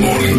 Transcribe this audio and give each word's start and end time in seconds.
Morning 0.00 0.38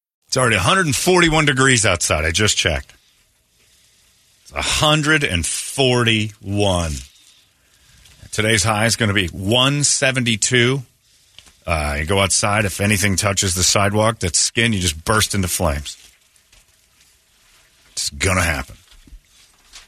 It's 0.31 0.37
already 0.37 0.55
141 0.55 1.43
degrees 1.43 1.85
outside. 1.85 2.23
I 2.23 2.31
just 2.31 2.55
checked. 2.55 2.93
It's 4.43 4.53
141. 4.53 6.91
Today's 8.31 8.63
high 8.63 8.85
is 8.85 8.95
going 8.95 9.09
to 9.09 9.13
be 9.13 9.27
172. 9.27 10.83
Uh, 11.67 11.97
you 11.99 12.05
go 12.05 12.21
outside, 12.21 12.63
if 12.63 12.79
anything 12.79 13.17
touches 13.17 13.55
the 13.55 13.63
sidewalk, 13.63 14.19
that's 14.19 14.39
skin, 14.39 14.71
you 14.71 14.79
just 14.79 15.03
burst 15.03 15.35
into 15.35 15.49
flames. 15.49 15.97
It's 17.91 18.09
going 18.09 18.37
to 18.37 18.43
happen, 18.43 18.77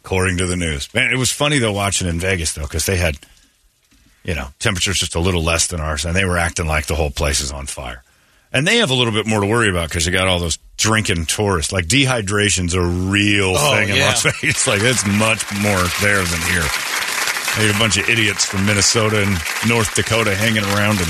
according 0.04 0.40
to 0.40 0.46
the 0.46 0.58
news. 0.58 0.94
Man, 0.94 1.14
it 1.14 1.18
was 1.18 1.32
funny, 1.32 1.60
though, 1.60 1.72
watching 1.72 2.10
in 2.10 2.20
Vegas, 2.20 2.52
though, 2.52 2.64
because 2.64 2.86
they 2.86 2.98
had, 2.98 3.18
you 4.26 4.36
know, 4.36 4.50
temperatures 4.60 5.00
just 5.00 5.16
a 5.16 5.22
little 5.22 5.42
less 5.42 5.68
than 5.68 5.80
ours, 5.80 6.04
and 6.04 6.14
they 6.14 6.26
were 6.26 6.38
acting 6.38 6.68
like 6.68 6.88
the 6.88 6.96
whole 6.96 7.12
place 7.12 7.40
is 7.40 7.54
on 7.54 7.66
fire. 7.66 8.04
And 8.54 8.68
they 8.68 8.78
have 8.78 8.92
a 8.92 8.94
little 8.94 9.14
bit 9.14 9.26
more 9.26 9.40
to 9.42 9.48
worry 9.48 9.70
about 9.70 9.90
because 9.90 10.06
you 10.06 10.12
got 10.12 10.28
all 10.28 10.40
those 10.40 10.60
drinking 10.78 11.26
tourists. 11.26 11.72
Like 11.72 11.86
dehydration's 11.88 12.76
a 12.76 12.82
real 12.82 13.56
Oh, 13.58 13.76
thing 13.76 13.90
in 13.90 13.96
yeah. 13.96 14.06
Las 14.08 14.24
Vegas. 14.42 14.68
Like 14.68 14.82
it's 14.84 15.06
much 15.08 15.44
more 15.60 15.84
there 16.02 16.24
than 16.24 16.42
here. 16.52 16.62
I 17.56 17.66
had 17.66 17.76
a 17.76 17.80
bunch 17.80 17.98
of 17.98 18.08
idiots 18.10 18.46
from 18.46 18.66
Minnesota 18.66 19.24
and 19.24 19.38
North 19.70 19.96
Dakota 19.96 20.36
hanging 20.36 20.64
around 20.64 21.00
and 21.02 21.10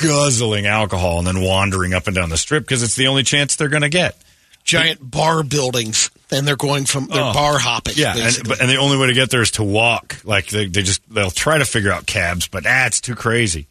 guzzling 0.00 0.66
alcohol 0.66 1.18
and 1.18 1.26
then 1.26 1.40
wandering 1.40 1.94
up 1.94 2.06
and 2.06 2.14
down 2.14 2.28
the 2.30 2.36
strip 2.36 2.64
because 2.64 2.82
it's 2.82 2.96
the 2.96 3.06
only 3.06 3.22
chance 3.22 3.56
they're 3.56 3.68
going 3.68 3.82
to 3.82 3.88
get. 3.88 4.16
Giant 4.64 4.98
bar 5.10 5.42
buildings, 5.42 6.10
and 6.30 6.48
they're 6.48 6.56
going 6.56 6.86
from 6.86 7.06
they're 7.08 7.20
Oh. 7.22 7.34
bar 7.34 7.58
hopping. 7.58 7.94
Yeah, 7.96 8.14
and, 8.16 8.48
but, 8.48 8.60
and 8.62 8.70
the 8.70 8.76
only 8.76 8.96
way 8.96 9.08
to 9.08 9.12
get 9.12 9.28
there 9.28 9.42
is 9.42 9.50
to 9.52 9.62
walk. 9.62 10.16
Like 10.24 10.46
they, 10.46 10.66
they 10.66 10.82
just 10.82 11.02
they'll 11.12 11.30
try 11.30 11.58
to 11.58 11.66
figure 11.66 11.92
out 11.92 12.06
cabs, 12.06 12.48
but 12.48 12.64
ah, 12.66 12.86
it's 12.86 13.02
too 13.02 13.14
crazy. 13.14 13.66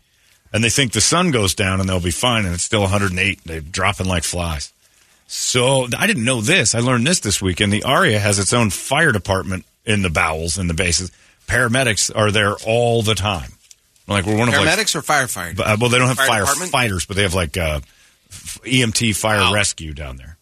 And 0.54 0.64
they 0.64 0.70
think 0.70 0.92
the 0.94 1.02
sun 1.02 1.32
goes 1.32 1.56
down 1.56 1.80
and 1.80 1.90
they'll 1.90 2.00
be 2.00 2.12
fine, 2.12 2.46
and 2.46 2.54
it's 2.54 2.64
still 2.64 2.82
108. 2.82 3.40
They're 3.44 3.60
dropping 3.60 4.06
like 4.08 4.24
flies. 4.24 4.72
So 5.28 5.88
I 5.98 6.06
didn't 6.06 6.26
know 6.26 6.42
this. 6.42 6.76
I 6.76 6.80
learned 6.80 7.08
this 7.08 7.20
this 7.22 7.42
weekend. 7.42 7.74
The 7.74 7.84
ARIA 7.84 8.20
has 8.20 8.38
its 8.38 8.54
own 8.54 8.70
fire 8.70 9.12
department 9.12 9.66
in 9.84 10.04
the 10.04 10.12
bowels 10.12 10.60
in 10.60 10.68
the 10.68 10.74
bases. 10.76 11.12
Paramedics 11.48 12.12
are 12.16 12.30
there 12.32 12.54
all 12.68 13.02
the 13.02 13.16
time. 13.16 13.52
Like 14.08 14.26
we're 14.26 14.38
one 14.38 14.48
of 14.50 14.54
like 14.56 14.68
Paramedics 14.68 14.96
or 14.96 15.02
firefighters? 15.02 15.60
uh, 15.60 15.78
well, 15.80 15.90
they 15.90 15.98
don't 15.98 16.08
have 16.10 16.18
Fire 16.18 16.46
firefighters, 16.46 17.08
but 17.08 17.16
they 17.18 17.24
have 17.24 17.34
like 17.34 17.58
uh, 17.58 17.80
EMT 18.30 19.16
fire 19.16 19.40
Wow. 19.40 19.54
rescue 19.54 19.94
down 19.94 20.18
there. 20.18 20.38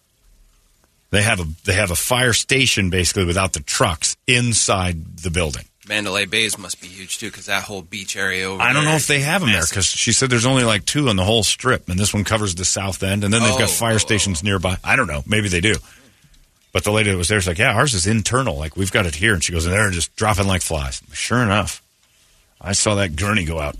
They 1.11 1.21
have 1.21 1.39
a 1.39 1.45
they 1.65 1.73
have 1.73 1.91
a 1.91 1.95
fire 1.95 2.33
station 2.33 2.89
basically 2.89 3.25
without 3.25 3.53
the 3.53 3.59
trucks 3.61 4.15
inside 4.27 5.17
the 5.17 5.29
building. 5.29 5.65
Mandalay 5.91 6.25
Bays 6.25 6.57
must 6.57 6.79
be 6.79 6.87
huge 6.87 7.17
too, 7.17 7.29
because 7.29 7.47
that 7.47 7.63
whole 7.63 7.81
beach 7.81 8.15
area 8.15 8.45
over 8.47 8.59
there. 8.59 8.67
I 8.67 8.71
don't 8.71 8.85
know 8.85 8.95
if 8.95 9.07
they 9.07 9.19
have 9.19 9.41
them 9.41 9.51
there 9.51 9.65
because 9.69 9.85
she 9.85 10.13
said 10.13 10.29
there's 10.29 10.45
only 10.45 10.63
like 10.63 10.85
two 10.85 11.09
on 11.09 11.17
the 11.17 11.25
whole 11.25 11.43
strip, 11.43 11.89
and 11.89 11.99
this 11.99 12.13
one 12.13 12.23
covers 12.23 12.55
the 12.55 12.63
south 12.63 13.03
end, 13.03 13.25
and 13.25 13.33
then 13.33 13.41
they've 13.41 13.51
got 13.59 13.63
Oh, 13.63 13.67
fire 13.67 13.91
oh, 13.91 13.95
oh, 13.95 13.97
stations 13.97 14.41
nearby. 14.41 14.77
I 14.85 14.95
don't 14.95 15.07
know, 15.07 15.21
maybe 15.27 15.49
they 15.49 15.59
do. 15.59 15.75
But 16.71 16.85
the 16.85 16.91
lady 16.93 17.11
that 17.11 17.17
was 17.17 17.27
there 17.27 17.39
is 17.39 17.45
like, 17.45 17.57
yeah, 17.57 17.75
ours 17.75 17.93
is 17.93 18.07
internal. 18.07 18.55
Like 18.57 18.77
we've 18.77 18.91
got 18.91 19.05
it 19.05 19.15
here, 19.15 19.33
and 19.33 19.43
she 19.43 19.51
goes 19.51 19.65
in 19.65 19.71
there 19.73 19.83
and 19.83 19.93
just 19.93 20.15
dropping 20.15 20.47
like 20.47 20.61
flies. 20.61 21.01
Sure 21.11 21.43
enough, 21.43 21.83
I 22.61 22.71
saw 22.71 22.95
that 22.95 23.17
gurney 23.17 23.43
go 23.43 23.59
out 23.59 23.75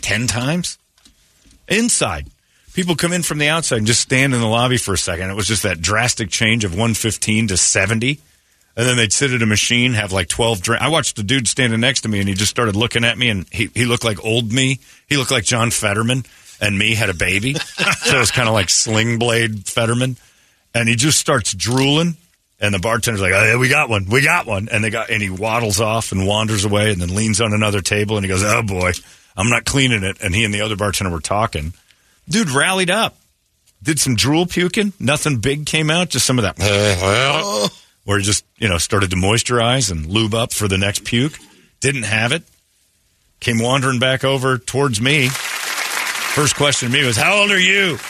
ten 0.00 0.26
times 0.26 0.78
inside. 1.68 2.26
People 2.74 2.96
come 2.96 3.12
in 3.12 3.22
from 3.22 3.38
the 3.38 3.50
outside 3.50 3.78
and 3.78 3.86
just 3.86 4.00
stand 4.00 4.34
in 4.34 4.40
the 4.40 4.48
lobby 4.48 4.78
for 4.78 4.94
a 4.94 4.98
second. 4.98 5.30
It 5.30 5.34
was 5.34 5.46
just 5.46 5.62
that 5.62 5.80
drastic 5.80 6.28
change 6.28 6.64
of 6.64 6.72
115 6.72 7.48
to 7.48 7.56
70. 7.56 8.18
And 8.76 8.86
then 8.86 8.96
they'd 8.96 9.12
sit 9.12 9.32
at 9.32 9.42
a 9.42 9.46
machine, 9.46 9.92
have 9.92 10.12
like 10.12 10.28
12 10.28 10.62
drinks. 10.62 10.82
I 10.82 10.88
watched 10.88 11.18
a 11.18 11.22
dude 11.22 11.46
standing 11.46 11.80
next 11.80 12.02
to 12.02 12.08
me 12.08 12.20
and 12.20 12.28
he 12.28 12.34
just 12.34 12.50
started 12.50 12.74
looking 12.74 13.04
at 13.04 13.18
me 13.18 13.28
and 13.28 13.46
he, 13.50 13.70
he 13.74 13.84
looked 13.84 14.04
like 14.04 14.24
old 14.24 14.50
me. 14.50 14.78
He 15.08 15.16
looked 15.16 15.30
like 15.30 15.44
John 15.44 15.70
Fetterman 15.70 16.24
and 16.60 16.78
me 16.78 16.94
had 16.94 17.10
a 17.10 17.14
baby. 17.14 17.54
so 17.54 18.16
it 18.16 18.20
was 18.20 18.30
kind 18.30 18.48
of 18.48 18.54
like 18.54 18.70
Sling 18.70 19.18
Blade 19.18 19.66
Fetterman. 19.66 20.16
And 20.74 20.88
he 20.88 20.96
just 20.96 21.18
starts 21.18 21.52
drooling. 21.52 22.16
And 22.60 22.72
the 22.72 22.78
bartender's 22.78 23.20
like, 23.20 23.32
oh, 23.34 23.44
yeah, 23.44 23.56
we 23.58 23.68
got 23.68 23.88
one. 23.88 24.06
We 24.06 24.22
got 24.22 24.46
one. 24.46 24.68
And 24.70 24.82
they 24.82 24.88
got, 24.88 25.10
and 25.10 25.20
he 25.20 25.28
waddles 25.28 25.80
off 25.80 26.12
and 26.12 26.26
wanders 26.26 26.64
away 26.64 26.92
and 26.92 27.00
then 27.00 27.14
leans 27.14 27.40
on 27.40 27.52
another 27.52 27.82
table 27.82 28.16
and 28.16 28.24
he 28.24 28.28
goes, 28.28 28.44
oh 28.44 28.62
boy, 28.62 28.92
I'm 29.36 29.50
not 29.50 29.64
cleaning 29.64 30.02
it. 30.02 30.18
And 30.22 30.34
he 30.34 30.44
and 30.44 30.54
the 30.54 30.62
other 30.62 30.76
bartender 30.76 31.12
were 31.12 31.20
talking. 31.20 31.74
Dude 32.28 32.50
rallied 32.50 32.88
up, 32.88 33.16
did 33.82 33.98
some 33.98 34.14
drool 34.14 34.46
puking. 34.46 34.92
Nothing 34.98 35.38
big 35.38 35.66
came 35.66 35.90
out, 35.90 36.08
just 36.08 36.24
some 36.24 36.38
of 36.38 36.44
that 36.44 36.56
oh. 36.60 37.68
Where 38.04 38.18
he 38.18 38.24
just, 38.24 38.44
you 38.58 38.68
know, 38.68 38.78
started 38.78 39.10
to 39.10 39.16
moisturize 39.16 39.90
and 39.90 40.06
lube 40.06 40.34
up 40.34 40.52
for 40.52 40.68
the 40.68 40.78
next 40.78 41.04
puke. 41.04 41.38
Didn't 41.80 42.04
have 42.04 42.32
it. 42.32 42.42
Came 43.40 43.58
wandering 43.58 43.98
back 43.98 44.24
over 44.24 44.58
towards 44.58 45.00
me. 45.00 45.28
First 45.28 46.56
question 46.56 46.90
to 46.90 46.94
me 46.94 47.04
was, 47.04 47.16
How 47.16 47.40
old 47.40 47.50
are 47.50 47.58
you? 47.60 47.98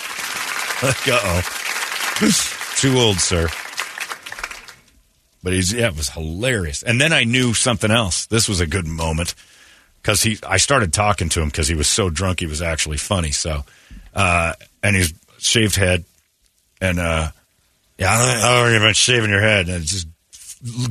Like, 0.82 1.06
uh 1.06 1.20
oh. 1.22 1.42
Too 2.76 2.98
old, 2.98 3.18
sir. 3.18 3.46
But 5.40 5.52
he's, 5.52 5.72
yeah, 5.72 5.86
it 5.86 5.96
was 5.96 6.08
hilarious. 6.08 6.82
And 6.82 7.00
then 7.00 7.12
I 7.12 7.22
knew 7.22 7.54
something 7.54 7.90
else. 7.92 8.26
This 8.26 8.48
was 8.48 8.58
a 8.58 8.66
good 8.66 8.88
moment 8.88 9.36
because 10.00 10.22
he, 10.22 10.38
I 10.44 10.56
started 10.56 10.92
talking 10.92 11.28
to 11.28 11.40
him 11.40 11.50
because 11.50 11.68
he 11.68 11.76
was 11.76 11.86
so 11.86 12.10
drunk 12.10 12.40
he 12.40 12.46
was 12.46 12.62
actually 12.62 12.96
funny. 12.96 13.30
So, 13.30 13.64
uh, 14.12 14.54
and 14.82 14.96
he's 14.96 15.14
shaved 15.38 15.76
head 15.76 16.04
and, 16.80 16.98
uh, 16.98 17.30
yeah, 18.02 18.12
I 18.12 18.18
don't, 18.18 18.44
I 18.44 18.54
don't 18.54 18.62
worry 18.64 18.76
about 18.76 18.96
shaving 18.96 19.30
your 19.30 19.40
head. 19.40 19.68
And 19.68 19.82
it's 19.82 19.92
just 19.92 20.08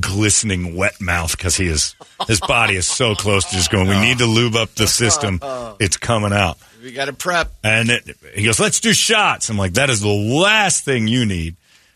glistening 0.01 0.75
wet 0.75 0.99
mouth 0.99 1.31
because 1.35 1.55
he 1.55 1.67
is, 1.67 1.95
his 2.27 2.41
body 2.41 2.75
is 2.75 2.85
so 2.85 3.16
close 3.16 3.45
to 3.45 3.55
just 3.55 3.72
going, 3.72 3.88
we 3.88 3.99
need 3.99 4.17
to 4.17 4.25
lube 4.25 4.55
up 4.55 4.73
the 4.75 4.88
system. 4.88 5.39
It's 5.79 5.97
coming 5.97 6.33
out. 6.33 6.57
we 6.83 6.91
got 6.91 7.05
to 7.05 7.13
prep. 7.13 7.51
And 7.63 7.89
it, 7.89 8.17
he 8.33 8.45
goes, 8.45 8.59
let's 8.59 8.79
do 8.79 8.94
shots. 8.94 9.49
I'm 9.49 9.57
like, 9.57 9.73
that 9.73 9.89
is 9.89 10.01
the 10.01 10.09
last 10.09 10.83
thing 10.83 11.07
you 11.07 11.25
need. 11.25 11.55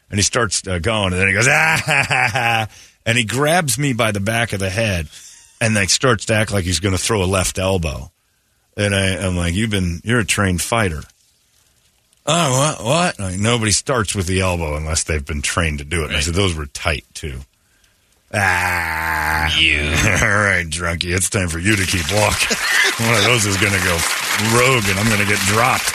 And 0.09 0.20
he 0.20 0.24
starts 0.24 0.66
uh, 0.68 0.80
going, 0.80 1.14
and 1.14 1.22
then 1.22 1.28
he 1.28 1.34
goes, 1.34 1.47
ah, 1.47 1.82
ha, 1.84 2.06
ha, 2.08 2.30
ha. 2.32 2.68
And 3.06 3.18
he 3.18 3.26
grabs 3.26 3.78
me 3.78 3.94
by 3.94 4.12
the 4.12 4.20
back 4.20 4.53
of 4.53 4.59
the 4.59 4.70
head 4.70 5.08
and 5.59 5.76
like 5.76 5.90
starts 5.90 6.26
to 6.26 6.34
act 6.36 6.52
like 6.52 6.64
he's 6.64 6.80
going 6.80 6.96
to 6.96 7.02
throw 7.02 7.24
a 7.24 7.26
left 7.26 7.59
elbow. 7.59 8.12
And 8.78 8.94
I, 8.94 9.18
I'm 9.18 9.36
like, 9.36 9.53
you've 9.53 9.72
been, 9.72 10.02
you're 10.03 10.20
a 10.20 10.26
trained 10.26 10.62
fighter. 10.62 11.02
Oh, 12.28 12.59
what? 12.78 12.84
What? 12.86 13.19
Like, 13.19 13.40
nobody 13.40 13.72
starts 13.72 14.16
with 14.16 14.25
the 14.28 14.41
elbow 14.41 14.75
unless 14.75 15.03
they've 15.03 15.24
been 15.25 15.41
trained 15.44 15.80
to 15.80 15.86
do 15.86 16.02
it. 16.03 16.08
And 16.08 16.16
I 16.16 16.22
said, 16.22 16.34
those 16.34 16.56
were 16.56 16.66
tight 16.66 17.06
too. 17.13 17.40
Ah, 18.34 19.58
you. 19.59 19.80
All 19.81 20.35
right, 20.41 20.66
drunkie. 20.68 21.16
It's 21.16 21.30
time 21.30 21.47
for 21.50 21.59
you 21.59 21.75
to 21.75 21.85
keep 21.85 22.06
walking. 22.12 22.58
One 23.06 23.16
of 23.16 23.24
those 23.24 23.46
is 23.46 23.58
going 23.58 23.74
to 23.74 23.80
go 23.84 23.94
rogue, 24.58 24.84
and 24.90 25.00
I'm 25.00 25.08
going 25.08 25.19
to 25.22 25.28
get 25.28 25.40
dropped. 25.47 25.91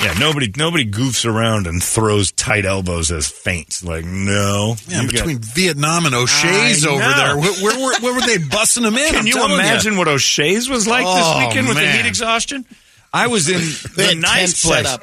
Yeah, 0.00 0.14
nobody 0.16 0.48
nobody 0.56 0.88
goofs 0.88 1.26
around 1.26 1.66
and 1.66 1.82
throws 1.82 2.30
tight 2.30 2.64
elbows 2.64 3.10
as 3.10 3.26
feints. 3.26 3.82
Like, 3.82 4.04
no. 4.04 4.76
Yeah, 4.86 5.00
You 5.02 5.06
got- 5.08 5.12
between 5.12 5.38
Vietnam 5.40 6.06
and 6.06 6.14
O'Shea's 6.14 6.86
I 6.86 6.90
over 6.90 7.00
know. 7.02 7.16
there, 7.16 7.36
where, 7.36 7.52
where, 7.64 7.78
were- 7.84 8.00
where 8.00 8.14
were 8.14 8.20
they 8.26 8.38
busting 8.38 8.84
them 8.84 8.96
in? 8.96 9.08
Can 9.08 9.16
I'm 9.16 9.26
you 9.26 9.32
telling 9.34 9.54
imagine 9.54 9.96
what 9.96 10.06
O'Shea's 10.06 10.68
was 10.70 10.86
like 10.86 11.04
Oh, 11.04 11.16
this 11.16 11.48
weekend 11.48 11.66
with 11.66 11.78
the 11.78 11.90
heat 11.90 12.06
exhaustion? 12.06 12.64
I 13.12 13.26
was 13.28 13.48
in 13.48 13.58
the 13.96 14.14
nice 14.20 14.64
place. 14.64 14.86
up. 14.86 15.02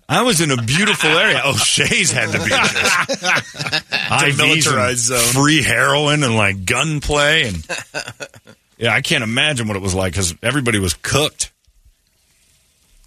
I 0.08 0.22
was 0.22 0.40
in 0.40 0.50
a 0.52 0.56
beautiful 0.62 1.10
area. 1.10 1.42
O'Shea's 1.44 2.12
had 2.12 2.30
to 2.30 2.38
be 2.38 2.48
just 2.48 2.74
IVs 2.76 4.30
Demilitarized 4.32 4.88
and 4.90 4.98
zone. 4.98 5.18
free 5.42 5.62
heroin 5.62 6.22
and 6.22 6.36
like 6.36 6.64
gunplay 6.64 7.48
and 7.48 7.66
yeah, 8.78 8.94
I 8.94 9.00
can't 9.00 9.24
imagine 9.24 9.66
what 9.66 9.76
it 9.76 9.82
was 9.82 9.94
like 9.94 10.12
because 10.12 10.34
everybody 10.42 10.78
was 10.78 10.94
cooked. 10.94 11.52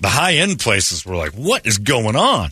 The 0.02 0.10
high 0.10 0.34
end 0.36 0.60
places 0.60 1.06
were 1.06 1.16
like, 1.16 1.32
"What 1.34 1.66
is 1.66 1.78
going 1.78 2.16
on?" 2.18 2.52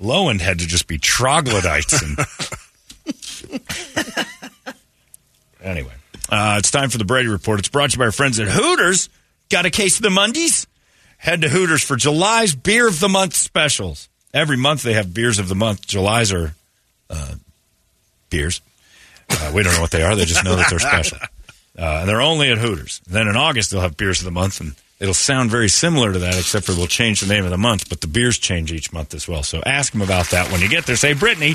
Low 0.00 0.28
end 0.28 0.40
had 0.40 0.60
to 0.60 0.66
just 0.66 0.86
be 0.86 0.98
troglodytes 0.98 2.00
and. 2.00 2.18
anyway, 5.62 5.92
uh, 6.28 6.56
it's 6.58 6.70
time 6.70 6.90
for 6.90 6.98
the 6.98 7.04
Brady 7.04 7.28
Report. 7.28 7.58
It's 7.58 7.68
brought 7.68 7.90
to 7.90 7.94
you 7.94 7.98
by 7.98 8.04
our 8.06 8.12
friends 8.12 8.38
at 8.40 8.48
Hooters. 8.48 9.08
Got 9.50 9.66
a 9.66 9.70
case 9.70 9.96
of 9.96 10.02
the 10.02 10.10
Mondays? 10.10 10.66
Head 11.16 11.40
to 11.42 11.48
Hooters 11.48 11.82
for 11.82 11.96
July's 11.96 12.54
Beer 12.54 12.86
of 12.86 13.00
the 13.00 13.08
Month 13.08 13.34
specials. 13.34 14.08
Every 14.34 14.56
month 14.56 14.82
they 14.82 14.92
have 14.92 15.12
beers 15.14 15.38
of 15.38 15.48
the 15.48 15.54
month. 15.54 15.86
July's 15.86 16.32
are 16.32 16.54
uh, 17.08 17.34
beers. 18.30 18.60
Uh, 19.30 19.52
we 19.54 19.62
don't 19.62 19.74
know 19.74 19.80
what 19.80 19.90
they 19.90 20.02
are. 20.02 20.14
They 20.14 20.26
just 20.26 20.44
know 20.44 20.56
that 20.56 20.66
they're 20.70 20.78
special. 20.78 21.18
Uh, 21.78 21.98
and 22.00 22.08
they're 22.08 22.20
only 22.20 22.50
at 22.50 22.58
Hooters. 22.58 23.00
Then 23.06 23.28
in 23.28 23.36
August, 23.36 23.70
they'll 23.70 23.80
have 23.80 23.96
beers 23.96 24.20
of 24.20 24.24
the 24.24 24.30
month, 24.30 24.60
and 24.60 24.74
it'll 25.00 25.14
sound 25.14 25.50
very 25.50 25.68
similar 25.68 26.12
to 26.12 26.18
that, 26.18 26.38
except 26.38 26.66
for 26.66 26.74
we'll 26.74 26.86
change 26.86 27.20
the 27.20 27.32
name 27.32 27.44
of 27.44 27.50
the 27.50 27.58
month, 27.58 27.88
but 27.88 28.00
the 28.00 28.06
beers 28.06 28.38
change 28.38 28.72
each 28.72 28.92
month 28.92 29.14
as 29.14 29.28
well. 29.28 29.42
So 29.42 29.62
ask 29.64 29.92
them 29.92 30.02
about 30.02 30.30
that 30.30 30.50
when 30.50 30.60
you 30.60 30.68
get 30.68 30.86
there. 30.86 30.96
Say, 30.96 31.14
Brittany, 31.14 31.52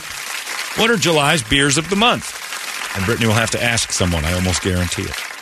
what 0.78 0.90
are 0.90 0.98
July's 0.98 1.44
beers 1.44 1.78
of 1.78 1.90
the 1.90 1.95
month? 1.95 2.40
And 2.95 3.06
Brittany 3.06 3.28
will 3.28 3.34
have 3.34 3.51
to 3.51 3.62
ask 3.62 3.92
someone. 3.92 4.24
I 4.24 4.34
almost 4.34 4.62
guarantee 4.62 5.04
it. 5.04 5.32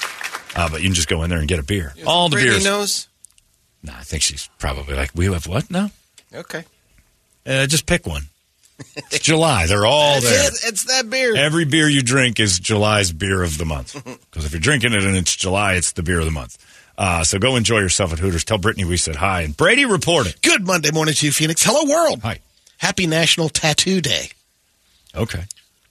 Uh, 0.56 0.70
but 0.70 0.82
you 0.82 0.88
can 0.88 0.94
just 0.96 1.08
go 1.08 1.24
in 1.24 1.30
there 1.30 1.40
and 1.40 1.48
get 1.48 1.60
a 1.60 1.64
beer. 1.64 1.94
All 2.06 2.30
the 2.30 2.36
Brittany 2.36 2.54
beers. 2.56 2.66
knows. 2.66 3.08
No, 3.84 3.94
I 3.94 4.04
think 4.04 4.22
she's 4.22 4.50
probably 4.60 4.96
like, 4.96 5.12
we 5.16 5.26
have 5.32 5.48
what 5.48 5.72
now? 5.72 5.92
Okay. 6.34 6.64
Uh, 7.46 7.66
just 7.66 7.86
pick 7.86 8.06
one. 8.06 8.24
It's 8.96 9.20
July. 9.20 9.68
They're 9.68 9.86
all 9.86 10.20
there. 10.22 10.48
It's, 10.48 10.68
it's 10.68 10.84
that 10.86 11.10
beer. 11.10 11.36
Every 11.36 11.66
beer 11.66 11.88
you 11.88 12.02
drink 12.02 12.40
is 12.40 12.60
July's 12.60 13.12
beer 13.12 13.44
of 13.44 13.58
the 13.58 13.66
month. 13.66 13.96
Because 14.32 14.46
if 14.46 14.54
you're 14.54 14.62
drinking 14.62 14.94
it 14.94 15.04
and 15.04 15.16
it's 15.18 15.36
July, 15.36 15.74
it's 15.74 15.92
the 15.92 16.04
beer 16.04 16.20
of 16.20 16.26
the 16.26 16.32
month. 16.32 16.58
Uh, 16.98 17.24
so 17.24 17.38
go 17.38 17.58
enjoy 17.58 17.80
yourself 17.80 18.14
at 18.14 18.20
Hooters. 18.20 18.46
Tell 18.46 18.58
Brittany 18.58 18.86
we 18.86 18.96
said 18.98 19.16
hi. 19.18 19.42
And 19.42 19.56
Brady, 19.58 19.84
report 19.86 20.26
it. 20.28 20.42
Good 20.42 20.66
Monday 20.66 20.90
morning 20.92 21.14
to 21.16 21.26
you, 21.26 21.32
Phoenix. 21.34 21.64
Hello, 21.64 21.84
world. 21.92 22.22
Hi. 22.22 22.40
Happy 22.78 23.08
National 23.08 23.50
Tattoo 23.50 24.00
Day. 24.02 24.30
Okay. 25.16 25.44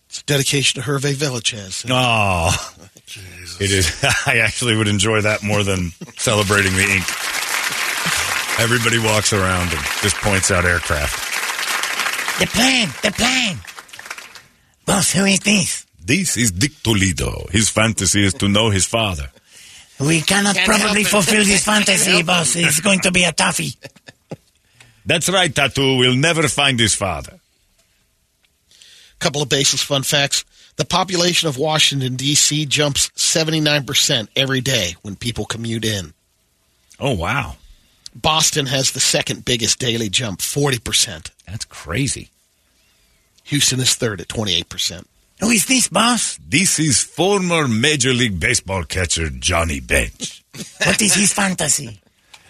It's 0.09 0.21
a 0.21 0.25
dedication 0.25 0.81
to 0.83 0.89
Hervé 0.89 1.13
Villechaize. 1.15 1.87
Oh, 1.91 2.73
it 3.17 3.71
is. 3.71 4.05
I 4.27 4.39
actually 4.39 4.77
would 4.77 4.89
enjoy 4.89 5.21
that 5.23 5.43
more 5.43 5.63
than 5.63 5.93
celebrating 6.17 6.73
the 6.73 6.83
ink. 6.83 7.05
Everybody 8.61 8.99
walks 8.99 9.33
around 9.33 9.73
and 9.73 9.81
just 10.03 10.17
points 10.17 10.51
out 10.51 10.65
aircraft. 10.65 11.29
The 12.41 12.47
plane, 12.47 12.89
the 13.03 13.11
plane. 13.13 13.59
Boss, 14.87 15.13
who 15.13 15.25
is 15.25 15.41
this? 15.41 15.87
This 16.05 16.37
is 16.37 16.51
Dick 16.53 16.73
Toledo. 16.83 17.47
His 17.51 17.69
fantasy 17.69 18.25
is 18.25 18.35
to 18.35 18.49
know 18.49 18.71
his 18.71 18.87
father. 18.87 19.31
We 19.99 20.21
cannot 20.23 20.57
probably 20.65 21.05
fulfill 21.05 21.45
this 21.45 21.65
fantasy, 21.73 22.23
boss. 22.23 22.57
It's 22.57 22.81
going 22.81 23.01
to 23.01 23.11
be 23.11 23.25
a 23.25 23.33
toughie. 23.33 23.77
That's 25.05 25.29
right, 25.29 25.55
Tattoo. 25.55 25.99
We'll 25.99 26.15
never 26.15 26.49
find 26.49 26.79
his 26.79 26.95
father. 26.95 27.40
Couple 29.21 29.43
of 29.43 29.49
basis 29.49 29.83
fun 29.83 30.03
facts. 30.03 30.45
The 30.77 30.85
population 30.85 31.49
of 31.49 31.59
Washington, 31.59 32.17
D.C. 32.17 32.67
jumps 32.67 33.11
79% 33.11 34.29
every 34.35 34.61
day 34.61 34.97
when 35.03 35.15
people 35.15 35.45
commute 35.45 35.85
in. 35.85 36.15
Oh, 36.99 37.15
wow. 37.15 37.57
Boston 38.15 38.67
has 38.67 38.91
the 38.93 39.01
second 39.01 39.45
biggest 39.45 39.79
daily 39.79 40.09
jump, 40.09 40.41
40%. 40.41 41.31
That's 41.47 41.65
crazy. 41.67 42.31
Houston 43.45 43.81
is 43.81 43.95
third 43.95 44.21
at 44.21 44.29
28%. 44.29 45.05
Who 45.41 45.51
is 45.51 45.67
this, 45.67 45.89
boss? 45.89 46.39
This 46.47 46.79
is 46.79 47.03
former 47.03 47.67
Major 47.67 48.13
League 48.13 48.39
Baseball 48.39 48.85
catcher 48.85 49.31
Johnny 49.31 49.81
Bench. 49.81 50.43
What 50.85 51.01
is 51.01 51.15
his 51.15 51.33
fantasy? 51.33 52.01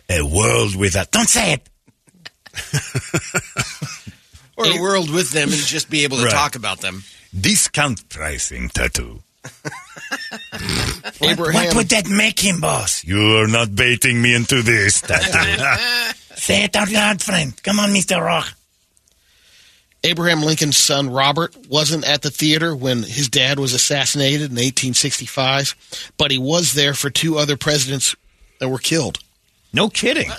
A 0.08 0.22
world 0.22 0.74
without. 0.74 1.10
Don't 1.10 1.28
say 1.28 1.52
it. 1.54 1.68
or 4.60 4.78
a 4.78 4.80
world 4.80 5.10
with 5.10 5.30
them 5.30 5.48
and 5.48 5.58
just 5.58 5.90
be 5.90 6.04
able 6.04 6.18
to 6.18 6.24
Right. 6.24 6.32
talk 6.32 6.54
about 6.56 6.80
them. 6.80 7.02
Discount 7.38 8.08
pricing 8.08 8.68
tattoo. 8.68 9.22
What, 11.18 11.38
what 11.38 11.74
would 11.74 11.88
that 11.90 12.08
make 12.08 12.40
him, 12.40 12.60
boss? 12.60 13.04
You 13.04 13.36
are 13.38 13.46
not 13.46 13.74
baiting 13.74 14.20
me 14.20 14.34
into 14.34 14.62
this 14.62 15.00
tattoo. 15.02 15.62
Say 16.34 16.64
it 16.64 16.74
out 16.76 16.90
loud, 16.90 17.22
friend. 17.22 17.60
Come 17.62 17.78
on, 17.78 17.90
Mr. 17.90 18.18
Roarke. 18.18 18.54
Abraham 20.02 20.42
Lincoln's 20.42 20.78
son 20.78 21.10
Robert 21.10 21.54
wasn't 21.68 22.06
at 22.08 22.22
the 22.22 22.30
theater 22.30 22.74
when 22.74 23.02
his 23.02 23.28
dad 23.28 23.58
was 23.58 23.74
assassinated 23.74 24.50
in 24.50 24.56
1865, 24.56 25.74
but 26.16 26.30
he 26.30 26.38
was 26.38 26.72
there 26.72 26.94
for 26.94 27.10
two 27.10 27.36
other 27.36 27.56
presidents 27.58 28.16
that 28.60 28.68
were 28.70 28.78
killed. 28.78 29.18
no 29.72 29.88
kidding. 29.90 30.30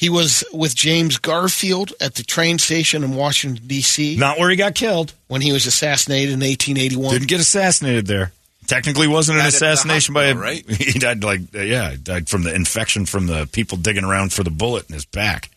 He 0.00 0.08
was 0.08 0.42
with 0.50 0.74
James 0.74 1.18
Garfield 1.18 1.92
at 2.00 2.14
the 2.14 2.22
train 2.22 2.58
station 2.58 3.04
in 3.04 3.14
Washington, 3.16 3.66
D.C. 3.66 4.16
Not 4.16 4.38
where 4.38 4.48
he 4.48 4.56
got 4.56 4.74
killed. 4.74 5.12
when 5.28 5.42
he 5.42 5.52
was 5.52 5.66
assassinated 5.66 6.32
in 6.32 6.40
1881. 6.40 7.12
Didn't 7.12 7.28
get 7.28 7.38
assassinated 7.38 8.06
there. 8.06 8.32
Technically, 8.66 9.06
wasn't 9.06 9.36
an 9.36 9.42
Died 9.42 9.48
at 9.48 9.54
assassination 9.56 10.14
by 10.14 10.24
a. 10.24 10.34
hospital, 10.34 10.42
right? 10.42 10.80
He 10.94 10.98
died 10.98 11.22
like 11.22 11.42
uh, 11.54 11.60
yeah, 11.60 11.94
died 12.02 12.30
from 12.30 12.44
the 12.44 12.54
infection 12.54 13.04
from 13.04 13.26
the 13.26 13.46
people 13.52 13.76
digging 13.76 14.04
around 14.04 14.32
for 14.32 14.42
the 14.42 14.50
bullet 14.50 14.88
in 14.88 14.94
his 14.94 15.04
back. 15.04 15.50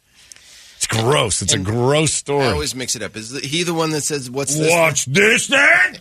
It's 0.75 0.87
gross. 0.87 1.41
It's 1.41 1.53
a 1.53 1.59
gross 1.59 2.11
story. 2.11 2.45
I 2.45 2.51
always 2.51 2.75
mix 2.75 2.97
it 2.97 3.01
up. 3.01 3.15
Is 3.15 3.31
he 3.45 3.63
the 3.63 3.73
one 3.73 3.91
that 3.91 4.01
says, 4.01 4.29
"What's 4.29 4.57
this?" 4.57 4.69
Watch 4.69 5.05
this, 5.05 5.47
then. 5.47 5.99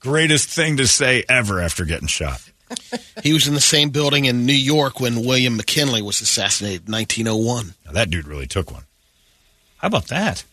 Greatest 0.00 0.48
thing 0.48 0.78
to 0.78 0.88
say 0.88 1.22
ever 1.28 1.60
after 1.60 1.84
getting 1.84 2.08
shot. 2.08 2.42
He 3.22 3.32
was 3.32 3.46
in 3.46 3.54
the 3.54 3.60
same 3.60 3.90
building 3.90 4.24
in 4.24 4.46
New 4.46 4.52
York 4.52 5.00
when 5.00 5.24
William 5.24 5.56
McKinley 5.56 6.02
was 6.02 6.20
assassinated 6.20 6.86
in 6.86 6.92
1901. 6.92 7.74
Now, 7.84 7.92
that 7.92 8.10
dude 8.10 8.26
really 8.26 8.46
took 8.46 8.70
one. 8.70 8.84
How 9.78 9.88
about 9.88 10.08
that? 10.08 10.44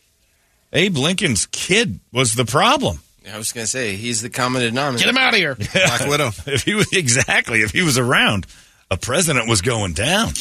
Abe 0.74 0.98
Lincoln's 0.98 1.48
kid 1.48 2.00
was 2.12 2.34
the 2.34 2.46
problem. 2.46 3.00
I 3.32 3.38
was 3.38 3.52
going 3.52 3.64
to 3.64 3.70
say 3.70 3.96
he's 3.96 4.22
the 4.22 4.30
common 4.30 4.62
denominator. 4.62 5.06
Get 5.06 5.10
him 5.10 5.18
out 5.18 5.34
of 5.34 5.40
here. 5.40 5.56
Black 5.74 6.08
Widow. 6.08 6.32
If 6.48 6.64
he 6.64 6.74
was 6.74 6.92
exactly, 6.94 7.62
if 7.62 7.72
he 7.72 7.82
was 7.82 7.98
around, 7.98 8.48
a 8.90 8.98
president 8.98 9.48
was 9.48 9.62
going 9.62 9.94
down. 9.94 10.34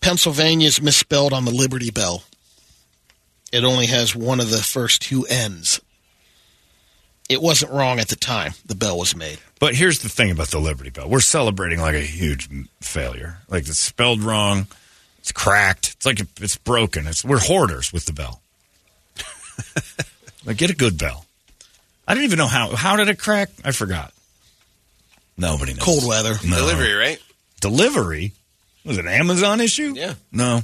Pennsylvania's 0.00 0.80
misspelled 0.80 1.32
on 1.32 1.44
the 1.44 1.50
Liberty 1.50 1.90
Bell. 1.90 2.22
It 3.52 3.64
only 3.64 3.86
has 3.86 4.14
one 4.14 4.40
of 4.40 4.50
the 4.50 4.58
first 4.58 5.02
two 5.02 5.24
N's. 5.26 5.80
It 7.28 7.40
wasn't 7.40 7.72
wrong 7.72 7.98
at 8.00 8.08
the 8.08 8.16
time 8.16 8.52
the 8.66 8.74
bell 8.74 8.98
was 8.98 9.16
made. 9.16 9.38
But 9.58 9.74
here's 9.74 10.00
the 10.00 10.08
thing 10.08 10.30
about 10.30 10.48
the 10.48 10.58
Liberty 10.58 10.90
Bell: 10.90 11.08
we're 11.08 11.20
celebrating 11.20 11.80
like 11.80 11.94
a 11.94 12.00
huge 12.00 12.48
failure. 12.80 13.38
Like 13.48 13.66
it's 13.66 13.78
spelled 13.78 14.22
wrong, 14.22 14.66
it's 15.20 15.32
cracked, 15.32 15.94
it's 15.96 16.06
like 16.06 16.20
it's 16.40 16.56
broken. 16.56 17.06
It's 17.06 17.24
we're 17.24 17.38
hoarders 17.38 17.92
with 17.92 18.04
the 18.04 18.12
bell. 18.12 18.42
like 20.44 20.58
get 20.58 20.70
a 20.70 20.76
good 20.76 20.98
bell. 20.98 21.24
I 22.06 22.14
don't 22.14 22.24
even 22.24 22.38
know 22.38 22.46
how. 22.46 22.76
How 22.76 22.96
did 22.96 23.08
it 23.08 23.18
crack? 23.18 23.48
I 23.64 23.72
forgot. 23.72 24.12
Nobody 25.38 25.72
knows. 25.72 25.82
Cold 25.82 26.06
weather. 26.06 26.34
No. 26.46 26.56
Delivery, 26.58 26.92
right? 26.92 27.18
Delivery. 27.60 28.32
Was 28.84 28.98
it 28.98 29.06
an 29.06 29.10
Amazon 29.12 29.60
issue? 29.60 29.94
Yeah. 29.96 30.14
No. 30.30 30.62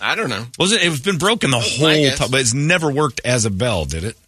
I 0.00 0.14
don't 0.16 0.28
know. 0.28 0.44
Was 0.58 0.72
it? 0.72 0.82
It 0.82 0.90
was 0.90 1.00
been 1.00 1.18
broken 1.18 1.50
the 1.50 1.58
whole 1.58 1.88
time, 1.88 2.28
but 2.30 2.40
it's 2.40 2.52
never 2.52 2.90
worked 2.90 3.22
as 3.24 3.46
a 3.46 3.50
bell, 3.50 3.86
did 3.86 4.04
it? 4.04 4.18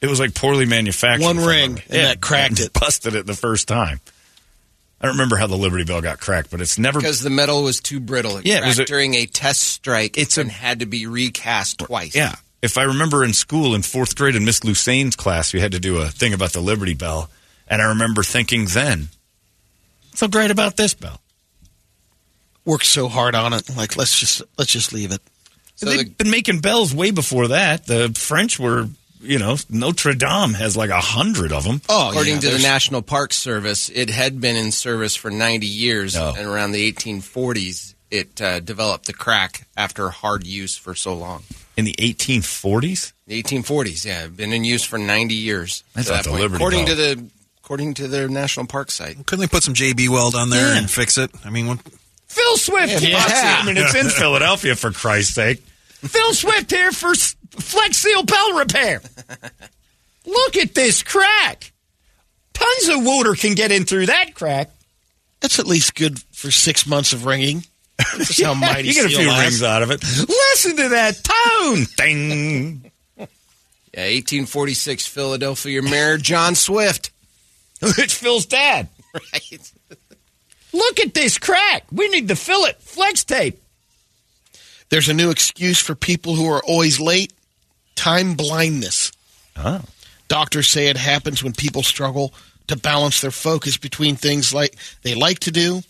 It 0.00 0.06
was 0.08 0.20
like 0.20 0.34
poorly 0.34 0.66
manufactured. 0.66 1.24
One 1.24 1.38
ring, 1.38 1.46
remember. 1.76 1.82
and 1.90 2.06
that 2.06 2.20
cracked 2.20 2.60
it. 2.60 2.72
Busted 2.72 3.14
it 3.14 3.26
the 3.26 3.34
first 3.34 3.68
time. 3.68 4.00
I 5.00 5.06
don't 5.06 5.16
remember 5.16 5.36
how 5.36 5.46
the 5.46 5.56
Liberty 5.56 5.84
Bell 5.84 6.00
got 6.00 6.20
cracked, 6.20 6.50
but 6.50 6.60
it's 6.60 6.78
never. 6.78 6.98
Because 6.98 7.20
the 7.20 7.30
metal 7.30 7.62
was 7.62 7.80
too 7.80 8.00
brittle. 8.00 8.38
It 8.38 8.46
Yeah, 8.46 8.56
it 8.56 8.60
cracked 8.60 8.68
was 8.68 8.78
a- 8.80 8.84
during 8.86 9.14
a 9.14 9.26
test 9.26 9.62
strike. 9.62 10.16
It's 10.18 10.38
a- 10.38 10.42
and 10.42 10.50
had 10.52 10.80
to 10.80 10.86
be 10.86 11.06
recast 11.06 11.78
twice. 11.78 12.14
Yeah. 12.14 12.34
If 12.62 12.78
I 12.78 12.84
remember 12.84 13.22
in 13.24 13.34
school 13.34 13.74
in 13.74 13.82
fourth 13.82 14.16
grade 14.16 14.34
in 14.36 14.44
Miss 14.46 14.60
Lusane's 14.60 15.16
class, 15.16 15.52
we 15.52 15.60
had 15.60 15.72
to 15.72 15.80
do 15.80 15.98
a 15.98 16.08
thing 16.08 16.32
about 16.32 16.52
the 16.54 16.60
Liberty 16.60 16.94
Bell, 16.94 17.28
and 17.68 17.82
I 17.82 17.86
remember 17.86 18.22
thinking 18.22 18.64
then, 18.66 19.08
so 20.14 20.28
great 20.28 20.50
about 20.50 20.76
this 20.78 20.94
bell?" 20.94 21.20
Worked 22.64 22.86
so 22.86 23.08
hard 23.08 23.34
on 23.34 23.52
it. 23.52 23.68
Like 23.76 23.96
let's 23.96 24.18
just 24.18 24.40
let's 24.56 24.72
just 24.72 24.92
leave 24.94 25.12
it. 25.12 25.20
So 25.76 25.86
They've 25.86 25.98
the- 25.98 26.10
been 26.10 26.30
making 26.30 26.60
bells 26.60 26.94
way 26.94 27.10
before 27.10 27.48
that. 27.48 27.86
The 27.86 28.10
French 28.16 28.58
were, 28.58 28.88
you 29.24 29.38
know, 29.38 29.56
Notre 29.70 30.14
Dame 30.14 30.54
has 30.54 30.76
like 30.76 30.90
a 30.90 31.00
hundred 31.00 31.52
of 31.52 31.64
them. 31.64 31.80
Oh, 31.88 32.10
According 32.10 32.34
yeah, 32.34 32.40
to 32.40 32.50
the 32.50 32.58
National 32.62 33.02
Park 33.02 33.32
Service, 33.32 33.88
it 33.88 34.10
had 34.10 34.40
been 34.40 34.56
in 34.56 34.70
service 34.72 35.16
for 35.16 35.30
90 35.30 35.66
years, 35.66 36.16
Oh. 36.16 36.34
and 36.36 36.46
around 36.46 36.72
the 36.72 36.92
1840s, 36.92 37.94
it 38.10 38.40
uh, 38.40 38.60
developed 38.60 39.06
the 39.06 39.12
crack 39.12 39.66
after 39.76 40.10
hard 40.10 40.46
use 40.46 40.76
for 40.76 40.94
so 40.94 41.14
long. 41.14 41.42
In 41.76 41.84
the 41.84 41.94
1840s? 41.94 43.12
The 43.26 43.42
1840s, 43.42 44.04
yeah, 44.04 44.26
been 44.28 44.52
in 44.52 44.64
use 44.64 44.84
for 44.84 44.98
90 44.98 45.34
years. 45.34 45.82
I 45.96 46.02
to 46.02 46.08
that 46.10 46.24
the 46.24 46.30
point, 46.30 46.42
Liberty 46.42 46.56
according 46.56 46.84
Bell- 46.86 46.96
to 46.96 47.14
the 47.16 47.26
according 47.64 47.94
to 47.94 48.08
their 48.08 48.28
national 48.28 48.66
park 48.66 48.90
site. 48.90 49.24
Couldn't 49.26 49.40
they 49.40 49.48
put 49.48 49.62
some 49.62 49.72
JB 49.74 50.10
Weld 50.10 50.34
on 50.34 50.50
there 50.50 50.72
Yeah. 50.74 50.78
and 50.78 50.90
fix 50.90 51.16
it? 51.16 51.30
I 51.46 51.50
mean, 51.50 51.66
what, 51.66 51.78
Phil 52.28 52.56
Swift. 52.58 53.02
Yeah. 53.02 53.16
I 53.18 53.64
mean, 53.66 53.76
it's 53.78 53.94
in 53.94 54.10
Philadelphia, 54.10 54.76
for 54.76 54.90
Christ's 54.92 55.34
sake. 55.34 55.64
Phil 56.04 56.34
Swift 56.34 56.70
here 56.70 56.92
for 56.92 57.10
S- 57.10 57.36
Flex 57.50 57.96
Seal 57.98 58.22
Bell 58.24 58.58
Repair. 58.58 59.00
Look 60.26 60.56
at 60.56 60.74
this 60.74 61.02
crack. 61.02 61.72
Tons 62.52 62.88
of 62.88 63.04
water 63.04 63.34
can 63.34 63.54
get 63.54 63.72
in 63.72 63.84
through 63.84 64.06
that 64.06 64.34
crack. 64.34 64.70
That's 65.40 65.58
at 65.58 65.66
least 65.66 65.94
good 65.94 66.18
for 66.32 66.50
six 66.50 66.86
months 66.86 67.12
of 67.12 67.26
ringing. 67.26 67.64
That's 67.98 68.40
how 68.42 68.54
mighty 68.54 68.88
you 68.88 68.94
get 68.94 69.06
a 69.06 69.08
few 69.08 69.28
lasts. 69.28 69.42
rings 69.42 69.62
out 69.62 69.82
of 69.82 69.90
it. 69.90 70.02
Listen 70.02 70.76
to 70.76 70.88
that 70.90 71.20
tone. 71.22 71.84
Ding. 71.96 72.90
Yeah, 73.16 74.06
1846, 74.06 75.06
Philadelphia 75.06 75.80
Mayor 75.82 76.18
John 76.18 76.54
Swift. 76.54 77.10
it's 77.82 78.14
Phil's 78.14 78.46
dad. 78.46 78.88
Right. 79.14 79.72
Look 80.72 80.98
at 80.98 81.14
this 81.14 81.38
crack. 81.38 81.84
We 81.92 82.08
need 82.08 82.26
to 82.28 82.34
fill 82.36 82.64
it. 82.64 82.80
Flex 82.82 83.22
tape. 83.22 83.60
There's 84.90 85.08
a 85.08 85.14
new 85.14 85.30
excuse 85.30 85.80
for 85.80 85.94
people 85.94 86.34
who 86.34 86.48
are 86.50 86.62
always 86.64 87.00
late 87.00 87.32
time 87.94 88.34
blindness. 88.34 89.12
Oh. 89.56 89.82
Doctors 90.28 90.68
say 90.68 90.88
it 90.88 90.96
happens 90.96 91.42
when 91.42 91.52
people 91.52 91.82
struggle 91.82 92.32
to 92.66 92.76
balance 92.76 93.20
their 93.20 93.30
focus 93.30 93.76
between 93.76 94.16
things 94.16 94.54
like 94.54 94.74
they 95.02 95.14
like 95.14 95.38
to 95.40 95.50
do 95.50 95.82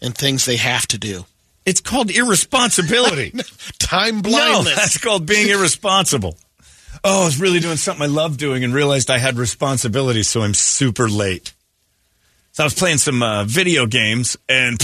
and 0.00 0.16
things 0.16 0.44
they 0.44 0.56
have 0.56 0.86
to 0.88 0.98
do. 0.98 1.24
It's 1.64 1.80
called 1.80 2.10
irresponsibility. 2.10 3.32
Time 3.78 4.16
no, 4.16 4.22
blindness. 4.22 4.74
that's 4.74 4.98
called 4.98 5.26
being 5.26 5.48
irresponsible. 5.48 6.36
Oh, 7.04 7.22
I 7.22 7.24
was 7.24 7.40
really 7.40 7.60
doing 7.60 7.76
something 7.76 8.02
I 8.02 8.06
love 8.06 8.36
doing 8.36 8.62
and 8.64 8.72
realized 8.72 9.10
I 9.10 9.18
had 9.18 9.36
responsibilities, 9.36 10.28
so 10.28 10.42
I'm 10.42 10.54
super 10.54 11.08
late. 11.08 11.52
So 12.52 12.62
I 12.62 12.66
was 12.66 12.74
playing 12.74 12.98
some 12.98 13.22
uh, 13.22 13.44
video 13.44 13.86
games 13.86 14.36
and 14.48 14.78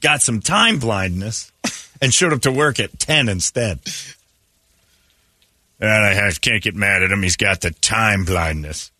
got 0.00 0.22
some 0.22 0.40
time 0.40 0.78
blindness 0.78 1.52
and 2.00 2.12
showed 2.12 2.32
up 2.32 2.42
to 2.42 2.52
work 2.52 2.80
at 2.80 2.98
10 2.98 3.28
instead. 3.28 3.80
And 5.80 5.90
I 5.90 6.14
have, 6.14 6.40
can't 6.40 6.62
get 6.62 6.74
mad 6.74 7.02
at 7.02 7.10
him. 7.10 7.22
He's 7.22 7.36
got 7.36 7.60
the 7.60 7.70
time 7.70 8.24
blindness. 8.24 8.90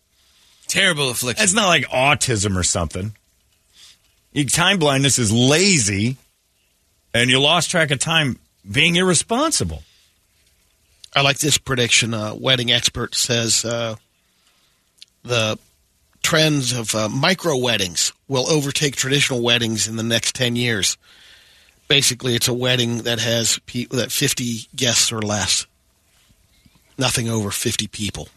Terrible 0.67 1.09
affliction. 1.09 1.43
It's 1.43 1.53
not 1.53 1.67
like 1.67 1.85
autism 1.85 2.55
or 2.57 2.63
something. 2.63 3.15
Time 4.51 4.77
blindness 4.77 5.17
is 5.17 5.31
lazy, 5.31 6.17
and 7.13 7.29
you 7.29 7.39
lost 7.39 7.71
track 7.71 7.89
of 7.89 7.97
time 7.97 8.37
being 8.69 8.95
irresponsible. 8.95 9.81
I 11.15 11.21
like 11.21 11.39
this 11.39 11.57
prediction. 11.57 12.13
Uh, 12.13 12.35
wedding 12.35 12.71
expert 12.71 13.15
says 13.15 13.65
uh, 13.65 13.95
the 15.23 15.57
trends 16.21 16.73
of 16.73 16.93
uh, 16.93 17.09
micro 17.09 17.57
weddings 17.57 18.13
will 18.27 18.47
overtake 18.47 18.95
traditional 18.95 19.41
weddings 19.41 19.87
in 19.87 19.95
the 19.95 20.03
next 20.03 20.35
10 20.35 20.55
years. 20.55 20.97
Basically, 21.87 22.35
it's 22.35 22.47
a 22.47 22.53
wedding 22.53 22.99
that 22.99 23.19
has 23.19 23.59
pe- 23.65 23.85
that 23.85 24.11
50 24.11 24.67
guests 24.75 25.11
or 25.11 25.21
less. 25.21 25.65
Nothing 26.97 27.29
over 27.29 27.51
50 27.51 27.87
people. 27.87 28.27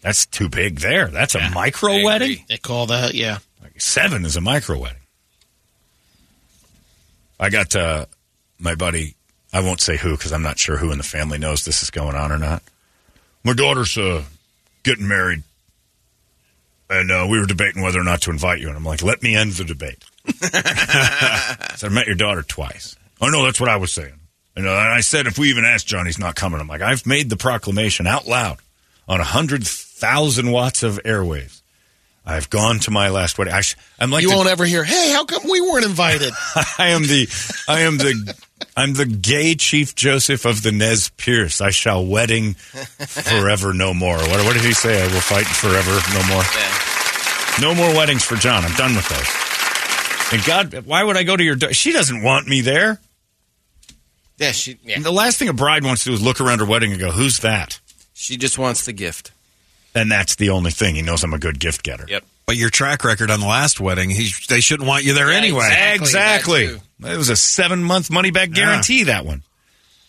That's 0.00 0.26
too 0.26 0.48
big 0.48 0.80
there. 0.80 1.06
That's 1.06 1.34
a 1.34 1.50
micro 1.50 1.92
agree. 1.92 2.04
wedding? 2.04 2.44
They 2.48 2.58
call 2.58 2.86
that, 2.86 3.14
yeah. 3.14 3.38
Like 3.62 3.80
seven 3.80 4.24
is 4.24 4.36
a 4.36 4.40
micro 4.40 4.78
wedding. 4.78 4.98
I 7.38 7.50
got 7.50 7.74
uh, 7.76 8.06
my 8.58 8.74
buddy, 8.74 9.14
I 9.52 9.60
won't 9.60 9.80
say 9.80 9.96
who 9.96 10.12
because 10.12 10.32
I'm 10.32 10.42
not 10.42 10.58
sure 10.58 10.76
who 10.76 10.90
in 10.90 10.98
the 10.98 11.04
family 11.04 11.38
knows 11.38 11.64
this 11.64 11.82
is 11.82 11.90
going 11.90 12.16
on 12.16 12.32
or 12.32 12.38
not. 12.38 12.62
My 13.44 13.52
daughter's 13.52 13.96
uh, 13.96 14.24
getting 14.82 15.08
married. 15.08 15.42
And 16.90 17.10
uh, 17.10 17.26
we 17.28 17.38
were 17.38 17.46
debating 17.46 17.82
whether 17.82 18.00
or 18.00 18.04
not 18.04 18.22
to 18.22 18.30
invite 18.30 18.60
you. 18.60 18.68
And 18.68 18.76
I'm 18.76 18.84
like, 18.84 19.02
let 19.02 19.22
me 19.22 19.34
end 19.34 19.52
the 19.52 19.64
debate. 19.64 20.04
I 20.26 21.72
said, 21.76 21.90
I 21.90 21.94
met 21.94 22.06
your 22.06 22.16
daughter 22.16 22.42
twice. 22.42 22.96
Oh, 23.20 23.28
no, 23.28 23.44
that's 23.44 23.60
what 23.60 23.68
I 23.68 23.76
was 23.76 23.92
saying. 23.92 24.18
And, 24.56 24.66
uh, 24.66 24.72
I 24.72 25.00
said, 25.00 25.26
if 25.26 25.38
we 25.38 25.50
even 25.50 25.64
ask 25.64 25.86
John, 25.86 26.06
he's 26.06 26.18
not 26.18 26.34
coming. 26.34 26.60
I'm 26.60 26.68
like, 26.68 26.82
I've 26.82 27.06
made 27.06 27.30
the 27.30 27.36
proclamation 27.36 28.06
out 28.06 28.26
loud 28.26 28.58
on 29.08 29.18
100,000 29.18 30.50
watts 30.50 30.82
of 30.82 31.00
airwaves. 31.04 31.60
I've 32.24 32.48
gone 32.50 32.78
to 32.80 32.92
my 32.92 33.08
last 33.08 33.36
wedding. 33.36 33.52
I 33.52 33.62
sh- 33.62 33.74
I'm 33.98 34.10
like 34.12 34.22
You 34.22 34.30
the- 34.30 34.36
won't 34.36 34.48
ever 34.48 34.64
hear, 34.64 34.84
hey, 34.84 35.10
how 35.12 35.24
come 35.24 35.42
we 35.50 35.60
weren't 35.60 35.84
invited? 35.84 36.32
I 36.78 36.90
am 36.90 37.02
the 37.02 37.26
I 37.66 37.80
am 37.80 37.98
the 37.98 38.34
I'm 38.76 38.94
the 38.94 39.06
gay 39.06 39.56
Chief 39.56 39.96
Joseph 39.96 40.44
of 40.44 40.62
the 40.62 40.70
Nez 40.70 41.08
Perce. 41.16 41.60
I 41.60 41.70
shall 41.70 42.06
wedding 42.06 42.54
forever 42.54 43.72
no 43.74 43.92
more. 43.92 44.18
What, 44.18 44.44
what 44.44 44.52
did 44.52 44.62
he 44.62 44.72
say? 44.72 45.02
I 45.02 45.06
will 45.12 45.20
fight 45.20 45.46
forever 45.46 45.98
no 46.14 46.22
more. 46.32 46.44
No 47.60 47.74
more 47.74 47.92
weddings 47.98 48.22
for 48.22 48.36
John. 48.36 48.62
I'm 48.64 48.74
done 48.76 48.94
with 48.94 49.08
those. 49.08 49.28
And 50.32 50.44
God, 50.44 50.86
why 50.86 51.02
would 51.04 51.16
I 51.16 51.22
go 51.24 51.36
to 51.36 51.42
your? 51.44 51.56
do- 51.56 51.72
She 51.72 51.92
doesn't 51.92 52.22
want 52.22 52.46
me 52.48 52.60
there. 52.62 52.98
yeah, 54.38 54.52
she 54.52 54.78
yeah. 54.82 54.96
And 54.96 55.04
the 55.04 55.12
last 55.12 55.38
thing 55.38 55.48
a 55.48 55.52
bride 55.52 55.84
wants 55.84 56.04
to 56.04 56.10
do 56.10 56.14
is 56.14 56.22
look 56.22 56.40
around 56.40 56.60
her 56.60 56.64
wedding 56.64 56.90
and 56.92 57.00
go, 57.00 57.10
"Who's 57.10 57.38
that?" 57.38 57.80
She 58.14 58.36
just 58.36 58.58
wants 58.58 58.84
the 58.84 58.92
gift. 58.92 59.30
And 59.94 60.10
that's 60.10 60.36
the 60.36 60.50
only 60.50 60.70
thing. 60.70 60.94
He 60.94 61.02
knows 61.02 61.22
I'm 61.22 61.34
a 61.34 61.38
good 61.38 61.60
gift 61.60 61.82
getter. 61.82 62.06
Yep. 62.08 62.24
But 62.46 62.56
your 62.56 62.70
track 62.70 63.04
record 63.04 63.30
on 63.30 63.40
the 63.40 63.46
last 63.46 63.78
wedding, 63.78 64.08
he, 64.10 64.30
they 64.48 64.60
shouldn't 64.60 64.88
want 64.88 65.04
you 65.04 65.12
there 65.12 65.30
Yeah, 65.30 65.36
anyway. 65.38 65.68
exactly. 65.94 66.64
Exactly. 66.64 67.12
It 67.12 67.16
was 67.18 67.28
a 67.28 67.36
seven 67.36 67.82
month 67.84 68.10
money 68.10 68.30
back 68.30 68.50
guarantee, 68.52 69.04
that 69.04 69.26
one. 69.26 69.42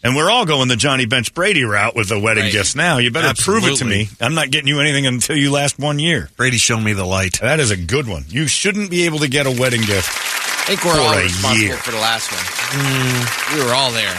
And 0.03 0.15
we're 0.17 0.29
all 0.29 0.45
going 0.45 0.67
the 0.67 0.75
Johnny 0.75 1.05
Bench 1.05 1.33
Brady 1.33 1.63
route 1.63 1.95
with 1.95 2.09
the 2.09 2.19
wedding 2.19 2.43
Right. 2.43 2.51
gifts 2.51 2.75
now. 2.75 2.97
You 2.97 3.09
better 3.09 3.33
prove 3.41 3.63
it 3.65 3.77
to 3.77 3.85
me. 3.85 4.09
I'm 4.19 4.33
not 4.33 4.51
getting 4.51 4.67
you 4.67 4.81
anything 4.81 5.05
until 5.07 5.37
you 5.37 5.49
last 5.49 5.79
one 5.79 5.97
year. 5.97 6.29
Brady 6.35 6.57
show 6.57 6.77
me 6.77 6.91
the 6.91 7.05
light. 7.05 7.39
That 7.41 7.59
is 7.61 7.71
a 7.71 7.77
good 7.77 8.07
one. 8.07 8.25
You 8.27 8.47
shouldn't 8.47 8.89
be 8.91 9.03
able 9.05 9.19
to 9.19 9.29
get 9.29 9.45
a 9.47 9.51
wedding 9.51 9.81
gift. 9.81 10.09
I 10.09 10.65
think 10.75 10.83
we're 10.85 10.93
For 10.95 10.99
all 10.99 11.13
a 11.13 11.23
responsible 11.23 11.63
year. 11.65 11.77
for 11.77 11.91
the 11.91 11.97
last 11.97 12.31
one. 12.31 13.57
We 13.57 13.65
were 13.65 13.73
all 13.73 13.91
there. 13.91 14.13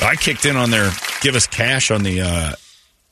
I 0.00 0.16
kicked 0.20 0.44
in 0.46 0.56
on 0.56 0.70
their 0.70 0.90
give 1.22 1.34
us 1.34 1.46
cash 1.46 1.90
on 1.90 2.02
the 2.02 2.20
uh, 2.20 2.52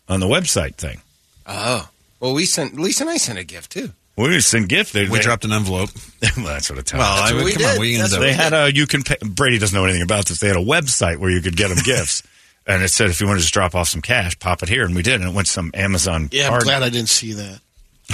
on 0.09 0.21
the 0.21 0.27
website 0.27 0.75
thing. 0.77 1.01
Oh. 1.47 1.89
Well, 2.21 2.33
we 2.35 2.45
sent 2.47 2.79
Lisa 2.79 3.03
and 3.05 3.11
I 3.11 3.17
sent 3.19 3.39
a 3.39 3.45
gift 3.45 3.73
too. 3.73 3.91
We 4.17 4.29
just 4.31 4.49
sent 4.49 4.69
gift. 4.69 4.93
They, 4.95 5.09
We 5.09 5.19
they- 5.19 5.23
dropped 5.25 5.45
an 5.45 5.53
envelope. 5.53 5.91
well, 6.37 6.47
that's 6.47 6.71
what 6.71 6.79
it 6.79 6.87
tells. 6.87 7.01
Well, 7.01 7.23
I 7.23 7.33
mean, 7.35 7.45
we 7.45 7.53
come 7.53 7.63
did. 7.63 7.75
on, 7.75 7.81
we 7.81 7.95
ended 7.97 8.13
what 8.13 8.21
they 8.21 8.33
had 8.33 8.53
a 8.55 8.73
you 8.75 8.87
can 8.87 9.03
pay. 9.03 9.17
Brady 9.23 9.59
doesn't 9.59 9.77
know 9.77 9.85
anything 9.85 10.03
about 10.03 10.27
this. 10.27 10.41
They 10.41 10.49
had 10.49 10.57
a 10.57 10.65
website 10.65 11.19
where 11.19 11.31
you 11.31 11.43
could 11.43 11.57
get 11.57 11.69
them 11.69 11.79
gifts, 11.85 12.23
and 12.67 12.83
it 12.83 12.89
said 12.89 13.11
if 13.11 13.21
you 13.21 13.27
wanted 13.27 13.41
to 13.41 13.43
just 13.43 13.53
drop 13.55 13.75
off 13.75 13.89
some 13.89 14.01
cash, 14.03 14.39
pop 14.39 14.63
it 14.63 14.69
here, 14.71 14.85
and 14.87 14.95
we 14.95 15.03
did, 15.03 15.21
and 15.21 15.29
it 15.31 15.35
went 15.35 15.47
to 15.47 15.53
some 15.53 15.71
Amazon. 15.75 16.29
Yeah, 16.33 16.49
I'm 16.51 16.61
glad 16.63 16.83
I 16.83 16.89
didn't 16.89 17.11
see 17.11 17.35
that. 17.35 17.61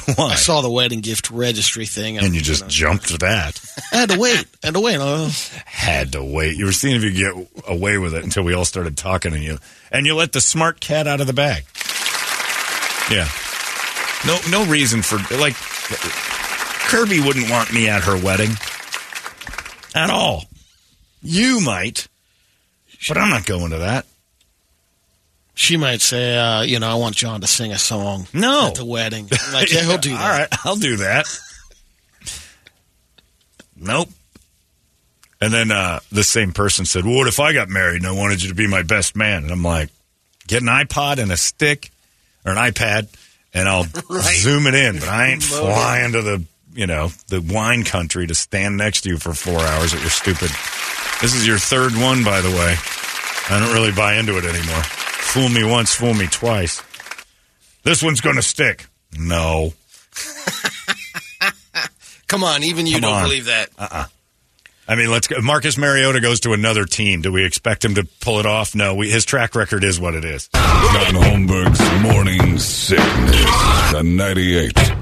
Why? 0.16 0.30
I 0.30 0.34
saw 0.36 0.62
the 0.62 0.70
wedding 0.70 1.02
gift 1.02 1.30
registry 1.30 1.84
thing. 1.86 2.16
and 2.18 2.34
you 2.34 2.40
just 2.40 2.66
jumped 2.66 3.08
to 3.08 3.18
that. 3.18 3.60
I 3.92 3.96
had 3.98 4.08
to 4.10 4.18
wait. 4.18 4.46
I 4.64 4.68
had 4.68 4.74
to 4.74 4.80
wait. 4.80 4.96
Uh, 4.98 5.28
Had 5.66 6.12
to 6.12 6.24
wait. 6.24 6.56
You 6.56 6.64
were 6.64 6.72
seeing 6.72 6.96
if 6.96 7.04
you 7.04 7.10
could 7.10 7.46
get 7.54 7.64
away 7.70 7.98
with 7.98 8.14
it 8.14 8.24
until 8.24 8.42
we 8.42 8.54
all 8.54 8.64
started 8.64 8.96
talking, 8.96 9.34
and 9.34 9.44
you 9.44 9.58
and 9.92 10.06
you 10.06 10.14
let 10.16 10.32
the 10.32 10.40
smart 10.40 10.80
cat 10.80 11.06
out 11.06 11.20
of 11.20 11.26
the 11.26 11.32
bag. 11.34 11.64
Yeah. 13.10 13.28
No, 14.26 14.38
no 14.50 14.70
reason 14.70 15.02
for 15.02 15.18
like 15.36 15.54
Kirby 16.88 17.20
wouldn't 17.20 17.50
want 17.50 17.72
me 17.72 17.88
at 17.88 18.02
her 18.04 18.16
wedding 18.22 18.50
at 19.94 20.10
all. 20.10 20.44
You 21.22 21.60
might, 21.60 22.08
but 23.08 23.16
I'm 23.16 23.30
not 23.30 23.46
going 23.46 23.70
to 23.70 23.78
that. 23.78 24.06
she 25.54 25.76
might 25.76 26.00
say, 26.00 26.36
uh, 26.36 26.62
you 26.62 26.78
know, 26.80 26.88
I 26.88 26.94
want 26.94 27.14
John 27.16 27.40
to 27.42 27.46
sing 27.46 27.72
a 27.72 27.78
song 27.78 28.26
No. 28.32 28.68
at 28.68 28.74
the 28.74 28.84
wedding. 28.84 29.28
I'm 29.30 29.52
like, 29.52 29.72
yeah, 29.72 29.82
he'll 29.82 29.98
do 29.98 30.10
that. 30.10 30.20
All 30.20 30.38
right, 30.38 30.48
I'll 30.64 30.76
do 30.76 30.96
that. 30.96 31.26
nope. 33.76 34.08
And 35.40 35.52
then 35.52 35.72
uh, 35.72 35.98
the 36.12 36.22
same 36.22 36.52
person 36.52 36.84
said, 36.84 37.04
"Well, 37.04 37.16
what 37.16 37.26
if 37.26 37.40
I 37.40 37.52
got 37.52 37.68
married 37.68 37.96
and 38.02 38.06
I 38.06 38.12
wanted 38.12 38.42
you 38.42 38.48
to 38.50 38.54
be 38.54 38.68
my 38.68 38.82
best 38.82 39.16
man?" 39.16 39.42
And 39.42 39.50
I'm 39.50 39.62
like, 39.64 39.88
"Get 40.46 40.62
an 40.62 40.68
iPod 40.68 41.18
and 41.18 41.32
a 41.32 41.36
stick 41.36 41.90
or 42.44 42.52
an 42.52 42.58
iPad, 42.58 43.08
and 43.54 43.68
I'll 43.68 43.84
zoom 44.22 44.66
it 44.66 44.74
in. 44.74 44.98
But 44.98 45.08
I 45.08 45.28
ain't 45.28 45.42
flying 45.42 46.12
to 46.12 46.22
the 46.22 46.44
you 46.74 46.86
know 46.86 47.10
the 47.28 47.40
wine 47.40 47.84
country 47.84 48.26
to 48.26 48.34
stand 48.34 48.76
next 48.76 49.02
to 49.02 49.10
you 49.10 49.18
for 49.18 49.34
four 49.34 49.60
hours 49.60 49.94
at 49.94 50.00
your 50.00 50.10
stupid. 50.10 50.50
This 51.20 51.34
is 51.34 51.46
your 51.46 51.58
third 51.58 51.92
one, 51.92 52.24
by 52.24 52.40
the 52.40 52.50
way. 52.50 52.74
I 53.50 53.60
don't 53.60 53.72
really 53.74 53.92
buy 53.92 54.14
into 54.14 54.36
it 54.38 54.44
anymore. 54.44 54.82
Fool 54.82 55.48
me 55.48 55.64
once, 55.64 55.94
fool 55.94 56.14
me 56.14 56.26
twice. 56.26 56.82
This 57.84 58.02
one's 58.02 58.20
going 58.20 58.36
to 58.36 58.42
stick. 58.42 58.86
No. 59.18 59.72
Come 62.28 62.44
on, 62.44 62.62
even 62.62 62.86
you 62.86 62.94
Come 62.94 63.00
don't 63.02 63.12
on. 63.14 63.22
believe 63.24 63.44
that. 63.46 63.68
Uh-uh. 63.78 64.04
I 64.88 64.96
mean, 64.96 65.10
let's 65.10 65.28
go. 65.28 65.40
Marcus 65.40 65.78
Mariota 65.78 66.20
goes 66.20 66.40
to 66.40 66.52
another 66.52 66.84
team. 66.84 67.22
Do 67.22 67.32
we 67.32 67.44
expect 67.44 67.84
him 67.84 67.94
to 67.94 68.06
pull 68.20 68.40
it 68.40 68.46
off? 68.46 68.74
No. 68.74 68.94
We, 68.94 69.10
his 69.10 69.24
track 69.24 69.54
record 69.54 69.84
is 69.84 70.00
what 70.00 70.14
it 70.14 70.24
is. 70.24 70.48
John 70.52 71.14
Holmberg's 71.14 72.02
Morning 72.02 72.58
Sickness. 72.58 73.92
The 73.92 74.02
98. 74.04 75.01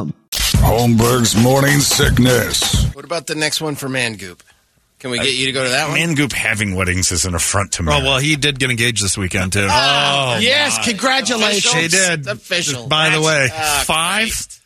Holmberg's 0.61 1.35
Morning 1.35 1.79
Sickness. 1.79 2.93
What 2.93 3.03
about 3.05 3.27
the 3.27 3.35
next 3.35 3.61
one 3.61 3.75
for 3.75 3.87
Mangoop? 3.89 4.39
Can 4.99 5.09
we 5.09 5.17
get 5.17 5.33
you 5.33 5.47
to 5.47 5.51
go 5.51 5.63
to 5.63 5.69
that 5.69 5.89
one? 5.89 5.97
Mangoop 5.97 6.31
having 6.31 6.75
weddings 6.75 7.11
is 7.11 7.25
an 7.25 7.33
affront 7.33 7.73
to 7.73 7.83
me. 7.83 7.91
Oh, 7.91 7.99
well, 8.03 8.19
he 8.19 8.35
did 8.35 8.59
get 8.59 8.69
engaged 8.69 9.03
this 9.03 9.17
weekend, 9.17 9.53
too. 9.53 9.67
Oh, 9.69 10.37
yes, 10.39 10.87
congratulations. 10.87 11.73
he 11.73 11.87
did. 11.87 12.27
Official. 12.27 12.87
By 12.87 13.09
the 13.09 13.21
way, 13.21 13.49
Ah, 13.51 13.83
five? 13.85 14.27
Christ. 14.27 14.61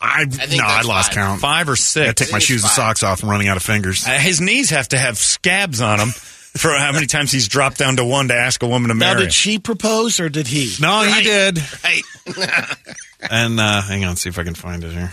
I, 0.00 0.24
think 0.24 0.62
no, 0.62 0.66
I 0.66 0.82
lost 0.82 1.08
five. 1.08 1.14
count. 1.16 1.40
Five 1.40 1.68
or 1.68 1.76
six. 1.76 2.04
I 2.04 2.08
six. 2.10 2.20
take 2.22 2.32
my 2.32 2.38
shoes 2.38 2.58
it's 2.64 2.64
and 2.66 2.70
socks 2.76 3.02
off. 3.02 3.22
I'm 3.22 3.28
running 3.28 3.48
out 3.48 3.56
of 3.58 3.62
fingers. 3.62 4.06
Uh, 4.06 4.12
his 4.12 4.40
knees 4.40 4.70
have 4.70 4.88
to 4.88 4.98
have 4.98 5.18
scabs 5.18 5.80
on 5.82 5.98
them 5.98 6.08
for 6.08 6.70
how 6.72 6.92
many 6.92 7.06
times 7.06 7.30
he's 7.32 7.48
dropped 7.48 7.76
down 7.78 7.96
to 7.96 8.04
one 8.04 8.28
to 8.28 8.34
ask 8.34 8.62
a 8.62 8.68
woman 8.68 8.88
to 8.88 8.94
marry. 8.94 9.18
him. 9.22 9.26
did 9.26 9.32
she 9.34 9.58
propose 9.58 10.18
or 10.20 10.28
did 10.30 10.46
he? 10.46 10.72
No, 10.80 11.02
he 11.02 11.22
did. 11.22 11.58
Right. 11.84 12.02
And 13.30 13.60
uh, 13.60 13.82
hang 13.82 14.02
on, 14.06 14.16
see 14.16 14.30
if 14.30 14.38
I 14.38 14.44
can 14.44 14.54
find 14.54 14.82
it 14.82 14.92
here. 14.92 15.12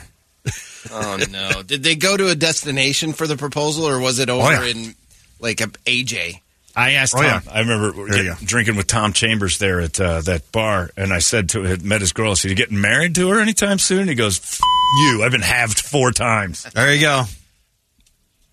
Oh 0.92 1.18
no! 1.30 1.64
Did 1.64 1.84
they 1.84 1.96
go 1.96 2.16
to 2.18 2.28
a 2.30 2.36
destination 2.36 3.14
for 3.14 3.28
the 3.28 3.36
proposal, 3.38 3.86
or 3.88 4.00
was 4.00 4.20
it 4.20 4.30
over 4.30 4.48
Oh, 4.48 4.64
yeah. 4.64 4.72
in 4.72 4.96
like 5.40 5.60
a 5.62 5.66
AJ? 5.86 6.40
I 6.76 6.92
asked 6.92 7.16
Oh, 7.16 7.22
Tom. 7.24 7.42
yeah. 7.46 7.52
I 7.52 7.60
remember 7.62 8.08
get- 8.08 8.38
drinking 8.46 8.76
with 8.76 8.86
Tom 8.88 9.12
Chambers 9.12 9.58
there 9.58 9.82
at 9.82 10.00
uh, 10.00 10.22
that 10.22 10.52
bar, 10.52 10.92
and 10.96 11.12
I 11.12 11.20
said 11.20 11.50
to 11.50 11.64
had 11.64 11.82
met 11.84 12.02
his 12.02 12.14
girl, 12.14 12.32
I 12.32 12.34
said, 12.36 12.52
"You 12.52 12.56
getting 12.56 12.80
married 12.80 13.16
to 13.16 13.30
her 13.30 13.40
anytime 13.42 13.80
soon?" 13.80 14.08
He 14.08 14.16
goes, 14.16 14.40
F- 14.40 14.60
"You, 15.02 15.24
I've 15.24 15.32
been 15.32 15.42
halved 15.42 15.80
four 15.80 16.12
times." 16.12 16.64
There 16.74 16.94
you 16.94 17.02
go. 17.02 17.24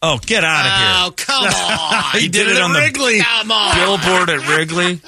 Oh, 0.03 0.19
get 0.25 0.43
out 0.45 0.67
of 0.67 0.73
here! 0.73 0.91
Oh 1.07 1.11
come 1.17 1.45
on! 2.15 2.21
he 2.21 2.29
did, 2.29 2.49
it, 2.49 2.61
on 2.61 2.73
the 2.73 2.81
Wrigley. 2.81 3.21
Come 3.21 3.51
on! 3.53 3.75
billboard 3.77 4.31
at 4.31 4.49
Wrigley. 4.49 5.01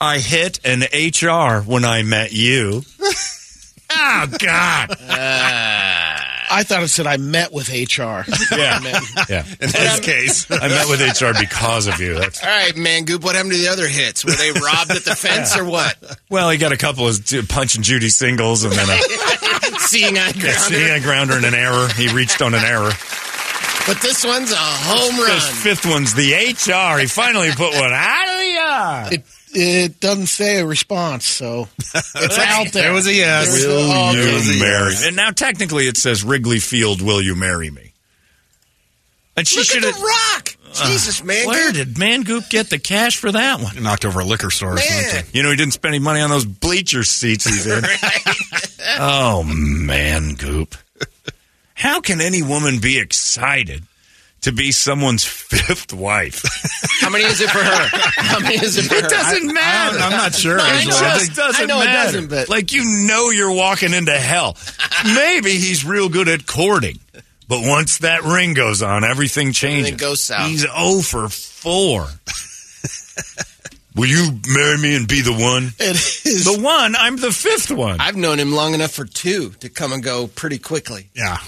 I 0.00 0.18
hit 0.18 0.60
an 0.64 0.82
HR 0.82 1.60
when 1.62 1.84
I 1.84 2.02
met 2.02 2.32
you. 2.32 2.82
oh 3.90 4.26
God! 4.38 4.90
Uh. 5.00 6.24
I 6.50 6.62
thought 6.62 6.82
it 6.82 6.88
said 6.88 7.06
I 7.06 7.18
met 7.18 7.52
with 7.52 7.68
HR. 7.68 8.24
Yeah, 8.56 8.80
yeah. 9.28 9.44
In 9.60 9.70
this 9.70 10.00
case, 10.00 10.50
I 10.50 10.68
met 10.68 10.88
with 10.88 11.00
HR 11.00 11.38
because 11.38 11.86
of 11.86 12.00
you. 12.00 12.14
That's 12.14 12.42
All 12.42 12.48
right, 12.48 12.74
man, 12.76 13.04
Goop. 13.04 13.22
What 13.22 13.34
happened 13.34 13.52
to 13.52 13.58
the 13.58 13.68
other 13.68 13.86
hits? 13.86 14.24
Were 14.24 14.32
they 14.32 14.52
robbed 14.52 14.90
at 14.92 15.04
the 15.04 15.14
fence 15.16 15.56
or 15.58 15.64
what? 15.64 15.96
well. 16.30 16.48
He 16.50 16.58
got 16.58 16.72
a 16.72 16.76
couple 16.78 17.06
of 17.06 17.20
punch 17.48 17.74
and 17.74 17.84
Judy 17.84 18.08
singles, 18.08 18.64
and 18.64 18.72
then 18.72 18.88
a 18.88 18.98
Seeing 19.78 20.18
eye 20.18 20.32
yeah, 20.36 20.52
seeing 20.52 20.90
a 20.90 21.00
grounder 21.00 21.34
and 21.34 21.44
an 21.44 21.54
error. 21.54 21.88
He 21.96 22.08
reached 22.12 22.42
on 22.42 22.52
an 22.54 22.64
error. 22.64 22.90
But 23.86 24.02
this 24.02 24.24
one's 24.24 24.52
a 24.52 24.56
home 24.56 25.16
run. 25.18 25.28
This 25.30 25.62
fifth 25.62 25.86
one's 25.86 26.12
the 26.14 26.32
HR. 26.34 26.98
He 26.98 27.06
finally 27.06 27.50
put 27.52 27.74
one 27.74 27.92
out 27.92 28.28
of 28.28 28.38
the 28.38 28.50
yard. 28.52 29.22
It, 29.52 29.92
it 29.92 30.00
doesn't 30.00 30.26
say 30.26 30.60
a 30.60 30.66
response, 30.66 31.26
so 31.26 31.68
it's 31.94 32.38
out 32.38 32.72
there. 32.72 32.84
There 32.84 32.92
was 32.92 33.06
a 33.06 33.14
yes. 33.14 33.62
There 33.62 33.70
a- 33.70 33.74
Will 33.74 33.90
oh, 33.90 34.12
you 34.12 34.20
okay. 34.20 34.60
marry? 34.60 34.94
And 35.04 35.16
now 35.16 35.30
technically 35.30 35.86
it 35.86 35.96
says 35.96 36.24
Wrigley 36.24 36.58
Field. 36.58 37.02
Will 37.02 37.22
you 37.22 37.34
marry 37.34 37.70
me? 37.70 37.92
And 39.36 39.46
she 39.46 39.62
should 39.62 39.84
have. 39.84 39.94
the 39.94 40.00
rock. 40.00 40.48
Uh, 40.68 40.86
Jesus, 40.86 41.22
man. 41.22 41.46
Where 41.46 41.72
did 41.72 41.94
Mangoop 41.94 42.50
get 42.50 42.70
the 42.70 42.78
cash 42.78 43.16
for 43.16 43.30
that 43.32 43.60
one? 43.60 43.82
knocked 43.82 44.04
over 44.04 44.20
a 44.20 44.24
liquor 44.24 44.50
store 44.50 44.72
or 44.72 44.74
Man. 44.74 44.84
something. 44.84 45.30
You 45.32 45.42
know, 45.42 45.50
he 45.50 45.56
didn't 45.56 45.74
spend 45.74 45.94
any 45.94 46.02
money 46.02 46.20
on 46.20 46.28
those 46.28 46.44
bleacher 46.44 47.04
seats 47.04 47.44
he's 47.44 47.66
in. 47.66 47.84
oh, 48.98 49.44
man, 49.44 50.34
Goop. 50.34 50.74
How 51.74 52.00
can 52.00 52.20
any 52.20 52.42
woman 52.42 52.80
be 52.80 52.98
excited 52.98 53.84
to 54.42 54.52
be 54.52 54.70
someone's 54.72 55.24
fifth 55.24 55.92
wife? 55.92 56.42
How 57.00 57.10
many 57.10 57.24
is 57.24 57.40
it 57.40 57.50
for 57.50 57.58
her? 57.58 57.88
How 58.22 58.38
many 58.40 58.54
is 58.56 58.76
it 58.76 58.84
for 58.84 58.94
her? 58.94 59.00
It 59.06 59.10
doesn't 59.10 59.52
matter. 59.52 59.98
I'm 59.98 60.10
not 60.12 60.34
sure. 60.34 60.58
It 60.58 60.62
I 60.62 60.84
know. 60.84 60.90
just 60.90 61.34
doesn't 61.36 61.62
I 61.62 61.66
know 61.66 61.80
it 61.80 61.84
matter. 61.86 62.12
doesn't, 62.12 62.28
but- 62.30 62.48
like 62.48 62.72
you 62.72 62.84
know 63.06 63.30
you're 63.30 63.52
walking 63.52 63.92
into 63.94 64.12
hell. 64.18 64.56
Maybe 65.04 65.50
he's 65.52 65.84
real 65.84 66.08
good 66.08 66.28
at 66.28 66.46
courting, 66.46 66.98
but 67.48 67.60
once 67.66 67.98
that 67.98 68.22
ring 68.24 68.54
goes 68.54 68.82
on, 68.82 69.04
everything 69.04 69.52
changes. 69.52 69.88
Everything 69.88 69.96
goes 69.98 70.22
south. 70.22 70.48
He's 70.48 70.60
0 70.62 71.00
for 71.02 71.28
four. 71.28 72.06
Will 73.96 74.06
you 74.06 74.38
marry 74.46 74.78
me 74.78 74.94
and 74.94 75.08
be 75.08 75.22
the 75.22 75.32
one? 75.32 75.72
It 75.80 75.96
is. 76.24 76.44
The 76.44 76.60
one. 76.62 76.94
I'm 76.94 77.16
the 77.16 77.32
fifth 77.32 77.72
one. 77.72 78.00
I've 78.00 78.14
known 78.14 78.38
him 78.38 78.52
long 78.52 78.74
enough 78.74 78.92
for 78.92 79.04
two 79.04 79.50
to 79.60 79.68
come 79.68 79.92
and 79.92 80.04
go 80.04 80.28
pretty 80.28 80.58
quickly. 80.58 81.08
Yeah. 81.16 81.38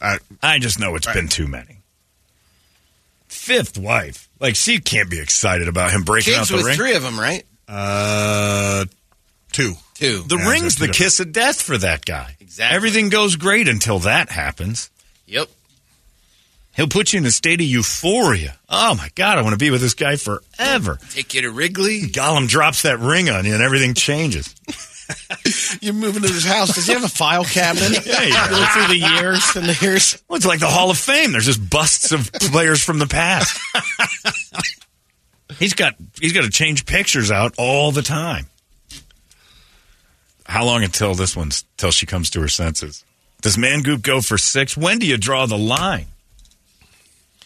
I, 0.00 0.18
I 0.42 0.58
just 0.58 0.78
know 0.78 0.94
it's 0.96 1.10
been 1.12 1.28
too 1.28 1.46
many. 1.46 1.78
Fifth 3.28 3.78
wife. 3.78 4.28
Like 4.40 4.56
she 4.56 4.78
can't 4.80 5.10
be 5.10 5.20
excited 5.20 5.68
about 5.68 5.90
him 5.92 6.02
breaking 6.02 6.34
Kids 6.34 6.50
out 6.50 6.52
the 6.52 6.56
with 6.56 6.66
ring. 6.66 6.76
three 6.76 6.94
of 6.94 7.02
them, 7.02 7.18
right? 7.18 7.44
uh, 7.68 8.84
two. 9.52 9.74
Two. 9.94 10.22
The 10.24 10.36
Yeah, 10.36 10.48
ring's 10.50 10.76
so 10.76 10.86
the 10.86 10.92
two 10.92 11.04
kiss 11.04 11.20
of 11.20 11.32
death 11.32 11.60
for 11.62 11.78
that 11.78 12.04
guy. 12.04 12.36
Exactly. 12.40 12.76
Everything 12.76 13.08
goes 13.08 13.36
great 13.36 13.66
until 13.68 13.98
that 14.00 14.28
happens. 14.30 14.90
Yep. 15.26 15.48
He'll 16.76 16.88
put 16.88 17.14
you 17.14 17.18
in 17.20 17.24
a 17.26 17.30
state 17.30 17.60
of 17.62 17.66
euphoria. 17.66 18.58
Oh 18.68 18.94
my 18.94 19.08
God, 19.14 19.38
I 19.38 19.42
want 19.42 19.54
to 19.54 19.58
be 19.58 19.70
with 19.70 19.80
this 19.80 19.94
guy 19.94 20.16
forever. 20.16 20.98
Take 21.12 21.32
you 21.32 21.40
to 21.42 21.50
Wrigley. 21.50 22.02
Gollum 22.02 22.46
drops 22.48 22.82
that 22.82 22.98
ring 22.98 23.30
on 23.30 23.46
you 23.46 23.54
and 23.54 23.62
everything 23.62 23.94
changes. 23.94 24.54
You 25.80 25.92
move 25.92 26.16
into 26.16 26.28
his 26.28 26.44
house. 26.44 26.74
Does 26.74 26.86
he 26.86 26.92
have 26.92 27.04
a 27.04 27.08
file 27.08 27.44
cabinet? 27.44 28.04
Yeah, 28.06 28.66
through 28.72 28.88
the 28.88 29.14
years 29.14 29.56
and 29.56 29.66
the 29.66 29.78
years. 29.80 30.22
Well, 30.28 30.36
it's 30.36 30.46
like 30.46 30.60
the 30.60 30.68
Hall 30.68 30.90
of 30.90 30.98
Fame. 30.98 31.32
There's 31.32 31.46
just 31.46 31.70
busts 31.70 32.12
of 32.12 32.32
players 32.32 32.82
from 32.82 32.98
the 32.98 33.06
past. 33.06 33.60
he's 35.58 35.74
got 35.74 35.94
he's 36.20 36.32
got 36.32 36.44
to 36.44 36.50
change 36.50 36.86
pictures 36.86 37.30
out 37.30 37.54
all 37.58 37.92
the 37.92 38.02
time. 38.02 38.46
How 40.46 40.64
long 40.64 40.82
until 40.82 41.14
this 41.14 41.36
one's 41.36 41.64
till 41.76 41.90
she 41.90 42.06
comes 42.06 42.30
to 42.30 42.40
her 42.40 42.48
senses? 42.48 43.04
Does 43.42 43.58
man 43.58 43.82
Mangoop 43.82 44.02
go 44.02 44.20
for 44.20 44.38
six? 44.38 44.76
When 44.76 44.98
do 44.98 45.06
you 45.06 45.16
draw 45.16 45.46
the 45.46 45.58
line? 45.58 46.06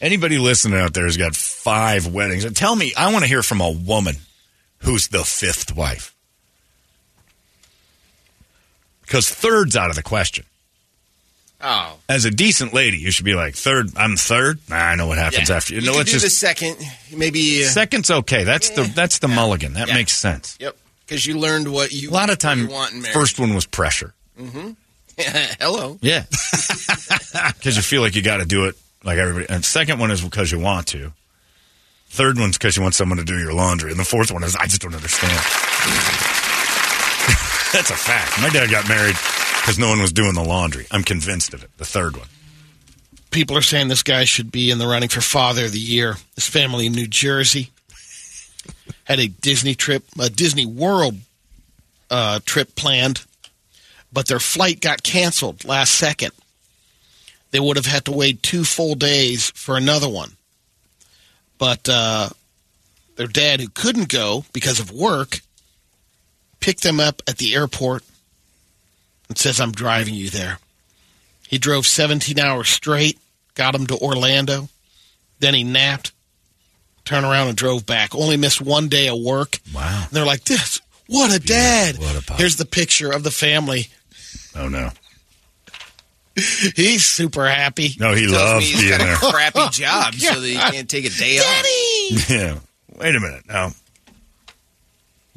Anybody 0.01 0.39
listening 0.39 0.79
out 0.79 0.95
there 0.95 1.05
has 1.05 1.17
got 1.17 1.37
five 1.37 2.07
weddings. 2.07 2.51
Tell 2.53 2.75
me, 2.75 2.95
I 2.97 3.13
want 3.13 3.25
to 3.25 3.29
hear 3.29 3.43
from 3.43 3.61
a 3.61 3.71
woman 3.71 4.17
who's 4.79 5.09
the 5.09 5.25
fifth 5.25 5.77
wife. 5.77 6.15
Because 9.11 9.29
third's 9.29 9.75
out 9.77 9.91
of 9.91 9.97
the 9.97 10.05
question. 10.05 10.45
Oh. 11.61 11.97
As 12.09 12.25
a 12.27 12.31
decent 12.31 12.73
lady, 12.73 12.99
you 12.99 13.11
should 13.11 13.25
be 13.25 13.35
like, 13.35 13.57
third, 13.57 13.91
I'm 13.97 14.15
third. 14.17 14.61
Nah, 14.69 14.77
I 14.77 14.95
know 14.95 15.09
what 15.09 15.19
happens 15.19 15.49
Yeah. 15.49 15.57
after 15.57 15.75
you. 15.75 15.81
You 15.81 15.87
know, 15.89 15.99
do 15.99 16.05
just 16.05 16.25
the 16.25 16.31
second. 16.31 16.77
Maybe. 17.13 17.65
Uh, 17.65 17.69
second's 17.69 18.09
okay. 18.09 18.45
That's 18.45 18.71
the 18.71 18.85
that's 18.85 19.19
the 19.19 19.27
mulligan. 19.27 19.73
That 19.73 19.89
Yeah. 19.89 19.95
makes 19.95 20.13
sense. 20.13 20.57
Yep. 20.61 20.77
Because 21.05 21.27
you 21.27 21.41
learned 21.41 21.73
what 21.73 21.91
you 21.91 22.09
A 22.09 22.13
lot 22.13 22.31
of 22.31 22.39
time, 22.39 22.69
want 22.69 23.05
first 23.09 23.41
one 23.41 23.53
was 23.53 23.67
pressure. 23.67 24.15
Mhm. 24.41 24.77
Hello. 25.61 25.99
Yeah, 26.01 26.23
because 27.59 27.75
you 27.77 27.83
feel 27.83 28.03
like 28.03 28.15
you 28.15 28.23
got 28.23 28.37
to 28.37 28.45
do 28.47 28.67
it 28.67 28.77
like 29.03 29.19
everybody. 29.19 29.47
And 29.53 29.65
second 29.65 29.99
one 29.99 30.13
is 30.13 30.21
because 30.21 30.53
you 30.53 30.61
want 30.61 30.87
to. 30.89 31.13
Third 32.11 32.39
one's 32.39 32.57
because 32.59 32.77
you 32.77 32.83
want 32.85 32.95
someone 32.95 33.19
to 33.19 33.25
do 33.25 33.37
your 33.41 33.53
laundry, 33.53 33.91
and 33.91 33.99
the 33.99 34.05
fourth 34.05 34.31
one 34.31 34.45
is 34.45 34.55
I 34.55 34.67
just 34.67 34.83
don't 34.83 34.95
understand. 34.95 36.60
That's 37.73 37.91
a 37.91 37.95
fact. 37.95 38.41
My 38.43 38.49
dad 38.51 38.71
got 38.71 38.89
married 38.89 39.17
because 39.61 39.79
no 39.79 39.89
one 39.89 40.01
was 40.01 40.13
doing 40.13 40.35
the 40.35 40.43
laundry. 40.43 40.87
I'm 40.91 41.05
convinced 41.05 41.55
of 41.55 41.63
it. 41.63 41.71
The 41.79 41.85
third 41.85 42.17
one. 42.17 42.27
People 43.31 43.57
are 43.57 43.63
saying 43.63 43.87
this 43.87 44.03
guy 44.03 44.25
should 44.25 44.51
be 44.51 44.73
in 44.73 44.79
the 44.79 44.89
running 44.89 45.09
for 45.09 45.21
Father 45.21 45.67
of 45.67 45.73
the 45.73 45.79
Year. 45.79 46.17
His 46.35 46.49
family 46.49 46.87
in 46.87 46.93
New 46.93 47.07
Jersey 47.07 47.71
had 49.05 49.21
a 49.21 49.29
Disney 49.29 49.77
trip, 49.77 50.05
a 50.21 50.29
Disney 50.29 50.67
World 50.67 51.15
uh, 52.11 52.41
trip 52.45 52.75
planned, 52.75 53.25
but 54.13 54.27
their 54.27 54.41
flight 54.41 54.81
got 54.81 55.05
canceled 55.05 55.65
last 55.65 55.95
second. 55.95 56.33
They 57.53 57.61
would 57.61 57.77
have 57.77 57.87
had 57.87 58.05
to 58.07 58.13
wait 58.13 58.43
two 58.43 58.65
full 58.65 58.97
days 58.97 59.51
for 59.51 59.77
another 59.77 60.09
one. 60.09 60.33
But 61.59 61.89
uh, 61.89 62.31
their 63.15 63.29
dad, 63.29 63.61
who 63.61 63.69
couldn't 63.69 64.09
go 64.09 64.45
because 64.53 64.81
of 64.81 64.91
work, 64.91 65.41
picked 66.61 66.83
them 66.83 67.01
up 67.01 67.23
at 67.29 67.39
the 67.39 67.55
airport 67.55 68.03
and 69.29 69.37
says, 69.39 69.61
I'm 69.61 69.73
driving 69.73 70.15
you 70.15 70.31
there. 70.31 70.59
He 71.49 71.59
drove 71.59 71.87
17 71.87 72.39
hours 72.39 72.69
straight, 72.69 73.19
got 73.55 73.75
him 73.75 73.87
to 73.89 73.97
Orlando. 73.99 74.69
Then 75.41 75.55
he 75.55 75.65
napped, 75.65 76.13
turned 77.05 77.25
around 77.27 77.49
and 77.49 77.57
drove 77.57 77.87
back. 77.87 78.15
Only 78.15 78.37
missed 78.37 78.61
one 78.61 78.89
day 78.89 79.09
of 79.09 79.19
work. 79.19 79.59
Wow. 79.75 80.03
And 80.05 80.11
they're 80.13 80.27
like, 80.27 80.45
this, 80.45 80.81
what 81.07 81.35
a 81.35 81.41
dad. 81.41 81.99
what 81.99 82.17
a 82.17 82.23
pop. 82.25 82.39
Here's 82.39 82.57
the 82.57 82.67
picture 82.67 83.11
of 83.11 83.23
the 83.25 83.31
family. 83.31 83.89
Oh 84.55 84.69
no. 84.69 84.91
He's 86.77 87.05
super 87.05 87.47
happy. 87.49 87.91
No, 87.99 88.15
he 88.15 88.23
Tells 88.29 88.33
me 88.33 88.39
loves 88.39 88.69
he's 88.69 88.81
being 88.81 88.91
got 88.99 89.05
there. 89.05 89.15
a 89.15 89.33
crappy 89.33 89.69
job 89.73 90.15
so 90.15 90.41
that 90.41 90.47
he 90.47 90.55
can't 90.55 90.89
take 90.89 91.05
a 91.05 91.11
day 91.11 91.39
off. 91.39 92.31
Yeah. 92.31 92.59
Wait 92.97 93.15
a 93.15 93.21
minute. 93.21 93.43
Now, 93.49 93.73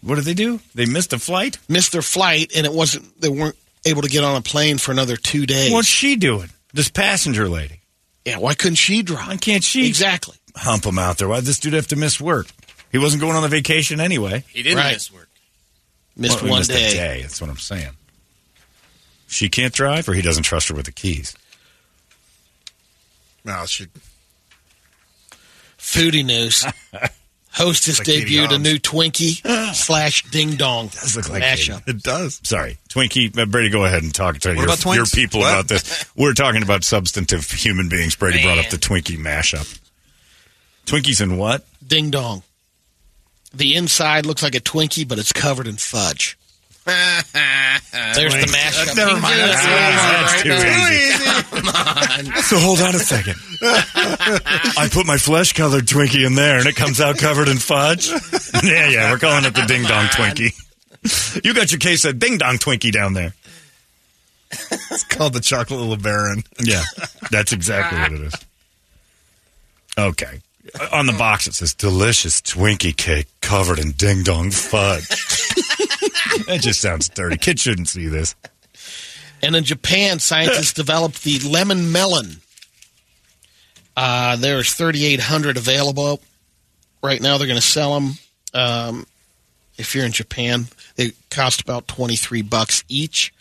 what 0.04 0.16
did 0.16 0.26
they 0.26 0.34
do? 0.34 0.60
They 0.76 0.86
missed 0.86 1.14
a 1.14 1.20
flight? 1.20 1.58
Missed 1.70 1.92
their 1.94 2.02
flight, 2.02 2.52
and 2.56 2.66
it 2.66 2.74
wasn't, 2.74 3.20
they 3.22 3.30
weren't 3.30 3.56
able 3.86 4.02
to 4.02 4.10
get 4.10 4.24
on 4.24 4.36
a 4.36 4.42
plane 4.42 4.78
for 4.78 4.92
another 4.92 5.16
two 5.18 5.46
days. 5.46 5.72
What's 5.72 5.88
she 5.88 6.16
doing? 6.16 6.50
This 6.74 6.90
passenger 6.90 7.48
lady. 7.50 7.80
yeah, 8.26 8.38
why 8.38 8.54
couldn't 8.54 8.76
she 8.76 9.02
drive? 9.04 9.28
Why 9.28 9.38
can't 9.38 9.64
she 9.64 9.88
Exactly. 9.88 10.38
hump 10.56 10.86
him 10.86 10.98
out 11.00 11.18
there? 11.18 11.28
Why'd 11.28 11.44
this 11.44 11.60
dude 11.60 11.74
have 11.74 11.88
to 11.88 11.96
miss 11.96 12.20
work? 12.22 12.48
He 12.92 12.98
wasn't 12.98 13.22
going 13.22 13.36
on 13.36 13.42
the 13.44 13.50
vacation 13.50 14.00
anyway. 14.00 14.44
He 14.50 14.62
didn't 14.64 14.78
Right. 14.80 14.94
miss 14.94 15.12
work. 15.12 15.30
Missed 16.16 16.42
Well, 16.42 16.52
one 16.52 16.60
missed 16.60 16.70
day. 16.72 16.88
a 16.88 16.92
day. 16.92 17.22
That's 17.24 17.42
what 17.42 17.50
I'm 17.50 17.58
saying. 17.58 17.92
She 19.28 19.50
can't 19.50 19.74
drive, 19.74 20.08
or 20.08 20.14
he 20.14 20.22
doesn't 20.22 20.44
trust 20.44 20.68
her 20.70 20.76
with 20.76 20.86
the 20.86 20.92
keys. 20.92 21.36
No, 23.44 23.66
she, 23.66 23.88
Foodie 25.80 26.24
news. 26.24 26.66
Hostess 27.54 28.00
like 28.00 28.08
debuted 28.08 28.52
a 28.54 28.58
new 28.58 28.78
Twinkie 28.78 29.74
slash 29.76 30.24
Ding 30.32 30.56
Dong 30.56 30.88
Does 30.88 31.16
look 31.16 31.30
like 31.30 31.44
mashup. 31.44 31.88
it 31.88 32.02
does. 32.02 32.42
Sorry, 32.44 32.80
Twinkie. 32.90 33.38
uh, 33.38 33.46
Brady, 33.46 33.70
go 33.70 33.86
ahead 33.86 34.02
and 34.04 34.14
talk 34.14 34.40
to 34.40 34.54
your, 34.56 34.66
your 34.96 35.06
people 35.06 35.42
What? 35.42 35.52
about 35.54 35.68
this. 35.68 36.06
We're 36.16 36.34
talking 36.34 36.64
about 36.64 36.84
substantive 36.84 37.50
human 37.52 37.90
beings. 37.90 38.16
Brady 38.16 38.42
brought 38.42 38.58
up 38.58 38.70
the 38.70 38.78
Twinkie 38.78 39.18
mashup. 39.18 39.80
Twinkies 40.88 41.22
and 41.22 41.38
what? 41.38 41.64
Ding 41.86 42.10
dong. 42.10 42.42
The 43.54 43.76
inside 43.76 44.26
looks 44.26 44.42
like 44.42 44.56
a 44.56 44.60
Twinkie, 44.60 45.08
but 45.08 45.20
it's 45.20 45.32
covered 45.32 45.68
in 45.68 45.76
fudge. 45.78 46.38
There's 46.86 48.34
the 48.34 48.50
mashup. 48.52 48.98
Never 48.98 49.20
mind. 49.20 49.40
That's 49.40 50.42
too 50.44 50.52
easy. 50.52 51.24
Come 51.54 51.68
on. 51.70 52.44
So 52.44 52.58
hold 52.58 52.82
on 52.82 52.94
a 52.96 53.00
second. 53.00 53.36
I 53.62 54.90
put 54.92 55.06
my 55.06 55.18
flesh 55.18 55.54
colored 55.54 55.86
Twinkie 55.86 56.26
in 56.26 56.36
there 56.36 56.58
and 56.58 56.68
it 56.68 56.76
comes 56.76 57.00
out 57.00 57.18
covered 57.18 57.48
in 57.48 57.58
fudge. 57.58 58.10
yeah, 58.64 58.90
yeah, 58.90 59.12
we're 59.12 59.20
calling 59.20 59.46
it 59.46 59.56
the 59.56 59.66
Ding 59.66 59.84
Dong 59.84 60.08
Twinkie. 60.08 61.44
You 61.44 61.54
got 61.54 61.72
your 61.72 61.80
case 61.80 62.04
of 62.04 62.20
Ding 62.20 62.38
Dong 62.38 62.58
Twinkie 62.58 62.92
down 62.92 63.14
there. 63.14 63.34
It's 64.52 65.04
called 65.06 65.34
the 65.34 65.40
chocolate 65.40 65.80
little 65.80 65.98
baron. 65.98 66.44
Yeah, 66.60 66.84
that's 67.32 67.54
exactly 67.54 67.98
what 67.98 68.12
it 68.12 68.22
is. 68.22 68.34
Okay. 69.98 70.42
On 70.92 71.06
the 71.06 71.14
box 71.14 71.48
it 71.48 71.54
says 71.54 71.74
delicious 71.74 72.42
Twinkie 72.42 72.96
cake 72.96 73.28
covered 73.42 73.80
in 73.80 73.92
ding 73.92 74.24
dong 74.24 74.52
fudge. 74.52 75.08
that 76.48 76.62
just 76.62 76.82
sounds 76.82 77.10
dirty. 77.10 77.38
Kids 77.38 77.62
shouldn't 77.62 77.90
see 77.90 78.08
this. 78.08 78.36
And 79.42 79.56
in 79.56 79.64
Japan, 79.64 80.20
scientists 80.20 80.74
developed 80.74 81.24
the 81.24 81.40
lemon 81.40 81.92
melon. 81.92 82.38
Uh, 83.96 84.36
there's 84.38 84.74
3,800 84.74 85.58
available 85.58 86.20
right 87.04 87.22
now. 87.22 87.38
They're 87.38 87.48
going 87.48 87.60
to 87.60 87.66
sell 87.66 87.94
them. 88.00 88.14
Um, 88.54 89.06
if 89.78 89.94
you're 89.96 90.06
in 90.06 90.12
Japan, 90.12 90.66
they 90.96 91.12
cost 91.30 91.62
about 91.62 91.88
23 91.88 92.42
bucks 92.44 92.84
each. 92.88 93.34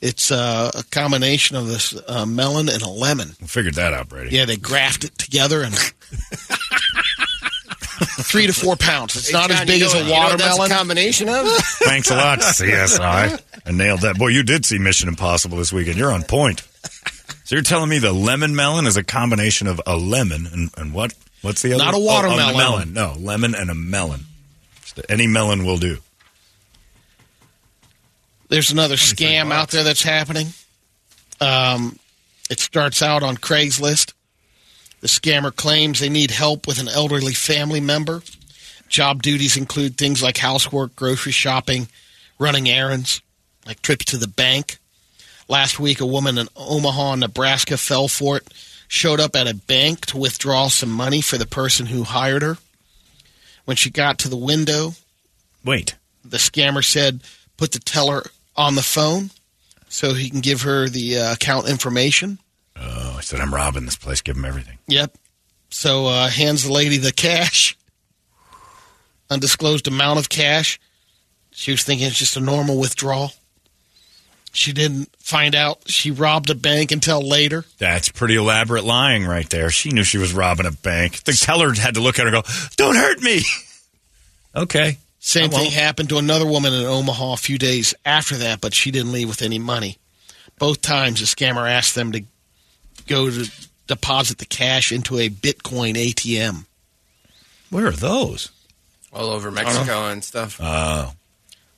It's 0.00 0.30
uh, 0.30 0.70
a 0.74 0.82
combination 0.84 1.56
of 1.56 1.66
this 1.66 1.98
uh, 2.06 2.26
melon 2.26 2.68
and 2.68 2.82
a 2.82 2.88
lemon. 2.88 3.30
We 3.40 3.46
figured 3.46 3.74
that 3.74 3.94
out, 3.94 4.08
Brady. 4.08 4.36
Yeah, 4.36 4.44
they 4.44 4.56
graft 4.56 5.04
it 5.04 5.16
together 5.16 5.62
and 5.62 5.74
three 8.22 8.46
to 8.46 8.52
four 8.52 8.76
pounds. 8.76 9.16
It's 9.16 9.32
not 9.32 9.50
as 9.50 9.64
big 9.66 9.80
you 9.80 9.86
as 9.86 9.94
know- 9.94 10.00
a 10.00 10.04
you 10.04 10.10
know 10.10 10.36
that's 10.36 10.42
watermelon. 10.58 10.70
a 10.70 10.74
combination 10.74 11.28
of? 11.28 11.46
Thanks 11.84 12.10
a 12.10 12.16
lot, 12.16 12.40
CSI. 12.40 13.40
I 13.66 13.70
nailed 13.72 14.00
that. 14.02 14.18
Boy, 14.18 14.28
you 14.28 14.42
did 14.42 14.64
see 14.64 14.78
Mission 14.78 15.08
Impossible 15.08 15.58
this 15.58 15.72
weekend. 15.72 15.96
You're 15.98 16.12
on 16.12 16.22
point. 16.22 16.60
So 17.44 17.54
you're 17.54 17.62
telling 17.62 17.88
me 17.88 17.98
the 17.98 18.12
lemon 18.12 18.56
melon 18.56 18.86
is 18.86 18.96
a 18.96 19.04
combination 19.04 19.66
of 19.68 19.80
a 19.86 19.96
lemon 19.96 20.46
and, 20.52 20.70
and 20.76 20.92
what? 20.92 21.14
What's 21.42 21.62
the 21.62 21.74
other? 21.74 21.84
Not 21.84 21.94
a 21.94 21.98
Oh, 21.98 22.00
watermelon. 22.00 22.56
melon. 22.56 22.92
No, 22.92 23.14
lemon 23.18 23.54
and 23.54 23.70
a 23.70 23.74
melon. 23.74 24.20
Just 24.82 25.00
any 25.08 25.26
melon 25.26 25.64
will 25.64 25.78
do. 25.78 25.98
There's 28.48 28.70
another 28.70 28.96
scam 28.96 29.52
out 29.52 29.70
there 29.70 29.84
that's 29.84 30.02
happening. 30.02 30.48
Um, 31.40 31.98
it 32.48 32.60
starts 32.60 33.02
out 33.02 33.22
on 33.22 33.36
Craigslist. 33.36 34.12
The 35.00 35.08
scammer 35.08 35.54
claims 35.54 36.00
they 36.00 36.08
need 36.08 36.30
help 36.30 36.66
with 36.66 36.80
an 36.80 36.88
elderly 36.88 37.34
family 37.34 37.80
member. 37.80 38.22
Job 38.88 39.22
duties 39.22 39.56
include 39.56 39.96
things 39.96 40.22
like 40.22 40.38
housework, 40.38 40.96
grocery 40.96 41.32
shopping, 41.32 41.88
running 42.38 42.68
errands, 42.68 43.20
like 43.66 43.82
trips 43.82 44.06
to 44.06 44.16
the 44.16 44.28
bank. 44.28 44.78
Last 45.48 45.78
week, 45.78 46.00
a 46.00 46.06
woman 46.06 46.38
in 46.38 46.48
Omaha, 46.56 47.16
Nebraska 47.16 47.76
fell 47.76 48.08
for 48.08 48.38
it, 48.38 48.52
showed 48.88 49.20
up 49.20 49.36
at 49.36 49.48
a 49.48 49.54
bank 49.54 50.06
to 50.06 50.18
withdraw 50.18 50.68
some 50.68 50.90
money 50.90 51.20
for 51.20 51.38
the 51.38 51.46
person 51.46 51.86
who 51.86 52.04
hired 52.04 52.42
her. 52.42 52.58
When 53.64 53.76
she 53.76 53.90
got 53.90 54.18
to 54.20 54.28
the 54.28 54.36
window, 54.36 54.94
Wait. 55.64 55.96
the 56.24 56.36
scammer 56.36 56.84
said 56.84 57.20
put 57.56 57.72
the 57.72 57.80
teller 57.80 58.24
on 58.56 58.76
the 58.76 58.82
phone 58.82 59.30
so 59.88 60.14
he 60.14 60.30
can 60.30 60.40
give 60.40 60.62
her 60.62 60.88
the 60.88 61.18
uh, 61.18 61.32
account 61.32 61.68
information. 61.68 62.38
Oh, 62.78 63.14
I 63.18 63.20
said 63.20 63.40
I'm 63.40 63.54
robbing 63.54 63.84
this 63.84 63.96
place. 63.96 64.20
Give 64.20 64.36
him 64.36 64.44
everything. 64.44 64.78
Yep. 64.88 65.16
So 65.70 66.06
uh, 66.06 66.28
hands 66.28 66.64
the 66.64 66.72
lady 66.72 66.96
the 66.98 67.12
cash, 67.12 67.76
undisclosed 69.30 69.88
amount 69.88 70.18
of 70.18 70.28
cash. 70.28 70.78
She 71.50 71.70
was 71.70 71.82
thinking 71.82 72.06
it's 72.06 72.18
just 72.18 72.36
a 72.36 72.40
normal 72.40 72.78
withdrawal. 72.78 73.32
She 74.52 74.72
didn't 74.72 75.14
find 75.18 75.54
out 75.54 75.82
she 75.86 76.10
robbed 76.10 76.48
a 76.48 76.54
bank 76.54 76.90
until 76.90 77.20
later. 77.20 77.64
That's 77.78 78.08
pretty 78.08 78.36
elaborate 78.36 78.84
lying 78.84 79.26
right 79.26 79.48
there. 79.50 79.70
She 79.70 79.90
knew 79.90 80.02
she 80.02 80.18
was 80.18 80.32
robbing 80.32 80.66
a 80.66 80.70
bank. 80.70 81.24
The 81.24 81.32
teller 81.32 81.74
had 81.74 81.94
to 81.94 82.00
look 82.00 82.18
at 82.18 82.26
her 82.26 82.34
and 82.34 82.42
go, 82.42 82.50
"Don't 82.76 82.96
hurt 82.96 83.20
me." 83.20 83.42
okay. 84.56 84.98
Same 85.18 85.50
thing 85.50 85.72
happened 85.72 86.08
to 86.10 86.18
another 86.18 86.46
woman 86.46 86.72
in 86.72 86.84
Omaha 86.84 87.32
a 87.32 87.36
few 87.36 87.58
days 87.58 87.94
after 88.04 88.36
that, 88.36 88.60
but 88.60 88.72
she 88.72 88.92
didn't 88.92 89.10
leave 89.10 89.28
with 89.28 89.42
any 89.42 89.58
money. 89.58 89.98
Both 90.58 90.82
times, 90.82 91.18
the 91.18 91.26
scammer 91.26 91.68
asked 91.68 91.96
them 91.96 92.12
to 92.12 92.24
go 93.06 93.30
to 93.30 93.50
deposit 93.86 94.38
the 94.38 94.46
cash 94.46 94.92
into 94.92 95.18
a 95.18 95.28
Bitcoin 95.30 95.94
ATM. 95.94 96.64
Where 97.70 97.86
are 97.86 97.92
those? 97.92 98.50
All 99.12 99.30
over 99.30 99.50
Mexico 99.50 100.08
and 100.08 100.22
stuff. 100.22 100.58
Oh, 100.62 101.12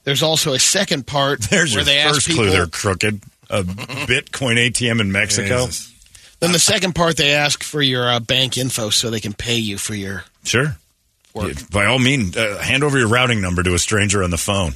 There's 0.04 0.22
also 0.22 0.52
a 0.54 0.58
second 0.58 1.06
part 1.06 1.40
there's 1.50 1.72
where 1.74 1.80
your 1.80 1.84
they 1.84 1.98
ask 1.98 2.14
first 2.16 2.26
people. 2.28 2.44
clue. 2.44 2.52
They're 2.52 2.66
crooked. 2.66 3.20
A 3.50 3.62
Bitcoin 3.64 4.56
ATM 4.56 5.00
in 5.00 5.10
Mexico. 5.12 5.66
Jesus. 5.66 5.94
Then 6.40 6.52
the 6.52 6.58
second 6.58 6.94
part, 6.94 7.16
they 7.16 7.32
ask 7.32 7.62
for 7.62 7.80
your 7.82 8.08
uh, 8.08 8.20
bank 8.20 8.58
info 8.58 8.90
so 8.90 9.10
they 9.10 9.20
can 9.20 9.32
pay 9.32 9.56
you 9.56 9.76
for 9.78 9.94
your 9.94 10.24
Sure. 10.44 10.76
work. 11.34 11.48
Yeah, 11.56 11.62
by 11.72 11.86
all 11.86 11.98
means, 11.98 12.36
uh, 12.36 12.58
hand 12.58 12.84
over 12.84 12.98
your 12.98 13.08
routing 13.08 13.40
number 13.40 13.62
to 13.62 13.74
a 13.74 13.78
stranger 13.78 14.22
on 14.22 14.30
the 14.30 14.36
phone. 14.38 14.74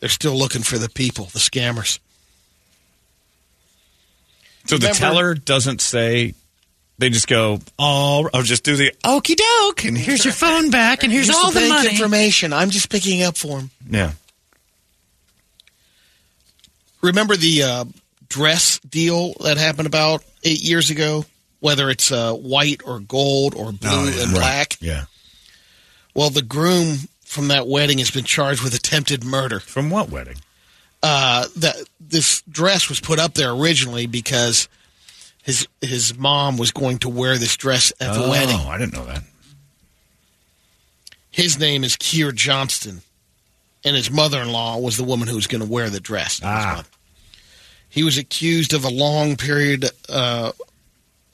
They're 0.00 0.08
still 0.08 0.34
looking 0.36 0.62
for 0.62 0.78
the 0.78 0.88
people, 0.88 1.24
the 1.26 1.38
scammers. 1.38 1.98
So 4.72 4.78
the 4.78 4.86
Remember- 4.88 4.98
teller 4.98 5.34
doesn't 5.34 5.80
say. 5.82 6.34
They 6.98 7.10
just 7.10 7.26
go, 7.26 7.60
"Oh, 7.78 8.28
I'll 8.32 8.42
just 8.42 8.64
do 8.64 8.76
the 8.76 8.92
okie 9.04 9.36
doke," 9.36 9.84
and 9.84 9.98
here's 9.98 10.24
your 10.24 10.34
phone 10.34 10.70
back, 10.70 11.02
and 11.02 11.12
here's 11.12 11.26
Here's 11.26 11.36
all 11.36 11.50
the 11.50 11.60
bank 11.60 11.68
money. 11.72 11.90
information. 11.90 12.52
I'm 12.52 12.70
just 12.70 12.88
picking 12.90 13.22
up 13.22 13.36
for 13.36 13.58
him. 13.58 13.70
Yeah. 13.90 14.12
Remember 17.00 17.36
the 17.36 17.62
uh, 17.62 17.84
dress 18.28 18.78
deal 18.80 19.34
that 19.40 19.56
happened 19.56 19.86
about 19.86 20.22
eight 20.44 20.62
years 20.62 20.90
ago? 20.90 21.24
Whether 21.60 21.90
it's 21.90 22.10
uh, 22.10 22.32
white 22.34 22.82
or 22.84 22.98
gold 23.00 23.54
or 23.54 23.72
blue 23.72 23.90
Oh, 23.90 24.04
yeah. 24.04 24.22
and 24.22 24.32
Right. 24.32 24.38
black. 24.38 24.76
Yeah. 24.80 25.04
Well, 26.14 26.30
the 26.30 26.42
groom 26.42 27.08
from 27.24 27.48
that 27.48 27.66
wedding 27.66 27.98
has 27.98 28.10
been 28.10 28.24
charged 28.24 28.62
with 28.62 28.74
attempted 28.74 29.22
murder. 29.24 29.60
From 29.60 29.88
what 29.90 30.10
wedding? 30.10 30.36
Uh, 31.02 31.46
that 31.56 31.76
this 32.00 32.42
dress 32.42 32.88
was 32.88 33.00
put 33.00 33.18
up 33.18 33.34
there 33.34 33.50
originally 33.50 34.06
because 34.06 34.68
his 35.42 35.66
his 35.80 36.16
mom 36.16 36.56
was 36.56 36.70
going 36.70 36.98
to 36.98 37.08
wear 37.08 37.36
this 37.36 37.56
dress 37.56 37.92
at 38.00 38.14
the 38.14 38.24
oh, 38.24 38.30
wedding. 38.30 38.56
I 38.56 38.78
didn't 38.78 38.92
know 38.94 39.04
that. 39.06 39.22
His 41.30 41.58
name 41.58 41.82
is 41.82 41.96
Keir 41.96 42.30
Johnston, 42.30 43.02
and 43.84 43.96
his 43.96 44.10
mother-in-law 44.10 44.78
was 44.78 44.96
the 44.96 45.04
woman 45.04 45.28
who 45.28 45.34
was 45.34 45.46
going 45.46 45.64
to 45.64 45.68
wear 45.68 45.90
the 45.90 45.98
dress. 46.00 46.40
Ah. 46.44 46.84
He 47.88 48.04
was 48.04 48.16
accused 48.18 48.72
of 48.72 48.84
a 48.84 48.90
long 48.90 49.36
period 49.36 49.86
uh, 50.08 50.52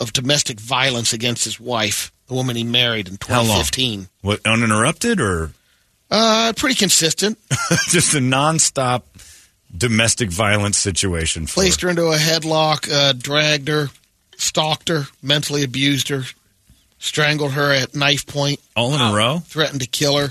of 0.00 0.12
domestic 0.12 0.58
violence 0.60 1.12
against 1.12 1.44
his 1.44 1.60
wife, 1.60 2.10
the 2.26 2.34
woman 2.34 2.56
he 2.56 2.64
married 2.64 3.08
in 3.08 3.18
How 3.26 3.38
long? 3.38 3.46
2015. 3.46 4.08
What 4.22 4.40
uninterrupted 4.46 5.20
or 5.20 5.50
Uh, 6.10 6.52
pretty 6.56 6.74
consistent. 6.76 7.38
just 7.88 8.14
a 8.14 8.18
nonstop 8.18 9.02
domestic 9.76 10.30
violence 10.30 10.78
situation? 10.78 11.46
For, 11.46 11.54
Placed 11.54 11.80
her 11.82 11.88
into 11.90 12.06
a 12.06 12.16
headlock, 12.16 12.90
uh, 12.92 13.12
dragged 13.12 13.68
her, 13.68 13.88
stalked 14.36 14.88
her, 14.88 15.04
mentally 15.22 15.64
abused 15.64 16.08
her, 16.08 16.22
strangled 16.98 17.52
her 17.52 17.72
at 17.72 17.94
knife 17.94 18.26
point, 18.26 18.60
all 18.76 18.94
in 18.94 19.00
a 19.00 19.14
row. 19.14 19.38
threatened 19.46 19.80
to 19.80 19.86
kill 19.86 20.16
her. 20.18 20.28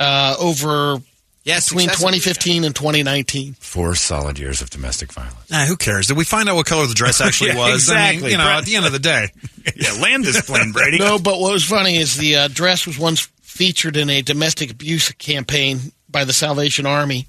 Uh, 0.00 0.34
over 0.40 1.00
Yes, 1.44 1.68
between 1.70 1.88
2015 1.88 2.62
and 2.64 2.74
2019. 2.74 3.54
Four 3.54 3.96
solid 3.96 4.38
years 4.38 4.62
of 4.62 4.70
domestic 4.70 5.12
violence. 5.12 5.50
Nah, 5.50 5.64
who 5.64 5.76
cares? 5.76 6.06
Did 6.06 6.16
we 6.16 6.24
find 6.24 6.48
out 6.48 6.54
what 6.54 6.66
color 6.66 6.86
the 6.86 6.94
dress 6.94 7.20
actually 7.24 7.50
Yeah, 7.50 7.56
was? 7.56 7.90
I 7.90 7.94
mean, 7.94 8.02
exactly. 8.04 8.30
you 8.30 8.36
know, 8.38 8.44
Brett. 8.44 8.58
at 8.58 8.64
the 8.64 8.76
end 8.76 8.86
of 8.86 8.92
the 8.92 8.98
day. 9.00 9.28
yeah, 9.76 9.92
land 10.00 10.24
this 10.24 10.40
plane, 10.40 10.70
Brady. 10.72 10.98
No, 10.98 11.18
but 11.18 11.40
what 11.40 11.52
was 11.52 11.64
funny 11.64 11.96
is 11.96 12.16
the 12.16 12.36
uh, 12.36 12.48
dress 12.48 12.86
was 12.86 12.96
once 12.98 13.28
featured 13.42 13.96
in 13.96 14.08
a 14.08 14.22
domestic 14.22 14.70
abuse 14.70 15.10
campaign 15.12 15.80
by 16.08 16.24
the 16.24 16.32
Salvation 16.32 16.86
Army, 16.86 17.26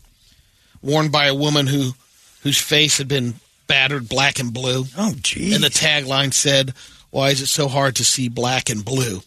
worn 0.83 1.09
by 1.09 1.25
a 1.25 1.33
woman 1.35 1.65
who 1.65 1.93
whose 2.41 2.59
face 2.59 2.97
had 2.99 3.07
been 3.07 3.35
battered 3.67 4.07
black 4.09 4.37
and 4.39 4.53
blue. 4.53 4.85
Oh, 4.97 5.15
geez. 5.21 5.55
And 5.55 5.63
the 5.63 5.69
tagline 5.69 6.33
said, 6.33 6.73
"Why 7.09 7.29
is 7.29 7.41
it 7.41 7.47
so 7.47 7.67
hard 7.67 7.95
to 7.95 8.03
see 8.05 8.27
black 8.27 8.69
and 8.69 8.83
blue? 8.85 9.21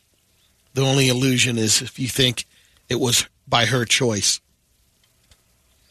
The 0.74 0.82
only 0.82 1.08
illusion 1.08 1.56
is 1.58 1.80
if 1.82 1.98
you 1.98 2.06
think 2.08 2.44
it 2.88 3.00
was 3.00 3.26
by 3.48 3.64
her 3.66 3.84
choice." 3.84 4.40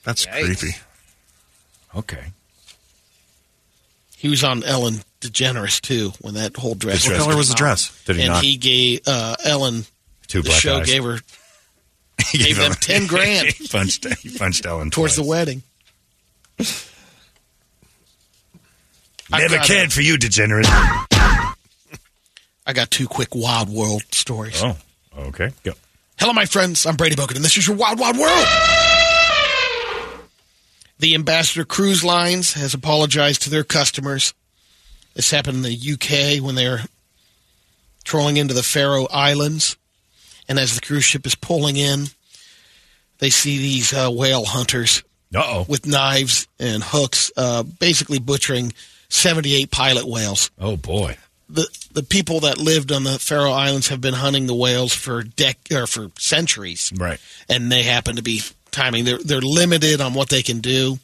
That's 0.03 0.25
Yikes. 0.27 0.45
creepy. 0.45 0.75
okay. 1.95 2.25
He 4.15 4.29
was 4.29 4.43
on 4.43 4.63
Ellen 4.63 5.01
DeGeneres 5.21 5.81
too 5.81 6.13
when 6.21 6.35
that 6.35 6.55
whole 6.55 6.75
dress. 6.75 7.07
What 7.07 7.17
color 7.17 7.35
was 7.35 7.49
the 7.49 7.55
dress? 7.55 8.03
Did 8.05 8.15
he 8.17 8.21
and 8.23 8.33
not? 8.33 8.43
he 8.43 8.57
gave 8.57 9.01
uh, 9.07 9.35
Ellen 9.43 9.85
Two 10.27 10.41
the 10.41 10.51
show 10.51 10.77
eyes. 10.77 10.85
gave 10.87 11.03
her 11.03 11.19
He 12.31 12.39
gave 12.39 12.57
them 12.57 12.73
10 12.73 13.07
grand. 13.13 13.51
he 13.53 13.67
punched. 13.71 14.05
He 14.19 14.37
punched 14.37 14.65
Ellen 14.65 14.89
towards 14.89 15.15
the 15.15 15.23
wedding. 15.23 15.61
Never 19.31 19.57
got 19.57 19.67
cared 19.67 19.93
for 19.93 20.01
you, 20.01 20.17
degenerate. 20.17 20.65
I 20.69 22.73
got 22.73 22.91
two 22.91 23.07
quick 23.07 23.35
Wild 23.35 23.69
World 23.69 24.03
stories. 24.11 24.61
Oh, 24.63 24.77
okay. 25.17 25.51
Go. 25.63 25.73
Hello, 26.19 26.33
my 26.33 26.45
friends. 26.45 26.85
I'm 26.85 26.95
Brady 26.95 27.15
Bogan, 27.15 27.35
and 27.35 27.45
this 27.45 27.57
is 27.57 27.67
your 27.67 27.75
Wild 27.75 27.99
Wild 27.99 28.17
World. 28.17 28.45
The 30.99 31.15
Ambassador 31.15 31.65
Cruise 31.65 32.03
Lines 32.03 32.53
has 32.53 32.73
apologized 32.73 33.43
to 33.43 33.49
their 33.49 33.63
customers. 33.63 34.33
This 35.13 35.31
happened 35.31 35.57
in 35.57 35.63
the 35.63 35.93
UK 35.93 36.43
when 36.43 36.55
they 36.55 36.67
were 36.67 36.81
trolling 38.03 38.37
into 38.37 38.53
the 38.53 38.63
Faroe 38.63 39.07
Islands. 39.11 39.77
And 40.47 40.59
as 40.59 40.75
the 40.75 40.81
cruise 40.81 41.03
ship 41.03 41.25
is 41.25 41.35
pulling 41.35 41.75
in, 41.77 42.05
they 43.19 43.29
see 43.29 43.57
these 43.57 43.93
uh, 43.93 44.09
whale 44.11 44.45
hunters 44.45 45.03
Uh-oh. 45.33 45.65
with 45.67 45.85
knives 45.87 46.47
and 46.59 46.83
hooks, 46.83 47.31
uh, 47.37 47.63
basically 47.63 48.19
butchering 48.19 48.73
78 49.09 49.71
pilot 49.71 50.05
whales. 50.05 50.51
Oh, 50.59 50.77
boy. 50.77 51.17
The 51.47 51.67
the 51.91 52.01
people 52.03 52.39
that 52.41 52.57
lived 52.57 52.91
on 52.91 53.03
the 53.03 53.19
Faroe 53.19 53.51
Islands 53.51 53.89
have 53.89 54.01
been 54.01 54.15
hunting 54.15 54.47
the 54.47 54.55
whales 54.55 54.93
for 54.93 55.21
dec- 55.21 55.71
or 55.71 55.85
for 55.85 56.09
centuries 56.19 56.91
Right. 56.95 57.19
and 57.47 57.71
they 57.71 57.83
happen 57.83 58.15
to 58.15 58.23
be 58.23 58.41
timing. 58.71 59.05
They're 59.05 59.19
they're 59.19 59.41
limited 59.41 60.01
on 60.01 60.15
what 60.15 60.29
they 60.29 60.41
can 60.41 60.59
do. 60.59 60.97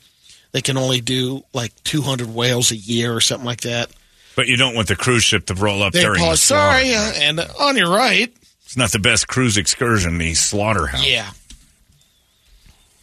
They 0.52 0.62
can 0.62 0.78
only 0.78 1.00
do 1.00 1.44
like 1.54 1.72
200 1.84 2.34
whales 2.34 2.72
a 2.72 2.76
year 2.76 3.14
or 3.16 3.22
something 3.22 3.46
like 3.46 3.62
that. 3.62 3.92
But 4.36 4.48
you 4.48 4.58
don't 4.58 4.74
want 4.74 4.88
the 4.88 4.96
cruise 4.96 5.24
ship 5.24 5.46
to 5.46 5.54
roll 5.54 5.84
up 5.84 5.94
They 5.94 6.02
during 6.02 6.16
the 6.16 6.22
apologize. 6.22 6.42
slaughter. 6.42 6.84
Sorry, 6.86 6.96
uh, 6.96 7.12
and 7.24 7.40
on 7.60 7.78
your 7.78 7.92
right, 7.92 8.34
It's 8.72 8.78
not 8.78 8.92
the 8.94 9.00
best 9.00 9.28
cruise 9.28 9.58
excursion, 9.58 10.18
the 10.18 10.34
slaughterhouse. 10.34 11.06
yeah, 11.06 11.32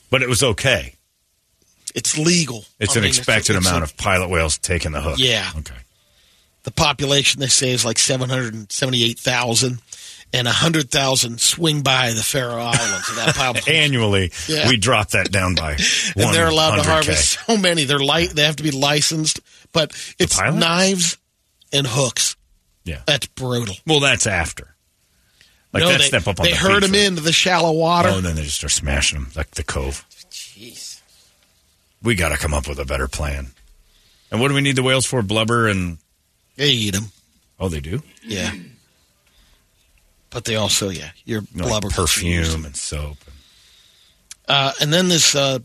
But 0.09 0.23
it 0.23 0.29
was 0.31 0.43
okay. 0.43 0.95
it's 1.95 2.17
legal. 2.17 2.65
It's 2.81 2.97
I 2.97 3.01
an 3.01 3.03
mean, 3.03 3.09
expected 3.11 3.55
it's 3.55 3.67
a- 3.67 3.69
amount 3.69 3.85
of 3.85 3.95
pilot 3.99 4.31
whales 4.31 4.57
taking 4.57 4.93
the 4.93 5.03
hook. 5.03 5.19
Yeah. 5.19 5.51
Okay. 5.59 5.75
the 6.63 6.71
population. 6.71 7.41
They 7.41 7.49
say 7.49 7.71
is 7.73 7.85
like 7.85 7.99
778,000, 7.99 9.79
and 10.33 10.47
100,000 10.47 11.39
swing 11.41 11.83
by 11.83 12.13
the 12.15 12.23
Faroe 12.23 12.57
Islands. 12.63 13.17
that 13.17 13.35
population. 13.37 13.75
Annually, 13.75 14.33
Yeah. 14.47 14.69
we 14.71 14.79
drop 14.79 15.11
that 15.11 15.31
down 15.31 15.55
by 15.55 15.73
and 16.17 16.35
they're 16.35 16.49
allowed 16.49 16.77
to 16.77 16.83
harvest 16.89 17.39
so 17.47 17.57
many. 17.59 17.85
They're 17.85 17.99
light. 17.99 18.31
They 18.31 18.45
have 18.45 18.57
to 18.57 18.63
be 18.63 18.71
licensed, 18.71 19.41
but 19.73 19.93
it's 20.19 20.39
knives 20.41 21.19
and 21.75 21.87
hooks. 21.87 22.37
Yeah. 22.85 23.03
That's 23.07 23.27
brutal. 23.27 23.77
Well, 23.87 24.01
that's 24.01 24.27
after. 24.27 24.75
Like 25.73 25.83
no, 25.83 25.91
that 25.91 25.99
they, 25.99 26.05
step 26.05 26.27
up 26.27 26.41
on 26.41 26.45
they 26.45 26.53
the 26.53 26.57
herd 26.59 26.83
them 26.83 26.95
into 26.95 27.21
the 27.21 27.33
shallow 27.33 27.73
water. 27.73 28.09
Oh, 28.11 28.17
and 28.17 28.25
then 28.27 28.37
they 28.37 28.43
just 28.43 28.57
start 28.57 28.71
smashing 28.71 29.19
them 29.21 29.31
like 29.37 29.51
the 29.53 29.63
cove. 29.63 30.05
Jeez. 30.31 31.01
We 32.03 32.15
got 32.15 32.31
to 32.31 32.37
come 32.39 32.55
up 32.55 32.67
with 32.69 32.79
a 32.79 32.85
better 32.87 33.09
plan. 33.09 33.49
And 34.31 34.41
what 34.41 34.49
do 34.49 34.55
we 34.55 34.61
need 34.61 34.77
the 34.77 34.83
whales 34.83 35.05
for? 35.07 35.21
Blubber 35.23 35.69
and 35.69 35.99
They 36.57 36.69
eat 36.71 36.95
them. 36.95 37.13
oh, 37.61 37.69
they 37.69 37.81
do 37.81 38.03
Yeah. 38.25 38.53
But 40.31 40.45
they 40.45 40.57
also, 40.57 40.91
yeah, 40.91 41.11
your 41.25 41.41
You 41.41 41.49
know, 41.63 41.69
blubber 41.69 41.87
used. 41.89 41.97
perfume 41.97 42.65
and 42.65 42.77
soap. 42.77 43.17
Uh, 44.47 44.73
and 44.81 44.93
then 44.93 45.09
this 45.09 45.35
uh, 45.35 45.59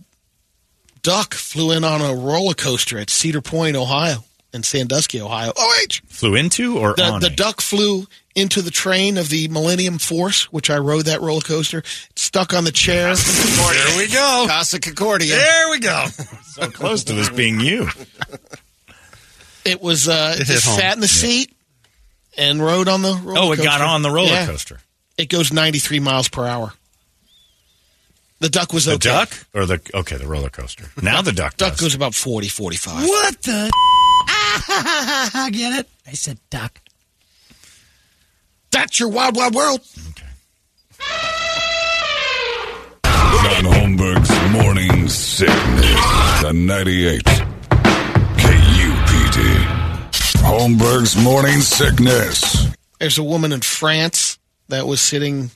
duck 1.01 1.33
flew 1.33 1.71
in 1.71 1.83
on 1.83 2.01
a 2.01 2.13
roller 2.15 2.53
coaster 2.53 2.97
at 2.97 3.09
Cedar 3.09 3.41
Point, 3.41 3.75
Ohio, 3.75 4.23
in 4.53 4.63
Sandusky, 4.63 5.19
Ohio. 5.21 5.51
Oh, 5.55 5.85
Flew 6.07 6.35
into 6.35 6.77
or 6.77 6.93
the, 6.95 7.03
on 7.05 7.19
the 7.21 7.27
a? 7.27 7.29
duck 7.29 7.59
flew 7.61 8.05
into 8.35 8.61
the 8.61 8.71
train 8.71 9.17
of 9.17 9.29
the 9.29 9.47
Millennium 9.47 9.97
Force, 9.99 10.51
which 10.51 10.69
I 10.69 10.77
rode 10.77 11.05
that 11.05 11.21
roller 11.21 11.41
coaster. 11.41 11.79
It 11.79 11.85
stuck 12.19 12.53
on 12.53 12.63
the 12.63 12.71
chair. 12.71 13.15
There 13.15 13.97
we 13.97 14.07
go. 14.07 14.45
Costa 14.47 14.79
Concordia. 14.79 15.35
There 15.35 15.69
we 15.71 15.79
go. 15.79 16.05
so 16.45 16.69
close 16.69 17.03
to 17.05 17.13
this 17.13 17.29
being 17.29 17.59
you. 17.59 17.87
It 19.65 19.81
was 19.81 20.07
uh, 20.07 20.35
it 20.39 20.45
just 20.45 20.65
home. 20.65 20.79
sat 20.79 20.93
in 20.95 20.99
the 20.99 21.07
seat 21.07 21.53
and 22.37 22.61
rode 22.61 22.87
on 22.87 23.01
the 23.01 23.13
roller 23.23 23.39
Oh, 23.39 23.51
it 23.51 23.57
coaster. 23.57 23.63
got 23.63 23.81
on 23.81 24.01
the 24.01 24.09
roller 24.11 24.29
Yeah. 24.29 24.45
coaster. 24.45 24.79
It 25.17 25.29
goes 25.29 25.53
93 25.53 25.99
miles 25.99 26.27
per 26.27 26.45
hour. 26.45 26.73
The 28.39 28.49
duck 28.49 28.73
was 28.73 28.85
The 28.85 28.97
duck 28.97 29.31
or 29.53 29.65
the 29.65 29.79
okay 29.93 30.17
the 30.17 30.27
roller 30.27 30.49
coaster. 30.49 30.85
Now 31.01 31.21
the 31.21 31.31
duck. 31.31 31.55
Duck 31.55 31.73
does. 31.73 31.79
goes 31.81 31.95
about 31.95 32.13
40, 32.13 32.49
45. 32.49 33.07
What 33.07 33.41
the? 33.43 33.71
I 34.55 35.49
get 35.53 35.79
it. 35.79 35.89
I 36.07 36.11
said 36.13 36.39
duck. 36.49 36.79
That's 38.71 38.99
your 38.99 39.09
wild, 39.09 39.35
wild 39.35 39.55
world. 39.55 39.81
Okay. 40.09 40.27
John 43.43 43.65
Holmberg's 43.65 44.51
Morning 44.51 45.07
Sickness. 45.07 46.41
The 46.41 46.53
98. 46.53 47.23
KUPD. 48.37 49.65
Holmberg's 50.41 51.15
Morning 51.21 51.59
Sickness. 51.61 52.67
There's 52.99 53.17
a 53.17 53.23
woman 53.23 53.51
in 53.51 53.61
France 53.61 54.39
that 54.69 54.87
was 54.87 55.01
sitting 55.01 55.51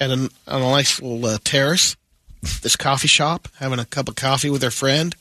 at 0.00 0.10
an, 0.10 0.30
on 0.48 0.62
a 0.62 0.70
nice 0.70 1.00
little 1.00 1.24
uh, 1.26 1.38
terrace, 1.44 1.96
this 2.62 2.76
coffee 2.76 3.08
shop, 3.08 3.48
having 3.56 3.78
a 3.78 3.84
cup 3.84 4.08
of 4.08 4.16
coffee 4.16 4.50
with 4.50 4.62
her 4.62 4.70
friend, 4.70 5.14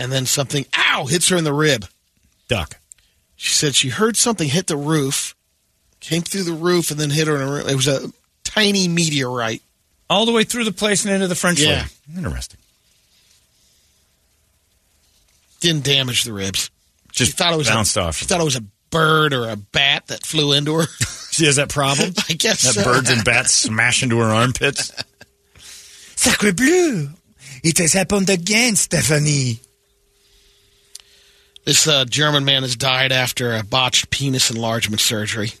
and 0.00 0.10
then 0.10 0.24
something, 0.26 0.64
ow, 0.76 1.04
hits 1.06 1.28
her 1.28 1.36
in 1.36 1.44
the 1.44 1.52
rib. 1.52 1.86
duck. 2.48 2.78
She 3.36 3.52
said 3.54 3.74
she 3.74 3.88
heard 3.90 4.16
something 4.16 4.48
hit 4.48 4.66
the 4.66 4.76
roof, 4.76 5.34
came 6.00 6.22
through 6.22 6.42
the 6.44 6.52
roof, 6.52 6.90
and 6.90 6.98
then 7.00 7.10
hit 7.10 7.26
her 7.28 7.36
in 7.36 7.46
the 7.46 7.52
rib. 7.52 7.66
It 7.68 7.76
was 7.76 7.88
a 7.88 8.12
tiny 8.44 8.88
meteorite. 8.88 9.62
All 10.10 10.26
the 10.26 10.32
way 10.32 10.44
through 10.44 10.64
the 10.64 10.72
place 10.72 11.04
and 11.04 11.14
into 11.14 11.28
the 11.28 11.34
French 11.34 11.60
Yeah. 11.60 11.86
lady. 12.08 12.26
Interesting. 12.26 12.58
Didn't 15.60 15.84
damage 15.84 16.24
the 16.24 16.32
ribs. 16.32 16.70
Just 17.12 17.32
she 17.32 17.36
thought 17.36 17.52
it 17.52 17.56
was 17.58 17.68
bounced 17.68 17.96
a, 17.96 18.00
off. 18.02 18.16
She 18.16 18.24
thought 18.24 18.40
it 18.40 18.44
was 18.44 18.56
a 18.56 18.64
bird 18.90 19.32
or 19.32 19.48
a 19.48 19.56
bat 19.56 20.06
that 20.08 20.24
flew 20.24 20.52
into 20.52 20.74
her. 20.74 20.86
She 21.30 21.46
has 21.46 21.56
that 21.56 21.68
problem. 21.70 22.12
I 22.28 22.32
guess 22.34 22.62
that 22.64 22.74
so. 22.74 22.82
birds 22.84 23.08
and 23.08 23.24
bats 23.24 23.54
smash 23.54 24.02
into 24.02 24.18
her 24.18 24.24
armpits. 24.26 24.92
Sacre 26.16 26.52
bleu. 26.52 27.08
It 27.62 27.78
has 27.78 27.92
happened 27.92 28.28
again, 28.28 28.74
Stephanie. 28.74 29.60
This 31.64 31.86
uh, 31.86 32.04
German 32.06 32.44
man 32.44 32.62
has 32.62 32.76
died 32.76 33.12
after 33.12 33.54
a 33.54 33.62
botched 33.62 34.10
penis 34.10 34.50
enlargement 34.50 35.00
surgery. 35.00 35.52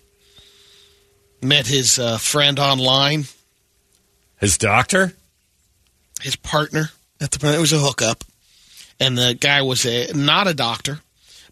Met 1.42 1.66
his 1.66 1.98
uh, 1.98 2.18
friend 2.18 2.58
online, 2.58 3.24
His 4.38 4.58
doctor. 4.58 5.14
his 6.20 6.36
partner 6.36 6.90
at 7.20 7.30
the 7.30 7.54
it 7.54 7.58
was 7.60 7.72
a 7.72 7.78
hookup, 7.78 8.24
and 8.98 9.16
the 9.16 9.34
guy 9.34 9.62
was 9.62 9.86
a 9.86 10.12
not 10.14 10.46
a 10.48 10.54
doctor, 10.54 11.00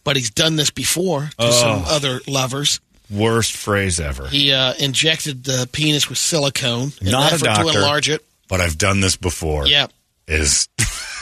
but 0.05 0.17
he's 0.17 0.31
done 0.31 0.57
this 0.57 0.71
before 0.71 1.31
to 1.39 1.53
some 1.53 1.85
other 1.87 2.21
lovers. 2.27 2.81
Worst 3.11 3.57
phrase 3.57 3.99
ever. 3.99 4.29
He 4.29 4.53
uh, 4.53 4.75
injected 4.79 5.45
the 5.45 5.67
penis 5.73 6.11
with 6.11 6.19
silicone 6.19 6.93
in 7.01 7.11
Not 7.11 7.33
an 7.33 7.33
a 7.33 7.35
effort 7.37 7.45
doctor. 7.47 7.73
to 7.73 7.79
enlarge 7.79 8.09
it. 8.11 8.23
But 8.49 8.61
I've 8.61 8.77
done 8.77 9.01
this 9.01 9.17
before. 9.17 9.67
Yep. 9.67 9.91
Is 10.27 10.69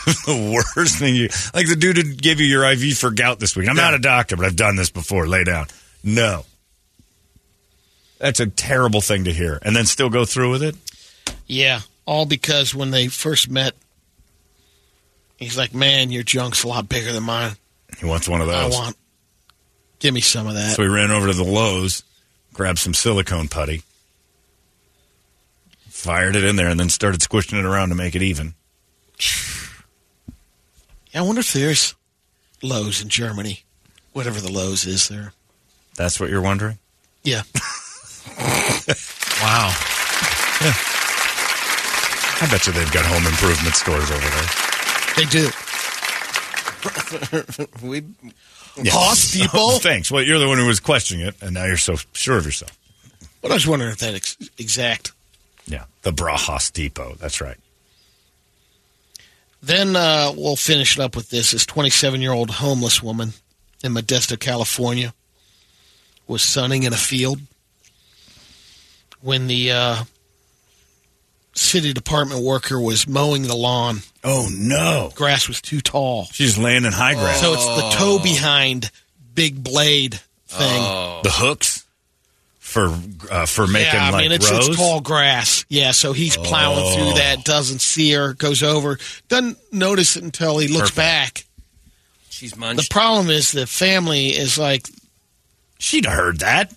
the 0.25 0.63
worst 0.77 0.99
thing 1.01 1.17
you 1.17 1.29
like 1.53 1.69
the 1.69 1.75
dude 1.75 1.97
who 1.97 2.15
gave 2.15 2.39
you 2.39 2.47
your 2.47 2.65
IV 2.71 2.97
for 2.97 3.11
gout 3.11 3.41
this 3.41 3.57
week. 3.57 3.69
I'm 3.69 3.75
not 3.75 3.93
a 3.93 3.99
doctor, 3.99 4.37
but 4.37 4.47
I've 4.47 4.55
done 4.55 4.77
this 4.77 4.89
before. 4.89 5.27
Lay 5.27 5.43
down. 5.43 5.67
No. 6.05 6.45
That's 8.19 8.39
a 8.39 8.47
terrible 8.47 9.01
thing 9.01 9.25
to 9.25 9.33
hear. 9.33 9.59
And 9.63 9.75
then 9.75 9.85
still 9.85 10.09
go 10.09 10.25
through 10.25 10.53
with 10.53 10.63
it? 10.63 10.77
Yeah, 11.49 11.81
all 12.07 12.25
because 12.25 12.73
when 12.73 12.93
they 12.93 13.09
first 13.09 13.51
met, 13.51 13.75
he's 15.39 15.59
like, 15.59 15.75
"Man, 15.75 16.13
your 16.13 16.23
junk's 16.23 16.63
a 16.63 16.69
lot 16.69 16.89
bigger 16.89 17.11
than 17.11 17.25
mine. 17.25 17.57
He 17.99 18.07
wants 18.07 18.29
one 18.29 18.41
of 18.41 18.47
those. 18.47 18.75
I 18.75 18.79
want, 18.79 18.97
give 19.99 20.15
me 20.15 20.21
some 20.21 20.47
of 20.47 20.55
that." 20.55 20.77
So 20.77 20.83
he 20.83 20.89
ran 20.89 21.11
over 21.11 21.27
to 21.27 21.33
the 21.33 21.43
Lowe's, 21.43 22.05
grabbed 22.53 22.79
some 22.79 22.95
silicone 22.95 23.49
putty, 23.49 23.83
fired 25.89 26.37
it 26.37 26.45
in 26.45 26.55
there, 26.55 26.69
and 26.69 26.79
then 26.79 26.91
started 26.91 27.23
squishing 27.23 27.59
it 27.59 27.65
around 27.65 27.89
to 27.89 27.97
make 27.97 28.15
it 28.15 28.23
even. 28.23 28.55
Yeah, 31.17 31.23
I 31.23 31.25
wonder 31.25 31.41
if 31.41 31.51
there's 31.55 31.95
Lowe's 32.63 33.01
in 33.01 33.09
Germany, 33.09 33.65
whatever 34.13 34.39
the 34.39 34.53
Lowe's 34.53 34.85
is 34.85 35.09
there. 35.09 35.33
That's 35.97 36.21
what 36.21 36.29
you're 36.29 36.43
wondering? 36.43 36.79
Yeah, 37.25 37.41
Wow. 39.41 39.73
Yeah. 40.61 40.77
I 42.39 42.49
bet 42.51 42.67
you 42.67 42.75
they've 42.75 42.93
got 42.93 43.07
home 43.07 43.25
improvement 43.27 43.75
stores 43.75 44.11
over 44.11 44.29
there. 44.29 44.49
they 45.17 45.25
do. 45.25 45.49
We 47.83 48.91
Hoss 48.91 49.33
Depot. 49.33 49.49
Oh, 49.55 49.79
thanks. 49.79 50.11
Well, 50.11 50.23
you're 50.23 50.39
the 50.39 50.47
one 50.49 50.59
who 50.59 50.67
was 50.67 50.81
questioning 50.81 51.27
it, 51.27 51.35
and 51.41 51.55
now 51.55 51.65
you're 51.65 51.79
so 51.79 51.97
sure 52.13 52.37
of 52.37 52.45
yourself. 52.45 52.79
But 53.41 53.53
I 53.53 53.55
was 53.55 53.67
wondering 53.67 53.93
if 53.93 53.99
that 54.01 54.15
ex- 54.15 54.37
exact. 54.59 55.13
Yeah, 55.67 55.85
the 56.03 56.13
Brahas 56.13 56.71
Depot. 56.71 57.15
That's 57.19 57.41
right. 57.41 57.57
Then 59.67 59.97
uh, 59.97 60.31
we'll 60.37 60.55
finish 60.55 60.97
it 60.97 61.03
up 61.03 61.17
with 61.17 61.31
this. 61.31 61.51
This 61.51 61.67
27 61.67 62.21
year 62.23 62.33
old 62.33 62.51
homeless 62.51 63.03
woman 63.03 63.33
in 63.83 63.93
Modesto, 63.95 64.39
California, 64.39 65.13
was 66.29 66.41
sunning 66.43 66.85
in 66.85 66.93
a 66.93 66.97
field 66.97 67.41
when 69.21 69.49
the 69.49 69.73
uh, 69.73 70.05
city 71.57 71.93
department 71.93 72.43
worker 72.45 72.81
was 72.81 73.09
mowing 73.09 73.43
the 73.43 73.57
lawn. 73.57 74.03
Oh 74.23 74.49
no, 74.57 75.11
Grass 75.17 75.49
was 75.49 75.61
too 75.61 75.81
tall. 75.81 76.27
she's 76.27 76.57
laying 76.57 76.85
in 76.85 76.93
high 76.93 77.15
grass. 77.15 77.41
So 77.41 77.55
it's 77.55 77.67
the 77.67 77.91
toe 77.99 78.21
behind 78.23 78.93
big 79.35 79.65
blade 79.65 80.21
thing. 80.47 80.83
The 81.25 81.31
hooks. 81.33 81.86
For 82.77 83.33
uh, 83.33 83.47
for 83.47 83.67
making 83.67 83.95
yeah, 83.95 84.09
I 84.09 84.11
like 84.11 84.23
mean, 84.25 84.33
it's, 84.33 84.51
rows. 84.51 84.69
it's 84.69 84.77
tall 84.77 85.01
grass. 85.01 85.65
Yeah, 85.71 85.93
so 85.93 86.13
he's 86.13 86.37
plowing 86.37 86.79
Oh. 86.83 86.95
through 86.95 87.19
that, 87.21 87.43
doesn't 87.45 87.81
see 87.81 88.13
her, 88.13 88.35
goes 88.35 88.63
over, 88.63 88.99
doesn't 89.29 89.57
notice 89.73 90.17
it 90.17 90.23
until 90.25 90.59
he 90.59 90.69
looks 90.69 90.91
Perfect. 90.91 90.97
back. 90.97 91.45
She's 92.29 92.51
The 92.53 92.87
problem 92.91 93.31
is 93.31 93.53
the 93.53 93.67
family 93.67 94.29
is 94.29 94.59
like, 94.59 94.87
She'd 95.79 96.05
heard 96.05 96.41
that. 96.41 96.75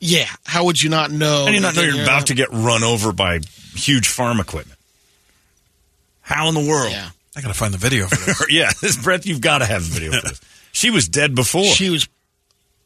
yeah, 0.00 0.26
how 0.44 0.64
would 0.64 0.82
you 0.82 0.90
not 0.90 1.10
know? 1.12 1.44
How 1.44 1.46
do 1.46 1.52
you 1.54 1.60
not 1.60 1.76
know 1.76 1.82
that 1.82 1.94
you're 1.94 2.02
about 2.02 2.26
to 2.26 2.34
get 2.34 2.48
run 2.52 2.82
over 2.82 3.12
by 3.12 3.40
huge 3.74 4.08
farm 4.08 4.40
equipment? 4.40 4.78
How 6.20 6.48
in 6.48 6.54
the 6.54 6.68
world? 6.68 6.90
Yeah. 6.90 7.10
I 7.36 7.40
gotta 7.42 7.54
find 7.54 7.72
the 7.72 7.78
video 7.78 8.06
for 8.08 8.16
this. 8.16 8.44
yeah, 8.50 8.70
this 8.82 8.96
Brett, 9.02 9.24
you've 9.24 9.40
got 9.40 9.58
to 9.58 9.66
have 9.66 9.84
the 9.84 10.00
video 10.00 10.12
for 10.20 10.28
this. 10.28 10.40
She 10.72 10.90
was 10.90 11.08
dead 11.08 11.34
before. 11.36 11.64
She 11.64 11.90
was, 11.90 12.08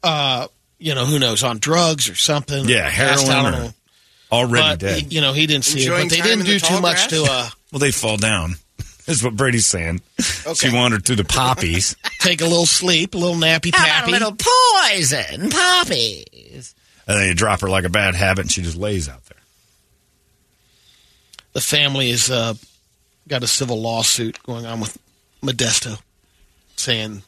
uh, 0.02 0.46
you 0.80 0.94
know, 0.94 1.04
who 1.04 1.18
knows, 1.20 1.44
on 1.44 1.58
drugs 1.58 2.08
or 2.08 2.14
something. 2.16 2.68
yeah, 2.68 2.90
Passed 2.90 3.28
heroin 3.28 3.54
or 3.54 3.74
already 4.32 4.62
But, 4.72 4.78
dead. 4.80 5.02
he- 5.02 5.14
you 5.16 5.20
know, 5.20 5.32
he 5.32 5.46
didn't 5.46 5.64
see 5.66 5.80
Enjoying 5.82 6.06
it. 6.06 6.08
But 6.08 6.10
they 6.10 6.22
didn't 6.22 6.32
in 6.40 6.46
the 6.46 6.52
do 6.52 6.58
tall 6.58 6.76
too 6.78 6.82
much 6.82 6.96
grass? 6.96 7.10
to 7.10 7.24
uh, 7.24 7.48
well, 7.70 7.78
they 7.80 7.90
fall 7.92 8.16
down. 8.16 8.54
Is 9.06 9.22
what 9.24 9.34
Brady's 9.36 9.66
saying. 9.66 10.00
Okay. 10.46 10.54
She 10.54 10.70
wandered 10.74 11.04
through 11.04 11.16
the 11.16 11.24
poppies. 11.24 11.96
take 12.20 12.40
a 12.40 12.44
little 12.44 12.66
sleep, 12.66 13.14
a 13.14 13.18
little 13.18 13.34
nappy 13.36 13.74
How 13.74 13.84
pappy. 13.84 14.10
a 14.10 14.12
little 14.12 14.36
poison, 14.36 15.50
poppies. 15.50 16.74
And 17.08 17.18
then 17.20 17.28
you 17.28 17.34
drop 17.34 17.60
her 17.62 17.68
like 17.68 17.84
a 17.84 17.88
bad 17.88 18.14
habit, 18.14 18.42
and 18.42 18.52
she 18.52 18.62
just 18.62 18.76
lays 18.76 19.08
out 19.08 19.24
there. 19.26 19.38
the 21.54 21.60
family 21.60 22.10
has 22.10 22.30
uh, 22.30 22.54
got 23.26 23.42
a 23.42 23.46
civil 23.48 23.80
lawsuit 23.80 24.40
going 24.44 24.64
on 24.66 24.78
with 24.80 24.96
Modesto, 25.42 26.00
saying 26.76 27.22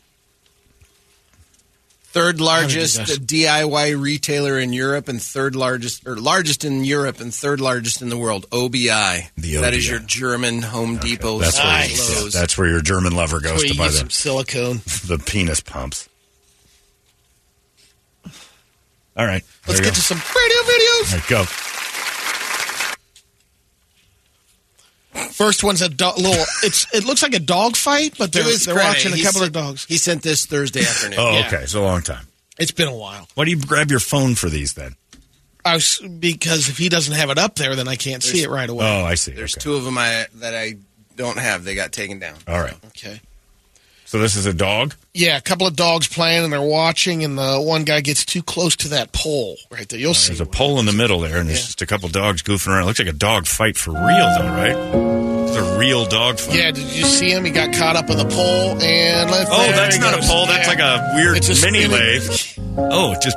Third 2.12 2.40
largest 2.42 2.98
How 2.98 3.04
did 3.06 3.32
you 3.32 3.46
DIY 3.46 3.98
retailer 4.00 4.58
in 4.58 4.72
Europe 4.74 5.08
and 5.08 5.20
third 5.20 5.56
largest 5.56 6.06
or 6.06 6.16
largest 6.16 6.62
in 6.64 6.84
Europe 6.84 7.20
and 7.20 7.32
third 7.34 7.58
largest 7.60 8.02
in 8.02 8.10
the 8.10 8.18
world. 8.18 8.44
OBI. 8.52 9.30
The 9.38 9.56
That 9.56 9.72
is 9.72 9.86
OBI. 9.86 9.90
your 9.90 9.98
German 10.00 10.60
Home 10.62 10.98
Depot. 10.98 11.38
That's 11.38 11.56
where, 11.58 11.66
Nice. 11.66 12.24
yeah, 12.34 12.40
that's 12.40 12.58
where 12.58 12.68
your 12.68 12.82
German 12.82 13.16
lover 13.16 13.40
goes 13.40 13.52
where 13.52 13.60
to 13.60 13.68
you 13.68 13.78
buy 13.78 13.86
get 13.86 13.94
some 13.94 14.08
the, 14.08 14.12
silicone. 14.12 14.80
the 15.06 15.22
penis 15.24 15.60
pumps. 15.62 16.08
All 19.16 19.26
right. 19.26 19.42
Let's 19.66 19.66
there 19.66 19.76
you 19.76 19.82
get 19.82 19.90
go. 19.90 19.94
to 19.94 20.00
some 20.00 20.18
radio 20.18 20.58
videos. 20.62 21.12
All 21.12 21.18
right, 21.18 21.28
go. 21.28 21.71
First 25.32 25.62
one's 25.62 25.82
a 25.82 25.88
do- 25.88 26.06
little. 26.16 26.44
It's 26.62 26.86
it 26.94 27.04
looks 27.04 27.22
like 27.22 27.34
a 27.34 27.38
dog 27.40 27.76
fight, 27.76 28.14
but 28.18 28.32
To 28.32 28.42
they're, 28.42 28.56
they're 28.56 28.74
credit, 28.74 28.88
watching 28.88 29.12
a 29.12 29.16
he 29.16 29.22
couple 29.22 29.40
sent- 29.40 29.48
of 29.48 29.52
dogs. 29.62 29.84
He 29.84 29.96
sent 29.98 30.22
this 30.22 30.46
Thursday 30.46 30.80
afternoon. 30.80 31.18
Oh, 31.20 31.32
Yeah. 31.38 31.46
okay. 31.46 31.56
It's 31.62 31.74
a 31.74 31.80
long 31.80 32.02
time. 32.02 32.26
It's 32.58 32.70
been 32.70 32.88
a 32.88 32.94
while. 32.94 33.28
Why 33.34 33.44
do 33.44 33.50
you 33.50 33.58
grab 33.58 33.90
your 33.90 34.00
phone 34.00 34.34
for 34.34 34.48
these 34.48 34.74
then? 34.74 34.94
I 35.64 35.74
was 35.74 36.00
because 36.18 36.68
if 36.68 36.78
he 36.78 36.88
doesn't 36.88 37.14
have 37.14 37.30
it 37.30 37.38
up 37.38 37.54
there, 37.56 37.76
then 37.76 37.88
I 37.88 37.96
can't 37.96 38.22
see 38.22 38.42
it 38.42 38.50
right 38.50 38.68
away. 38.68 38.84
Oh, 38.84 39.04
I 39.04 39.14
see. 39.14 39.32
There's 39.32 39.54
Okay. 39.54 39.62
two 39.62 39.74
of 39.74 39.84
them 39.84 39.96
I, 39.96 40.26
that 40.36 40.54
I 40.54 40.74
don't 41.16 41.38
have. 41.38 41.64
They 41.64 41.74
got 41.74 41.92
taken 41.92 42.18
down. 42.18 42.36
All 42.48 42.60
right. 42.60 42.74
Okay. 42.86 43.20
So 44.12 44.18
this 44.18 44.36
is 44.36 44.44
a 44.44 44.52
dog? 44.52 44.94
Yeah, 45.14 45.38
a 45.38 45.40
couple 45.40 45.66
of 45.66 45.74
dogs 45.74 46.06
playing 46.06 46.44
and 46.44 46.52
they're 46.52 46.60
watching, 46.60 47.24
and 47.24 47.38
the 47.38 47.58
one 47.58 47.84
guy 47.84 48.02
gets 48.02 48.26
too 48.26 48.42
close 48.42 48.76
to 48.76 48.88
that 48.90 49.10
pole 49.12 49.56
right 49.70 49.88
there. 49.88 49.98
You'll 49.98 50.12
see. 50.12 50.34
There's 50.34 50.42
a 50.42 50.44
pole 50.44 50.78
in 50.80 50.84
the 50.84 50.92
middle 50.92 51.20
there, 51.20 51.38
and 51.38 51.48
there's 51.48 51.64
just 51.64 51.80
a 51.80 51.86
couple 51.86 52.10
dogs 52.10 52.42
goofing 52.42 52.68
around. 52.68 52.82
It 52.82 52.86
looks 52.88 52.98
like 52.98 53.08
a 53.08 53.12
dog 53.14 53.46
fight 53.46 53.78
for 53.78 53.92
real, 53.92 54.28
though, 54.36 54.52
right? 54.52 55.48
It's 55.48 55.56
a 55.56 55.78
real 55.78 56.04
dog 56.04 56.38
fight. 56.38 56.56
Yeah, 56.56 56.70
did 56.72 56.84
you 56.94 57.04
see 57.06 57.30
him? 57.30 57.46
He 57.46 57.50
got 57.52 57.72
caught 57.74 57.96
up 57.96 58.10
in 58.10 58.18
the 58.18 58.26
pole, 58.26 58.72
and 58.82 59.30
let, 59.30 59.46
Oh, 59.50 59.62
there 59.62 59.72
that's 59.76 59.94
he 59.96 60.00
not 60.02 60.12
a 60.12 60.26
pole. 60.26 60.44
That's 60.44 60.68
Yeah. 60.68 60.74
like 60.74 60.80
a 60.80 61.12
weird 61.14 61.38
It's 61.38 61.48
a 61.48 61.64
mini 61.64 61.84
spinning- 61.84 61.90
lathe. 61.90 62.58
Oh, 62.92 63.14
just 63.14 63.36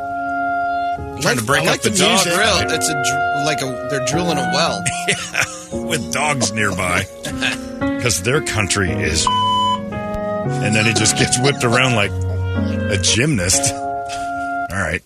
trying 1.22 1.38
to 1.38 1.44
break 1.46 1.64
I 1.70 1.76
up 1.76 1.82
the, 1.84 1.90
the 1.90 1.98
dog 2.00 2.12
music. 2.26 2.34
Drill. 2.34 2.58
It's 2.76 2.90
a 2.90 2.94
dr- 2.94 3.46
like 3.46 3.62
a 3.62 3.88
they're 3.90 4.06
drilling 4.08 4.38
a 4.38 4.52
well. 4.54 4.84
yeah, 5.08 5.86
with 5.88 6.12
dogs 6.12 6.52
nearby 6.52 7.06
because 7.98 8.24
their 8.24 8.42
country 8.42 8.92
is. 8.92 9.26
And 10.48 10.76
then 10.76 10.86
he 10.86 10.94
just 10.94 11.18
gets 11.18 11.40
whipped 11.40 11.64
around 11.64 11.96
like 11.96 12.12
a 12.12 12.98
gymnast. 13.02 13.74
All 13.74 14.82
right. 14.82 15.02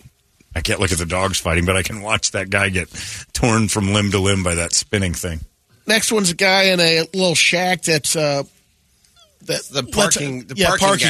I 0.54 0.60
can't 0.60 0.80
look 0.80 0.92
at 0.92 0.98
the 0.98 1.06
dogs 1.06 1.38
fighting, 1.38 1.64
but 1.64 1.76
I 1.76 1.82
can 1.82 2.02
watch 2.02 2.32
that 2.32 2.50
guy 2.50 2.68
get 2.70 2.88
torn 3.32 3.68
from 3.68 3.92
limb 3.94 4.10
to 4.10 4.18
limb 4.18 4.42
by 4.42 4.56
that 4.56 4.72
spinning 4.72 5.14
thing. 5.14 5.40
Next 5.86 6.10
one's 6.12 6.30
a 6.30 6.34
guy 6.34 6.64
in 6.64 6.80
a 6.80 7.00
little 7.14 7.34
shack 7.34 7.82
that's 7.82 8.16
uh, 8.16 8.42
that 9.46 9.62
The 9.70 9.82
lets- 9.82 9.94
parking- 9.96 10.44
the 10.44 10.54
yeah, 10.56 10.66
parking 10.68 10.86
parking 10.88 11.06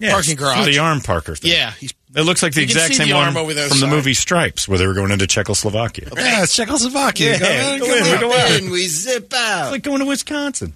guy. 0.00 0.10
parking 0.10 0.36
garage. 0.36 0.66
The 0.66 0.78
arm 0.78 1.00
Parker 1.00 1.36
thing. 1.36 1.50
yeah, 1.52 1.72
he's 1.72 1.92
It 2.14 2.22
looks 2.22 2.42
like 2.42 2.52
the 2.54 2.62
exact 2.62 2.94
same 2.94 3.08
the 3.08 3.14
one 3.14 3.24
arm 3.28 3.36
over 3.36 3.52
there 3.54 3.68
from 3.68 3.80
the 3.80 3.86
movie 3.88 4.14
Stripes, 4.14 4.68
where 4.68 4.78
they 4.78 4.86
were 4.86 4.94
going 4.94 5.10
into 5.10 5.26
Czechoslovakia. 5.26 6.08
yeah, 6.14 6.42
it's 6.44 6.54
Czechoslovakia. 6.54 7.38
Yeah, 7.38 7.38
Go 7.38 7.74
in, 7.74 7.80
go 7.80 7.86
go 7.86 7.96
in, 7.96 8.14
in. 8.14 8.20
go 8.20 8.32
out. 8.32 8.50
and 8.60 8.70
we 8.70 8.86
zip 8.86 9.32
out. 9.34 9.62
It's 9.64 9.72
like 9.72 9.82
going 9.82 9.98
to 10.00 10.06
Wisconsin. 10.06 10.74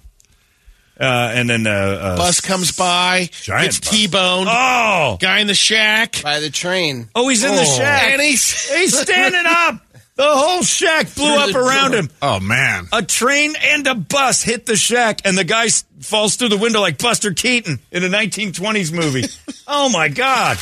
Uh, 0.99 1.31
and 1.35 1.47
then 1.49 1.67
uh, 1.67 1.69
uh, 1.71 2.17
bus 2.17 2.41
comes 2.41 2.71
by, 2.71 3.29
Giant 3.31 3.65
gets 3.65 3.79
bus. 3.79 3.89
T-boned. 3.89 4.47
Oh, 4.51 5.17
Guy 5.21 5.39
in 5.39 5.47
the 5.47 5.53
shack, 5.53 6.23
by 6.23 6.39
the 6.39 6.49
train. 6.49 7.07
oh, 7.13 7.27
he's 7.29 7.43
in 7.43 7.55
the 7.55 7.65
shack. 7.65 8.09
and 8.13 8.21
he's 8.21 8.69
He's 8.73 8.97
standing 8.97 9.43
up. 9.45 9.81
The 10.15 10.23
whole 10.25 10.63
shack 10.63 11.13
blew 11.13 11.35
up 11.35 11.53
around 11.53 11.91
door. 11.91 11.99
him. 12.01 12.09
Oh 12.23 12.39
man. 12.39 12.87
A 12.91 13.03
train 13.03 13.53
and 13.61 13.85
a 13.85 13.93
bus 13.93 14.41
hit 14.41 14.65
the 14.65 14.75
shack, 14.75 15.21
and 15.25 15.37
the 15.37 15.43
guy 15.43 15.67
falls 15.99 16.35
through 16.37 16.49
the 16.49 16.57
window 16.57 16.81
like 16.81 16.97
Buster 16.97 17.31
Keaton 17.35 17.77
in 17.91 18.03
a 18.03 18.07
1920s 18.07 18.91
movie. 18.91 19.25
oh 19.67 19.89
my 19.89 20.07
God! 20.07 20.57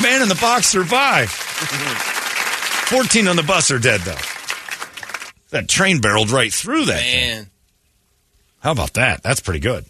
Man 0.00 0.22
in 0.22 0.28
the 0.28 0.38
box 0.40 0.66
survived. 0.68 1.30
14 2.92 3.26
on 3.28 3.36
the 3.36 3.42
bus 3.42 3.70
are 3.72 3.78
dead 3.80 4.00
though. 4.02 4.14
That 5.50 5.68
train 5.68 6.00
barreled 6.00 6.30
right 6.30 6.52
through 6.52 6.84
that. 6.86 7.00
thing. 7.02 7.46
Man, 8.62 8.68
How 8.68 8.72
about 8.72 8.94
that? 8.94 9.22
That's 9.22 9.40
pretty 9.40 9.60
good. 9.60 9.84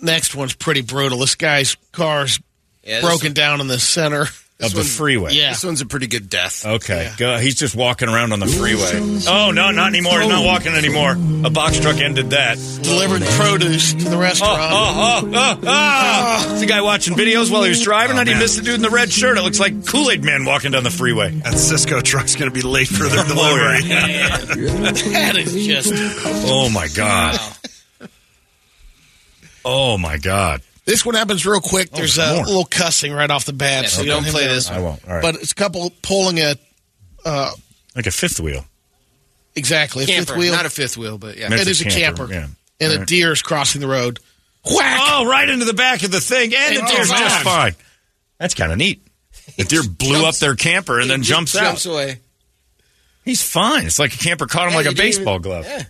next 0.00 0.34
one's 0.34 0.54
pretty 0.54 0.82
brutal. 0.82 1.18
This 1.18 1.34
guy's 1.34 1.76
car's 1.92 2.40
yeah, 2.84 3.00
this 3.00 3.08
broken 3.08 3.32
down 3.32 3.60
in 3.60 3.66
the 3.68 3.78
center. 3.78 4.26
Of 4.60 4.72
the 4.72 4.78
one- 4.78 4.86
freeway. 4.86 5.34
Yeah. 5.34 5.50
This 5.50 5.62
one's 5.62 5.80
a 5.82 5.86
pretty 5.86 6.08
good 6.08 6.28
death. 6.28 6.66
Okay. 6.66 7.12
Go, 7.16 7.36
he's 7.38 7.54
just 7.54 7.76
walking 7.76 8.08
around 8.08 8.32
on 8.32 8.40
the 8.40 8.48
freeway. 8.48 8.90
Oh, 9.28 9.52
no, 9.52 9.70
not 9.70 9.86
anymore. 9.88 10.18
He's 10.20 10.28
not 10.28 10.42
oh. 10.42 10.46
walking 10.46 10.72
anymore. 10.74 11.12
A 11.46 11.50
box 11.50 11.78
truck 11.78 11.98
ended 11.98 12.30
that. 12.30 12.56
Delivered 12.82 13.22
produce 13.22 13.92
to 13.94 14.02
the 14.04 14.16
Oh, 14.16 14.20
restaurant. 14.20 14.58
oh, 14.60 15.20
oh, 15.24 15.30
oh, 15.32 15.32
oh. 15.32 15.60
Ah. 15.64 16.54
Is 16.54 16.58
the 16.60 16.66
guy 16.66 16.80
watching 16.80 17.14
videos 17.14 17.52
while 17.52 17.62
he 17.62 17.68
was 17.68 17.80
driving? 17.84 18.16
Oh, 18.16 18.18
How 18.18 18.24
did 18.24 18.30
he 18.30 18.34
man. 18.34 18.42
miss 18.42 18.56
the 18.56 18.62
dude 18.62 18.74
in 18.74 18.82
the 18.82 18.90
red 18.90 19.12
shirt? 19.12 19.38
It 19.38 19.42
looks 19.42 19.60
like 19.60 19.86
Kool 19.86 20.10
Aid 20.10 20.24
Man 20.24 20.44
walking 20.44 20.72
down 20.72 20.82
the 20.82 20.90
freeway. 20.90 21.30
That 21.30 21.54
Sysco 21.54 22.02
truck's 22.02 22.34
going 22.34 22.50
to 22.50 22.54
be 22.54 22.62
late 22.62 22.88
for 22.88 23.04
their 23.04 23.20
Oh, 23.24 23.28
delivery. 23.28 23.82
that 25.12 25.36
is 25.36 25.66
just. 25.66 25.92
Oh, 26.48 26.68
my 26.68 26.88
God. 26.88 27.38
Oh, 29.64 29.98
my 29.98 30.16
God. 30.18 30.62
This 30.88 31.04
one 31.04 31.14
happens 31.14 31.44
real 31.44 31.60
quick. 31.60 31.90
There's 31.90 32.16
there's 32.16 32.30
a 32.30 32.34
more. 32.36 32.44
little 32.46 32.64
cussing 32.64 33.12
right 33.12 33.30
off 33.30 33.44
the 33.44 33.52
bat, 33.52 33.82
Yeah, 33.84 33.88
so 33.90 33.96
so 33.98 34.02
you 34.04 34.08
don't 34.08 34.22
don't 34.22 34.32
play 34.32 34.46
this 34.46 34.70
I 34.70 34.80
won't. 34.80 35.06
All 35.06 35.12
right. 35.14 35.22
But 35.22 35.34
it's 35.36 35.52
a 35.52 35.54
couple 35.54 35.92
pulling 36.02 36.38
a 36.38 36.54
uh, 37.26 37.50
like 37.94 38.06
a 38.06 38.10
fifth 38.10 38.40
wheel. 38.40 38.64
exactly 39.54 40.04
a 40.04 40.06
Camper, 40.06 40.32
fifth 40.32 40.38
wheel. 40.38 40.52
not 40.54 40.64
a 40.64 40.70
fifth 40.70 40.96
wheel, 40.96 41.18
but 41.18 41.36
yeah. 41.36 41.48
It's 41.50 41.80
a 41.82 41.84
camper, 41.84 42.26
camper, 42.28 42.32
yeah. 42.32 42.46
and 42.80 42.96
All 42.96 43.02
a 43.02 43.06
deer 43.06 43.32
is 43.32 43.42
crossing 43.42 43.80
the 43.82 43.86
road. 43.88 44.18
Whack! 44.64 44.98
Oh, 45.02 45.26
right 45.28 45.48
into 45.48 45.66
the 45.66 45.74
back 45.74 46.02
of 46.04 46.10
the 46.10 46.20
thing, 46.20 46.54
and 46.54 46.76
the 46.76 46.82
Oh, 46.82 46.96
deer's 46.96 47.10
man. 47.10 47.18
just 47.20 47.42
fine. 47.42 47.74
That's 48.38 48.54
kind 48.54 48.72
of 48.72 48.78
neat. 48.78 49.02
The 49.58 49.64
deer 49.64 49.82
blew 49.88 50.24
up 50.26 50.36
their 50.36 50.54
camper 50.54 51.00
and 51.00 51.10
then 51.10 51.20
It 51.20 51.24
just 51.24 51.30
jumps 51.30 51.56
out. 51.56 51.62
jumps 51.64 51.86
away. 51.86 52.20
He's 53.24 53.42
fine. 53.42 53.84
It's 53.86 53.98
like 53.98 54.14
a 54.14 54.18
camper 54.18 54.46
caught 54.46 54.64
him 54.68 54.70
Yeah, 54.70 54.76
like 54.76 54.86
a 54.86 54.90
you 54.90 54.96
baseball 54.96 55.34
even- 55.34 55.42
glove. 55.42 55.64
Yeah, 55.66 55.82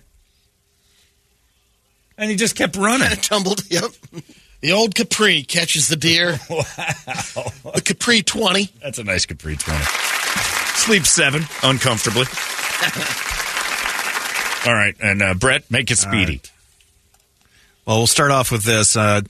And 2.17 2.31
he 2.31 2.37
just 2.37 2.57
kept 2.57 2.75
running. 2.77 3.09
tumbled. 3.23 3.63
Yep. 3.71 3.91
The 4.61 4.73
old 4.73 4.94
Capri 4.94 5.42
catches 5.44 5.88
the 5.88 5.97
deer. 5.97 6.38
wow. 6.51 6.62
The 7.75 7.83
Capri 7.85 8.23
twenty. 8.23 8.71
That's 8.83 8.99
a 8.99 9.05
nice 9.05 9.25
Capri 9.27 9.57
20. 9.57 9.83
Sleep 10.75 11.07
seven, 11.07 11.43
uncomfortably. 11.62 12.24
All 14.66 14.74
right. 14.74 14.95
And 15.01 15.22
uh, 15.22 15.35
Brett, 15.35 15.70
make 15.70 15.91
it 15.91 15.99
speedy. 15.99 16.41
Well, 17.87 17.99
we'll 17.99 18.07
start 18.07 18.30
off 18.33 18.51
with 18.51 18.64
this. 18.64 18.97
Uh, 18.97 19.20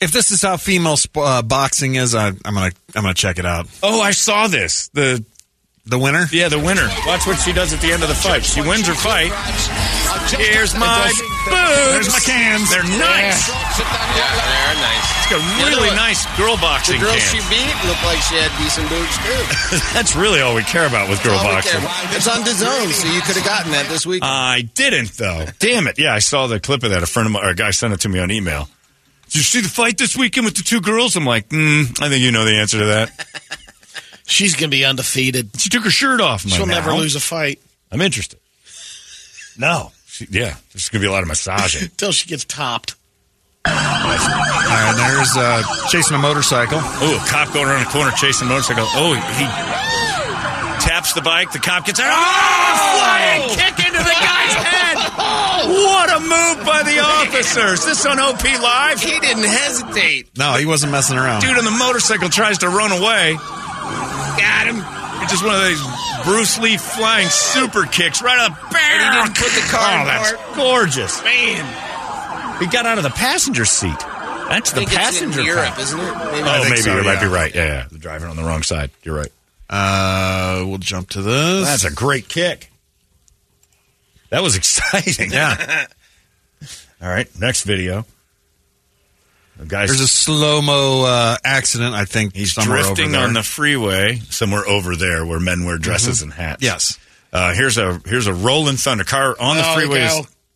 if 0.00 0.10
this 0.12 0.30
is 0.32 0.42
how 0.42 0.56
female 0.56 0.96
sp- 0.98 1.16
uh, 1.18 1.42
boxing 1.42 1.94
is, 1.94 2.14
I, 2.14 2.28
I'm 2.28 2.36
gonna 2.42 2.72
I'm 2.94 3.02
gonna 3.02 3.14
check 3.14 3.38
it 3.38 3.46
out. 3.46 3.68
Oh, 3.82 4.00
I 4.00 4.10
saw 4.10 4.48
this. 4.48 4.88
The 4.88 5.24
The 5.86 5.98
winner. 5.98 6.26
Yeah, 6.32 6.48
the 6.48 6.58
winner. 6.58 6.88
Watch 7.06 7.26
what 7.26 7.38
she 7.38 7.52
does 7.52 7.72
at 7.72 7.80
the 7.80 7.92
end 7.92 8.02
of 8.02 8.08
the 8.08 8.14
fight. 8.16 8.44
She 8.44 8.60
wins 8.60 8.88
her 8.88 8.94
fight. 8.94 9.30
Here's 10.38 10.74
my 10.74 11.12
boobs. 11.48 11.92
There's 11.92 12.12
my 12.12 12.20
cans. 12.20 12.70
They're 12.70 12.82
nice. 12.84 13.48
Yeah, 13.48 14.28
they're 14.32 14.78
nice. 14.80 15.08
It's 15.24 15.32
a 15.32 15.64
really 15.64 15.88
one- 15.88 15.96
nice 15.96 16.24
girl 16.36 16.56
boxing 16.56 17.00
The 17.00 17.06
girl 17.06 17.16
can. 17.16 17.20
she 17.32 17.40
beat 17.48 17.76
looked 17.88 18.04
like 18.04 18.20
she 18.22 18.36
had 18.36 18.52
decent 18.62 18.88
boobs 18.88 19.16
too. 19.18 19.78
That's 19.94 20.14
really 20.16 20.40
all 20.40 20.54
we 20.54 20.62
care 20.64 20.86
about 20.86 21.08
with 21.08 21.22
girl 21.22 21.34
All 21.38 21.44
boxing. 21.44 21.80
It's 22.16 22.28
on 22.28 22.44
the 22.44 22.52
zone, 22.52 22.88
so 22.92 23.08
you 23.12 23.20
could 23.22 23.36
have 23.36 23.44
gotten 23.44 23.72
that 23.72 23.86
this 23.88 24.04
week. 24.06 24.22
I 24.22 24.62
didn't 24.74 25.12
though. 25.16 25.46
Damn 25.58 25.86
it! 25.86 25.98
Yeah, 25.98 26.14
I 26.14 26.18
saw 26.20 26.46
the 26.46 26.60
clip 26.60 26.82
of 26.84 26.90
that. 26.90 27.02
A 27.02 27.06
friend 27.06 27.26
of 27.26 27.32
mine, 27.32 27.44
or 27.44 27.50
a 27.50 27.54
guy 27.54 27.70
sent 27.70 27.94
it 27.94 28.00
to 28.00 28.08
me 28.08 28.18
on 28.18 28.30
email. 28.30 28.68
Did 29.26 29.36
you 29.36 29.42
see 29.42 29.60
the 29.62 29.68
fight 29.68 29.96
this 29.96 30.16
weekend 30.16 30.44
with 30.44 30.56
the 30.56 30.62
two 30.62 30.80
girls? 30.82 31.16
I'm 31.16 31.24
like, 31.24 31.48
mm, 31.48 31.84
I 32.02 32.08
think 32.10 32.22
you 32.22 32.32
know 32.32 32.44
the 32.44 32.56
answer 32.56 32.78
to 32.80 32.84
that. 32.86 33.26
She's 34.26 34.54
going 34.54 34.70
to 34.70 34.76
be 34.76 34.84
undefeated. 34.84 35.50
She 35.58 35.68
took 35.70 35.84
her 35.84 35.90
shirt 35.90 36.20
off. 36.20 36.42
She'll 36.42 36.66
my 36.66 36.74
never 36.74 36.92
lose 36.92 37.16
a 37.16 37.20
fight 37.20 37.60
I'm 37.90 38.00
interested. 38.00 38.38
No. 39.58 39.90
She, 40.22 40.38
yeah, 40.38 40.56
there's 40.72 40.88
going 40.88 41.00
to 41.00 41.06
be 41.06 41.08
a 41.08 41.12
lot 41.12 41.22
of 41.22 41.28
massaging. 41.28 41.82
until 41.90 42.12
she 42.12 42.28
gets 42.28 42.44
topped. 42.44 42.94
All 43.64 43.72
right, 43.72 44.94
there's 44.96 45.36
uh, 45.36 45.62
chasing 45.88 46.16
a 46.16 46.18
motorcycle. 46.18 46.78
Oh, 46.82 47.22
a 47.22 47.30
cop 47.30 47.52
going 47.54 47.68
around 47.68 47.84
the 47.84 47.90
corner 47.90 48.10
chasing 48.10 48.48
a 48.48 48.50
motorcycle. 48.50 48.84
Oh, 48.88 49.14
he 49.14 49.44
taps 50.82 51.12
the 51.12 51.22
bike. 51.22 51.52
The 51.52 51.60
cop 51.60 51.86
gets 51.86 52.00
out. 52.00 52.10
Oh, 52.10 52.98
flying 52.98 53.48
kick 53.54 53.86
into 53.86 54.02
the 54.02 54.18
guy's 54.18 54.54
head. 54.58 54.96
What 55.70 56.10
a 56.10 56.20
move 56.20 56.66
by 56.66 56.82
the 56.82 56.98
officers. 56.98 57.84
This 57.84 58.04
on 58.04 58.18
OP 58.18 58.42
Live. 58.42 59.00
He 59.00 59.18
didn't 59.20 59.44
hesitate. 59.44 60.36
No, 60.36 60.54
he 60.54 60.66
wasn't 60.66 60.90
messing 60.90 61.16
around. 61.16 61.42
Dude 61.42 61.56
on 61.56 61.64
the 61.64 61.70
motorcycle 61.70 62.28
tries 62.30 62.58
to 62.58 62.68
run 62.68 62.90
away. 62.90 63.34
Got 63.34 64.66
him. 64.66 64.71
It's 65.32 65.40
just 65.40 65.44
one 65.44 65.54
of 65.54 65.64
these 65.66 66.24
Bruce 66.24 66.58
Lee 66.58 66.76
flying 66.76 67.28
super 67.28 67.84
kicks 67.86 68.20
right 68.22 68.38
up. 68.38 68.52
And 68.52 69.02
he 69.02 69.20
didn't 69.22 69.36
put 69.36 69.52
the 69.52 69.66
car 69.70 70.02
Oh, 70.02 70.04
that's 70.04 70.56
gorgeous. 70.56 71.22
Man. 71.24 72.60
He 72.60 72.66
got 72.66 72.84
out 72.86 72.98
of 72.98 73.04
the 73.04 73.10
passenger 73.10 73.64
seat. 73.64 73.98
That's 73.98 74.72
I 74.72 74.74
the 74.74 74.80
think 74.80 74.88
it's 74.92 74.94
passenger 74.98 75.40
in 75.40 75.46
Europe, 75.46 75.64
car. 75.74 75.80
isn't 75.80 75.98
it? 76.00 76.04
Maybe. 76.04 76.48
Oh, 76.48 76.62
maybe 76.64 76.76
so, 76.76 76.96
you 76.98 77.02
might 77.04 77.20
be 77.20 77.26
right. 77.26 77.54
Yeah, 77.54 77.64
yeah. 77.64 77.86
The 77.90 77.98
driver 77.98 78.26
on 78.26 78.36
the 78.36 78.42
wrong 78.42 78.62
side. 78.62 78.90
You're 79.02 79.16
right. 79.16 79.32
Uh, 79.70 80.64
we'll 80.66 80.76
jump 80.78 81.08
to 81.10 81.22
this. 81.22 81.64
That's 81.66 81.84
a 81.84 81.92
great 81.94 82.28
kick. 82.28 82.70
That 84.28 84.42
was 84.42 84.54
exciting. 84.58 85.32
yeah. 85.32 85.86
All 87.00 87.08
right. 87.08 87.26
Next 87.40 87.62
video. 87.62 88.04
The 89.62 89.68
guy's 89.68 89.88
There's 89.88 90.00
a 90.00 90.08
slow 90.08 90.60
mo 90.62 91.04
uh, 91.06 91.36
accident. 91.44 91.94
I 91.94 92.04
think 92.04 92.34
he's 92.34 92.52
somewhere 92.52 92.78
over 92.78 92.88
drifting 92.94 93.12
there. 93.12 93.24
on 93.24 93.32
the 93.34 93.42
freeway 93.42 94.16
somewhere 94.30 94.66
over 94.66 94.96
there 94.96 95.24
where 95.24 95.38
men 95.40 95.64
wear 95.64 95.78
dresses 95.78 96.22
and 96.22 96.32
hats. 96.32 96.62
Yes. 96.62 96.98
Uh, 97.32 97.54
here's 97.54 97.78
a 97.78 98.00
here's 98.06 98.26
a 98.26 98.34
rolling 98.34 98.76
thunder 98.76 99.04
car 99.04 99.34
on 99.40 99.56
the 99.56 99.62
Oh, 99.64 99.74
freeway. 99.74 100.08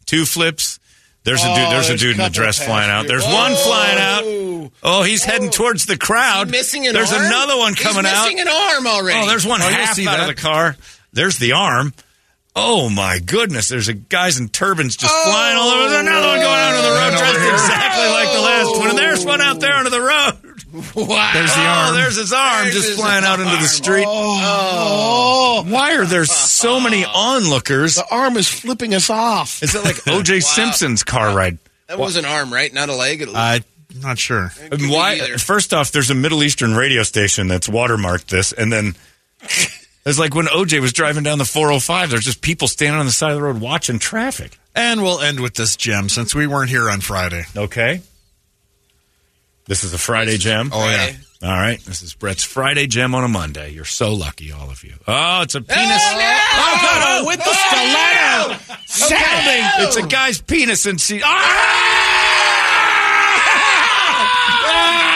two 0.06 0.24
flips. 0.26 0.78
There's 1.24 1.42
a 1.42 1.46
Oh, 1.50 1.54
dude. 1.56 1.70
There's 1.72 1.86
a 1.86 1.88
there's 1.90 2.00
dude 2.00 2.14
in 2.16 2.20
a 2.20 2.30
dress 2.30 2.62
flying 2.64 2.90
out. 2.90 3.06
There's 3.06 3.24
passengers. 3.24 3.56
one 3.56 3.64
flying 3.64 3.98
out. 3.98 4.22
Oh. 4.24 4.72
Oh, 4.82 5.02
he's 5.02 5.24
heading 5.24 5.50
towards 5.50 5.86
the 5.86 5.96
crowd. 5.96 6.50
Missing 6.50 6.86
an 6.86 6.92
There's 6.94 7.12
arm? 7.12 7.24
another 7.24 7.56
one 7.56 7.74
He's 7.74 7.82
coming 7.86 8.04
out. 8.06 8.24
missing 8.24 8.40
an 8.40 8.48
arm 8.48 8.86
already. 8.86 9.18
Oh, 9.20 9.26
there's 9.28 9.46
one 9.46 9.62
Oh, 9.62 9.68
you'll 9.68 9.76
half 9.76 9.94
see 9.94 10.06
out 10.06 10.18
that. 10.18 10.28
of 10.30 10.34
the 10.36 10.40
car. 10.42 10.76
There's 11.12 11.38
the 11.38 11.52
arm. 11.52 11.94
Oh 12.58 12.88
my 12.88 13.18
goodness! 13.18 13.68
There's 13.68 13.88
a 13.88 13.92
guys 13.94 14.38
in 14.40 14.48
turbans 14.48 14.96
just 14.96 15.12
flying 15.24 15.56
all 15.58 15.68
over. 15.68 15.90
There's 15.90 16.00
another 16.00 16.26
one 16.26 16.40
going 16.40 16.46
out 16.58 16.74
on 16.74 16.82
the 16.82 16.88
road, 16.88 17.12
Right 17.12 17.18
dressed 17.18 17.38
here. 17.40 17.52
exactly 17.52 18.06
like 18.08 18.32
the 18.32 18.40
last 18.40 18.78
one. 18.78 18.88
And 18.90 18.98
there's 18.98 19.24
one 19.26 19.40
out 19.42 19.60
there 19.60 19.74
onto 19.74 19.90
the 19.90 20.00
road. 20.00 20.42
Wow. 20.94 21.30
There's 21.32 21.54
the 21.54 21.60
Oh, 21.64 21.92
there's 21.94 22.16
his 22.16 22.32
arm 22.34 22.64
There's 22.64 22.74
just 22.74 22.88
his 22.88 22.98
flying 22.98 23.24
out 23.24 23.38
into 23.40 23.50
the 23.56 23.62
street. 23.68 24.04
Oh. 24.06 25.62
oh, 25.66 25.70
Why 25.72 25.96
are 25.96 26.04
there 26.04 26.26
so 26.26 26.80
many 26.80 27.02
onlookers? 27.14 27.94
the 27.94 28.04
arm 28.10 28.36
is 28.36 28.46
flipping 28.48 28.92
us 28.94 29.08
off. 29.08 29.62
Is 29.62 29.74
it 29.74 29.84
like 29.84 30.06
O.J. 30.06 30.40
Simpson's 30.40 31.02
car 31.02 31.34
ride? 31.34 31.56
That 31.86 31.98
was 31.98 32.16
an 32.16 32.26
arm, 32.26 32.52
right? 32.52 32.72
Not 32.74 32.90
a 32.90 32.94
leg. 32.94 33.22
It 33.22 33.28
I'm 33.34 33.64
not 34.02 34.18
sure. 34.18 34.52
Why? 34.70 35.18
First 35.38 35.72
off, 35.72 35.92
there's 35.92 36.10
a 36.10 36.14
Middle 36.14 36.42
Eastern 36.42 36.74
radio 36.74 37.04
station 37.04 37.48
that's 37.48 37.68
watermarked 37.68 38.26
this, 38.26 38.52
and 38.52 38.70
then 38.70 38.96
it's 40.06 40.18
like 40.18 40.34
when 40.34 40.46
OJ 40.46 40.80
was 40.80 40.92
driving 40.92 41.24
down 41.24 41.38
the 41.38 41.44
405. 41.44 42.10
There's 42.10 42.24
just 42.24 42.40
people 42.40 42.68
standing 42.68 42.98
on 42.98 43.06
the 43.06 43.12
side 43.12 43.32
of 43.32 43.36
the 43.36 43.42
road 43.42 43.60
watching 43.60 43.98
traffic. 43.98 44.58
And 44.74 45.02
we'll 45.02 45.20
end 45.20 45.40
with 45.40 45.54
this 45.54 45.76
gem 45.76 46.08
since 46.08 46.34
we 46.34 46.46
weren't 46.46 46.70
here 46.70 46.88
on 46.88 47.00
Friday. 47.00 47.44
Okay. 47.56 48.00
This 49.66 49.82
is 49.82 49.92
a 49.92 49.98
Friday 49.98 50.38
gem. 50.38 50.70
Oh 50.72 50.88
yeah. 50.88 51.06
Okay. 51.08 51.16
All 51.42 51.50
right. 51.50 51.78
This 51.80 52.02
is 52.02 52.14
Brett's 52.14 52.44
Friday 52.44 52.86
gem 52.86 53.14
on 53.14 53.24
a 53.24 53.28
Monday. 53.28 53.70
You're 53.70 53.84
so 53.84 54.14
lucky, 54.14 54.52
all 54.52 54.70
of 54.70 54.82
you. 54.84 54.94
Oh, 55.06 55.42
it's 55.42 55.54
a 55.54 55.60
penis. 55.60 56.02
Oh, 56.02 56.78
God, 56.82 57.02
oh, 57.04 57.26
with 57.26 57.38
the 57.38 57.52
stiletto. 57.52 58.76
Sounding. 58.86 59.64
It's 59.86 59.96
a 59.96 60.06
guy's 60.06 60.40
penis, 60.40 60.86
and 60.86 60.98
ah! 60.98 61.02
she. 61.02 61.20
Ah! 61.22 61.96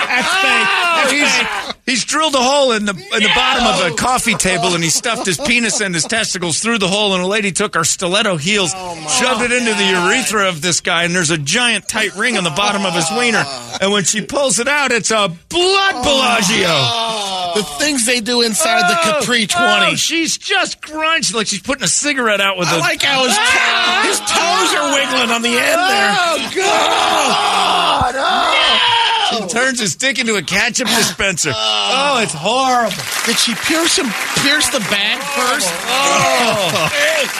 That's 0.08 0.28
fake. 0.42 0.68
That's 0.96 1.12
he's, 1.12 1.36
fake. 1.38 1.69
He's 1.90 2.04
drilled 2.04 2.34
a 2.34 2.38
hole 2.38 2.72
in 2.72 2.84
the 2.84 2.92
in 2.92 3.22
the 3.22 3.32
bottom 3.34 3.66
of 3.66 3.92
a 3.92 3.96
coffee 3.96 4.34
table, 4.34 4.74
and 4.74 4.82
he 4.82 4.90
stuffed 4.90 5.26
his 5.26 5.36
penis 5.38 5.80
and 5.80 5.92
his 5.94 6.04
testicles 6.04 6.60
through 6.60 6.78
the 6.78 6.88
hole. 6.88 7.14
And 7.14 7.22
a 7.22 7.26
lady 7.26 7.50
took 7.52 7.74
her 7.74 7.84
stiletto 7.84 8.36
heels, 8.36 8.72
oh, 8.74 8.94
shoved 9.08 9.42
it 9.42 9.52
into 9.52 9.74
the 9.74 9.84
urethra 9.84 10.48
of 10.48 10.62
this 10.62 10.80
guy, 10.80 11.04
and 11.04 11.14
there's 11.14 11.30
a 11.30 11.38
giant 11.38 11.88
tight 11.88 12.14
ring 12.16 12.38
on 12.38 12.44
the 12.44 12.50
bottom 12.50 12.86
of 12.86 12.94
his 12.94 13.10
wiener. 13.10 13.44
And 13.80 13.92
when 13.92 14.04
she 14.04 14.22
pulls 14.24 14.58
it 14.58 14.68
out, 14.68 14.92
it's 14.92 15.10
a 15.10 15.28
blood 15.48 15.94
oh, 15.96 16.04
Bellagio. 16.04 17.60
The 17.60 17.64
things 17.78 18.06
they 18.06 18.20
do 18.20 18.42
inside 18.42 18.82
the 18.82 18.96
oh, 18.98 19.20
Capri 19.20 19.46
20. 19.46 19.86
Oh, 19.86 19.94
she's 19.96 20.38
just 20.38 20.80
grunting 20.80 21.36
like 21.36 21.48
she's 21.48 21.62
putting 21.62 21.82
a 21.84 21.88
cigarette 21.88 22.40
out 22.40 22.56
with 22.56 22.68
I 22.68 22.76
a. 22.76 22.80
like 22.80 23.02
how 23.02 23.24
his, 23.26 23.36
his 24.06 24.20
toes 24.20 24.74
are 24.78 24.92
wiggling 24.94 25.30
on 25.30 25.42
the 25.42 25.58
end 25.58 25.80
there. 25.90 26.14
She 29.30 29.42
oh. 29.42 29.48
turns 29.48 29.78
his 29.78 29.96
dick 29.96 30.18
into 30.18 30.34
a 30.36 30.42
ketchup 30.42 30.88
ah. 30.90 30.96
dispenser. 30.96 31.52
Ah. 31.54 32.18
Oh, 32.18 32.22
it's 32.22 32.34
horrible. 32.34 32.96
Did 33.26 33.38
she 33.38 33.54
pierce 33.54 33.96
him? 33.96 34.06
Pierce 34.42 34.68
the 34.70 34.80
bag 34.90 35.18
oh. 35.22 35.26
first? 35.38 35.68
Oh! 35.70 36.70
oh. 36.74 36.90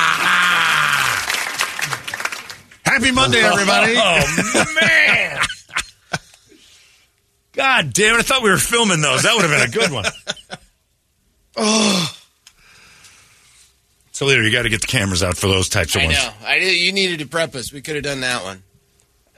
Happy 2.84 3.10
Monday, 3.10 3.40
everybody. 3.40 3.94
Oh 3.96 4.74
man! 4.80 5.40
God 7.52 7.92
damn 7.92 8.16
it! 8.16 8.18
I 8.18 8.22
thought 8.22 8.42
we 8.42 8.50
were 8.50 8.58
filming 8.58 9.00
those. 9.00 9.22
That 9.22 9.34
would 9.34 9.48
have 9.48 9.50
been 9.50 9.68
a 9.68 9.72
good 9.72 9.90
one. 9.92 10.04
oh. 11.56 12.16
So 14.12 14.26
later, 14.26 14.42
you 14.42 14.52
got 14.52 14.62
to 14.62 14.68
get 14.68 14.82
the 14.82 14.86
cameras 14.86 15.22
out 15.22 15.36
for 15.36 15.48
those 15.48 15.68
types 15.68 15.94
of 15.96 16.02
I 16.02 16.04
ones. 16.06 16.18
know. 16.18 16.32
I 16.44 16.58
did, 16.58 16.78
you 16.80 16.92
needed 16.92 17.20
to 17.20 17.26
prep 17.26 17.54
us. 17.54 17.72
We 17.72 17.80
could 17.80 17.94
have 17.94 18.04
done 18.04 18.20
that 18.20 18.44
one. 18.44 18.62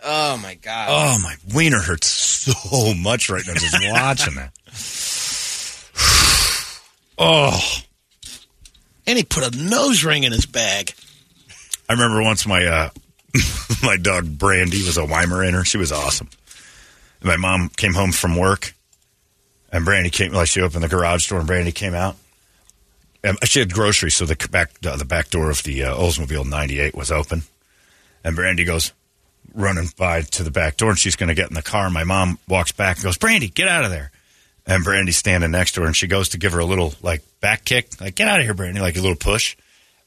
Oh 0.04 0.36
my 0.36 0.54
god. 0.54 0.88
Oh 0.90 1.18
my 1.22 1.34
wiener 1.54 1.80
hurts 1.80 2.06
so 2.08 2.92
much 2.94 3.30
right 3.30 3.42
now 3.46 3.54
just 3.54 3.76
watching 3.90 4.34
that. 4.34 4.52
Oh, 7.16 7.60
And 9.06 9.16
he 9.16 9.24
put 9.24 9.54
a 9.54 9.56
nose 9.56 10.04
ring 10.04 10.24
in 10.24 10.32
his 10.32 10.46
bag. 10.46 10.92
I 11.88 11.92
remember 11.92 12.22
once 12.22 12.46
my 12.46 12.64
uh, 12.66 12.90
my 13.82 13.96
dog 13.96 14.38
Brandy 14.38 14.82
was 14.84 14.96
a 14.98 15.02
Weimaraner. 15.02 15.64
She 15.64 15.78
was 15.78 15.92
awesome. 15.92 16.28
And 17.20 17.28
my 17.28 17.36
mom 17.36 17.68
came 17.68 17.94
home 17.94 18.12
from 18.12 18.36
work, 18.36 18.74
and 19.70 19.84
Brandy 19.84 20.10
came. 20.10 20.32
Like 20.32 20.48
she 20.48 20.60
opened 20.60 20.82
the 20.82 20.88
garage 20.88 21.28
door, 21.28 21.38
and 21.38 21.46
Brandy 21.46 21.72
came 21.72 21.94
out. 21.94 22.16
And 23.22 23.38
she 23.44 23.60
had 23.60 23.72
groceries, 23.72 24.14
so 24.14 24.26
the 24.26 24.36
back 24.50 24.72
uh, 24.86 24.96
the 24.96 25.04
back 25.04 25.30
door 25.30 25.50
of 25.50 25.62
the 25.62 25.84
uh, 25.84 25.94
Oldsmobile 25.94 26.48
'98 26.48 26.94
was 26.94 27.12
open. 27.12 27.42
And 28.24 28.34
Brandy 28.34 28.64
goes 28.64 28.92
running 29.54 29.88
by 29.96 30.22
to 30.22 30.42
the 30.42 30.50
back 30.50 30.76
door, 30.76 30.90
and 30.90 30.98
she's 30.98 31.16
going 31.16 31.28
to 31.28 31.34
get 31.34 31.48
in 31.48 31.54
the 31.54 31.62
car. 31.62 31.88
My 31.90 32.04
mom 32.04 32.38
walks 32.48 32.72
back 32.72 32.96
and 32.96 33.04
goes, 33.04 33.16
"Brandy, 33.16 33.48
get 33.48 33.68
out 33.68 33.84
of 33.84 33.90
there!" 33.90 34.10
And 34.66 34.84
Brandy's 34.84 35.16
standing 35.16 35.50
next 35.50 35.72
to 35.72 35.80
her, 35.82 35.86
and 35.86 35.96
she 35.96 36.06
goes 36.06 36.30
to 36.30 36.38
give 36.38 36.52
her 36.52 36.58
a 36.58 36.64
little 36.64 36.94
like 37.02 37.22
back 37.40 37.64
kick, 37.64 38.00
like 38.00 38.14
"Get 38.14 38.28
out 38.28 38.40
of 38.40 38.44
here, 38.44 38.54
Brandy!" 38.54 38.80
Like 38.80 38.96
a 38.96 39.00
little 39.00 39.16
push, 39.16 39.56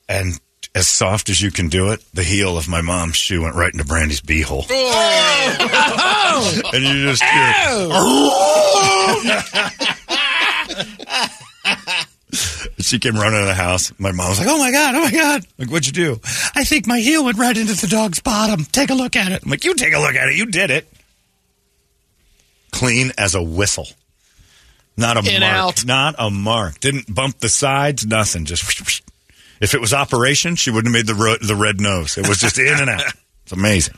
and 0.07 0.39
as 0.75 0.87
soft 0.87 1.29
as 1.29 1.41
you 1.41 1.51
can 1.51 1.69
do 1.69 1.91
it, 1.91 2.03
the 2.13 2.23
heel 2.23 2.57
of 2.57 2.67
my 2.67 2.81
mom's 2.81 3.15
shoe 3.15 3.41
went 3.41 3.55
right 3.55 3.73
into 3.73 3.85
Brandy's 3.85 4.21
beehole. 4.21 4.65
Oh! 4.69 6.61
and 6.73 6.83
you 6.83 7.07
just 7.07 7.23
hear. 7.23 7.53
she 12.87 12.99
came 12.99 13.15
running 13.15 13.39
to 13.39 13.45
the 13.45 13.53
house. 13.53 13.91
My 13.99 14.11
mom 14.11 14.29
was 14.29 14.39
like, 14.39 14.47
"Oh 14.49 14.57
my 14.57 14.71
god! 14.71 14.95
Oh 14.95 15.01
my 15.01 15.11
god! 15.11 15.45
Like, 15.57 15.69
what'd 15.69 15.87
you 15.87 15.93
do?" 15.93 16.19
I 16.55 16.63
think 16.63 16.87
my 16.87 16.99
heel 16.99 17.23
went 17.25 17.37
right 17.37 17.55
into 17.57 17.73
the 17.73 17.87
dog's 17.87 18.19
bottom. 18.19 18.65
Take 18.65 18.89
a 18.89 18.93
look 18.95 19.15
at 19.15 19.31
it. 19.31 19.43
I'm 19.43 19.51
like, 19.51 19.63
"You 19.63 19.73
take 19.75 19.93
a 19.93 19.99
look 19.99 20.15
at 20.15 20.27
it. 20.29 20.35
You 20.35 20.45
did 20.47 20.71
it." 20.71 20.91
Clean 22.71 23.11
as 23.17 23.33
a 23.35 23.41
whistle. 23.43 23.87
Not 24.97 25.15
a 25.17 25.19
In, 25.31 25.41
mark. 25.41 25.53
out. 25.53 25.85
Not 25.85 26.15
a 26.17 26.29
mark. 26.29 26.79
Didn't 26.79 27.13
bump 27.13 27.39
the 27.39 27.49
sides. 27.49 28.05
Nothing. 28.05 28.45
Just. 28.45 29.01
If 29.59 29.73
it 29.73 29.81
was 29.81 29.93
operation, 29.93 30.55
she 30.55 30.69
wouldn't 30.71 30.93
have 30.95 31.05
made 31.05 31.07
the 31.07 31.19
ro- 31.19 31.37
the 31.41 31.55
red 31.55 31.79
nose. 31.81 32.17
It 32.17 32.27
was 32.27 32.37
just 32.39 32.57
in 32.59 32.67
and 32.79 32.89
out. 32.89 33.01
It's 33.43 33.53
amazing. 33.53 33.95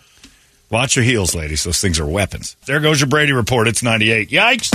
Watch 0.69 0.95
your 0.95 1.03
heels, 1.03 1.33
ladies. 1.33 1.63
Those 1.63 1.81
things 1.81 1.99
are 1.99 2.05
weapons. 2.05 2.55
There 2.67 2.79
goes 2.79 2.99
your 3.01 3.09
Brady 3.09 3.31
report. 3.31 3.67
It's 3.67 3.81
98. 3.81 4.29
Yikes. 4.29 4.69